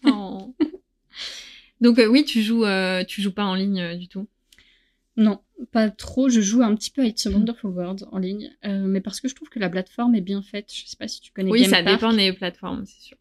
Oh. 0.06 0.54
Donc 1.80 1.98
euh, 1.98 2.06
oui, 2.06 2.24
tu 2.24 2.42
joues, 2.42 2.64
euh, 2.64 3.04
tu 3.04 3.20
joues 3.20 3.32
pas 3.32 3.44
en 3.44 3.54
ligne 3.54 3.80
euh, 3.80 3.94
du 3.96 4.08
tout? 4.08 4.26
Non, 5.16 5.40
pas 5.70 5.90
trop. 5.90 6.28
Je 6.28 6.40
joue 6.40 6.62
un 6.62 6.74
petit 6.74 6.90
peu 6.90 7.02
à 7.02 7.06
It's 7.06 7.26
a 7.26 7.30
Wonderful 7.30 7.70
World 7.70 8.06
en 8.10 8.18
ligne, 8.18 8.50
mais 8.64 9.00
parce 9.00 9.20
que 9.20 9.28
je 9.28 9.34
trouve 9.34 9.48
que 9.48 9.58
la 9.60 9.68
plateforme 9.68 10.14
est 10.16 10.20
bien 10.20 10.42
faite. 10.42 10.72
Je 10.74 10.86
sais 10.86 10.96
pas 10.96 11.06
si 11.08 11.20
tu 11.20 11.30
connais 11.32 11.50
Oui, 11.50 11.60
Game 11.62 11.70
ça 11.70 11.82
Park. 11.82 11.96
dépend 12.00 12.12
des 12.12 12.32
plateformes, 12.32 12.84
c'est 12.86 13.00
sûr. 13.00 13.16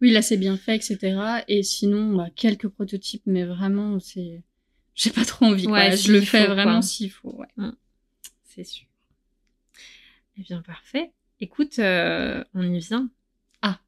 Oui, 0.00 0.10
là 0.10 0.22
c'est 0.22 0.36
bien 0.36 0.56
fait, 0.56 0.76
etc. 0.76 1.42
Et 1.48 1.62
sinon, 1.62 2.14
bah, 2.14 2.28
quelques 2.34 2.68
prototypes, 2.68 3.22
mais 3.26 3.44
vraiment, 3.44 3.98
c'est, 3.98 4.42
j'ai 4.94 5.10
pas 5.10 5.24
trop 5.24 5.46
envie. 5.46 5.66
Ouais, 5.66 5.88
quoi. 5.88 5.96
je 5.96 6.12
le 6.12 6.20
fais 6.20 6.46
vraiment 6.46 6.82
s'il 6.82 7.10
faut. 7.10 7.36
Ouais. 7.38 7.70
C'est 8.44 8.64
sûr. 8.64 8.86
Eh 10.38 10.42
bien, 10.42 10.62
parfait. 10.62 11.12
Écoute, 11.40 11.78
euh, 11.78 12.42
on 12.54 12.62
y 12.62 12.78
vient. 12.78 13.08
Ah. 13.62 13.80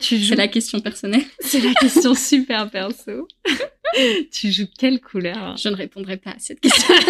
tu 0.00 0.18
joues 0.18 0.30
C'est 0.30 0.36
la 0.36 0.48
question 0.48 0.80
personnelle. 0.80 1.24
C'est 1.40 1.60
la 1.60 1.74
question 1.74 2.14
super 2.14 2.70
perso. 2.70 3.28
tu 4.32 4.50
joues 4.50 4.66
quelle 4.78 5.00
couleur 5.00 5.56
Je 5.56 5.68
ne 5.68 5.76
répondrai 5.76 6.16
pas 6.16 6.30
à 6.30 6.38
cette 6.38 6.60
question. 6.60 6.94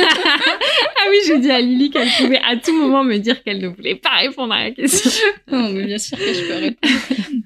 Ah 1.05 1.09
oui, 1.11 1.17
j'ai 1.27 1.41
dit 1.41 1.51
à 1.51 1.61
Lily 1.61 1.91
qu'elle 1.91 2.09
pouvait 2.17 2.41
à 2.45 2.57
tout 2.57 2.73
moment 2.81 3.03
me 3.03 3.17
dire 3.17 3.43
qu'elle 3.43 3.61
ne 3.61 3.67
voulait 3.67 3.97
pas 3.97 4.19
répondre 4.21 4.53
à 4.53 4.63
la 4.65 4.71
question. 4.71 5.21
non, 5.51 5.73
mais 5.73 5.85
bien 5.85 5.99
sûr 5.99 6.17
que 6.17 6.33
je 6.33 6.47
peux 6.47 6.55
répondre. 6.55 6.95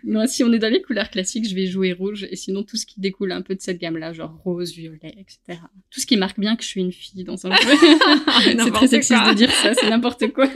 Moi, 0.05 0.27
si 0.27 0.45
on 0.45 0.53
est 0.53 0.59
dans 0.59 0.71
les 0.71 0.83
couleurs 0.83 1.09
classiques, 1.09 1.49
je 1.49 1.55
vais 1.55 1.67
jouer 1.67 1.95
rouge. 1.95 2.27
Et 2.31 2.37
sinon, 2.37 2.63
tout 2.65 2.77
ce 2.77 2.85
qui 2.85 3.01
découle 3.01 3.33
un 3.33 3.41
peu 3.41 3.55
de 3.55 3.61
cette 3.63 3.79
gamme-là, 3.79 4.13
genre 4.13 4.39
rose, 4.45 4.73
violet, 4.75 5.15
etc. 5.19 5.59
Tout 5.91 6.01
ce 6.01 6.07
qui 6.07 6.19
marque 6.19 6.39
bien 6.39 6.55
que 6.55 6.63
je 6.63 6.69
suis 6.69 6.83
une 6.83 6.93
fille 6.93 7.25
dans 7.25 7.47
un 7.47 7.57
jeu. 7.57 7.77
c'est 8.59 8.71
très 8.73 8.89
sexiste 8.89 9.27
de 9.27 9.33
dire 9.33 9.51
ça, 9.51 9.73
c'est 9.73 9.89
n'importe 9.89 10.31
quoi. 10.33 10.49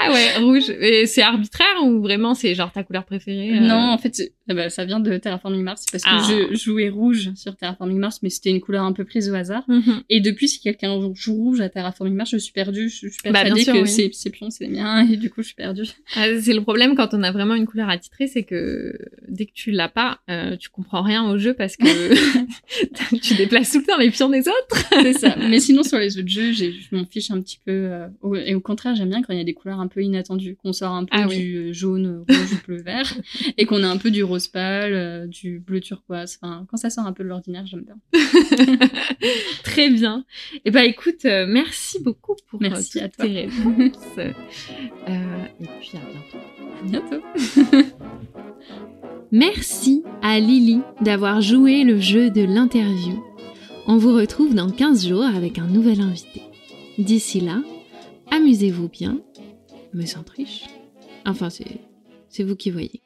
Ah 0.00 0.12
ouais, 0.12 0.36
rouge. 0.38 0.70
Et 0.80 1.06
c'est 1.06 1.22
arbitraire 1.22 1.82
ou 1.84 2.00
vraiment 2.02 2.34
c'est 2.34 2.54
genre 2.54 2.72
ta 2.72 2.82
couleur 2.82 3.04
préférée 3.04 3.56
euh 3.56 3.60
Non, 3.60 3.90
en 3.92 3.98
fait, 3.98 4.20
ah 4.48 4.54
bah, 4.54 4.68
ça 4.70 4.84
vient 4.84 5.00
de 5.00 5.16
Terraforming 5.16 5.62
Mars, 5.62 5.84
parce 5.90 6.04
que 6.04 6.08
Ah. 6.10 6.26
je 6.50 6.56
jouais 6.56 6.88
rouge 6.88 7.30
sur 7.36 7.47
Terraforming 7.56 7.98
Mars, 7.98 8.20
mais 8.22 8.30
c'était 8.30 8.50
une 8.50 8.60
couleur 8.60 8.84
un 8.84 8.92
peu 8.92 9.04
prise 9.04 9.28
au 9.30 9.34
hasard. 9.34 9.64
Mhm. 9.68 10.02
Et 10.10 10.20
depuis, 10.20 10.48
si 10.48 10.60
quelqu'un 10.60 10.98
joue 11.14 11.34
rouge 11.34 11.60
à 11.60 11.68
Terraforming 11.68 12.14
Mars, 12.14 12.30
je 12.30 12.36
suis 12.38 12.52
perdue. 12.52 12.88
Je 12.88 12.94
suis 13.08 13.10
Bah, 13.24 13.32
persuadée 13.32 13.62
sûr, 13.62 13.74
que 13.74 13.80
oui. 13.82 14.10
ces, 14.12 14.30
pions, 14.30 14.50
c'est 14.50 14.64
les 14.64 14.70
miens, 14.70 15.06
et 15.08 15.16
du 15.16 15.30
coup, 15.30 15.42
je 15.42 15.46
suis 15.48 15.54
perdue. 15.56 15.84
Ah, 16.16 16.26
C'est 16.40 16.52
le 16.52 16.62
problème 16.62 16.94
quand 16.96 17.14
on 17.14 17.22
a 17.22 17.32
vraiment 17.32 17.54
une 17.54 17.66
couleur 17.66 17.88
attitrée, 17.88 18.26
c'est 18.26 18.42
que 18.44 18.98
dès 19.28 19.46
que 19.46 19.52
tu 19.54 19.70
l'as 19.70 19.88
pas, 19.88 20.20
euh, 20.30 20.56
tu 20.56 20.68
comprends 20.68 21.02
rien 21.02 21.28
au 21.30 21.38
jeu 21.38 21.54
parce 21.54 21.76
que 21.76 21.84
tu 23.22 23.34
déplaces 23.34 23.72
tout 23.72 23.78
le 23.78 23.84
temps 23.84 23.98
les 23.98 24.10
pions 24.10 24.28
des 24.28 24.40
autres. 24.48 24.84
c'est 25.02 25.12
ça. 25.14 25.36
Mais 25.38 25.60
sinon, 25.60 25.82
sur 25.82 25.98
les 25.98 26.18
autres 26.18 26.28
jeux, 26.28 26.52
je 26.52 26.70
m'en 26.92 27.04
fiche 27.04 27.30
un 27.30 27.40
petit 27.40 27.58
peu. 27.64 27.72
euh, 27.72 28.06
au- 28.22 28.34
et 28.36 28.54
au 28.54 28.60
contraire, 28.60 28.94
j'aime 28.94 29.08
bien 29.10 29.22
quand 29.22 29.32
il 29.32 29.38
y 29.38 29.42
a 29.42 29.44
des 29.44 29.54
couleurs 29.54 29.80
un 29.80 29.88
peu 29.88 30.02
inattendues, 30.02 30.56
qu'on 30.56 30.72
sort 30.72 30.92
un 30.92 31.04
peu 31.04 31.10
Ah 31.12 31.26
du 31.26 31.72
jaune, 31.74 32.24
rouge, 32.28 32.62
bleu, 32.66 32.82
vert, 32.82 33.12
et 33.56 33.66
qu'on 33.66 33.82
a 33.82 33.88
un 33.88 33.96
peu 33.96 34.10
du 34.10 34.22
rose 34.22 34.48
pâle, 34.48 34.92
euh, 34.94 35.26
du 35.26 35.58
bleu 35.60 35.80
turquoise. 35.80 36.38
Enfin, 36.40 36.66
quand 36.70 36.76
ça 36.76 36.90
sort 36.90 37.06
un 37.06 37.12
peu 37.12 37.24
de 37.24 37.28
l'ordinaire, 37.38 37.66
j'aime 37.66 37.84
bien. 37.84 37.98
Très 39.62 39.90
bien. 39.90 40.24
Et 40.64 40.70
ben 40.70 40.82
écoute, 40.82 41.24
euh, 41.24 41.46
merci 41.48 42.02
beaucoup 42.02 42.34
pour 42.48 42.60
euh, 42.60 42.68
Merci 42.68 43.00
à 43.00 43.08
toi. 43.08 43.24
tes 43.24 43.32
réponses. 43.32 43.96
Euh, 45.08 45.44
et 45.60 45.64
puis 45.80 45.92
à 45.94 46.00
bientôt. 46.10 46.38
À 46.78 46.82
bientôt. 46.84 47.86
Merci 49.32 50.02
à 50.20 50.38
Lily 50.38 50.80
d'avoir 51.00 51.40
joué 51.40 51.82
le 51.82 51.98
jeu 51.98 52.30
de 52.30 52.42
l'interview. 52.42 53.24
On 53.86 53.96
vous 53.96 54.12
retrouve 54.14 54.54
dans 54.54 54.70
15 54.70 55.08
jours 55.08 55.24
avec 55.24 55.58
un 55.58 55.66
nouvel 55.66 56.02
invité. 56.02 56.42
D'ici 56.98 57.40
là, 57.40 57.62
amusez-vous 58.30 58.88
bien, 58.88 59.18
mais 59.94 60.04
sans 60.04 60.24
triche. 60.24 60.64
Enfin, 61.24 61.48
c'est 61.48 62.42
vous 62.42 62.56
qui 62.56 62.70
voyez. 62.70 63.00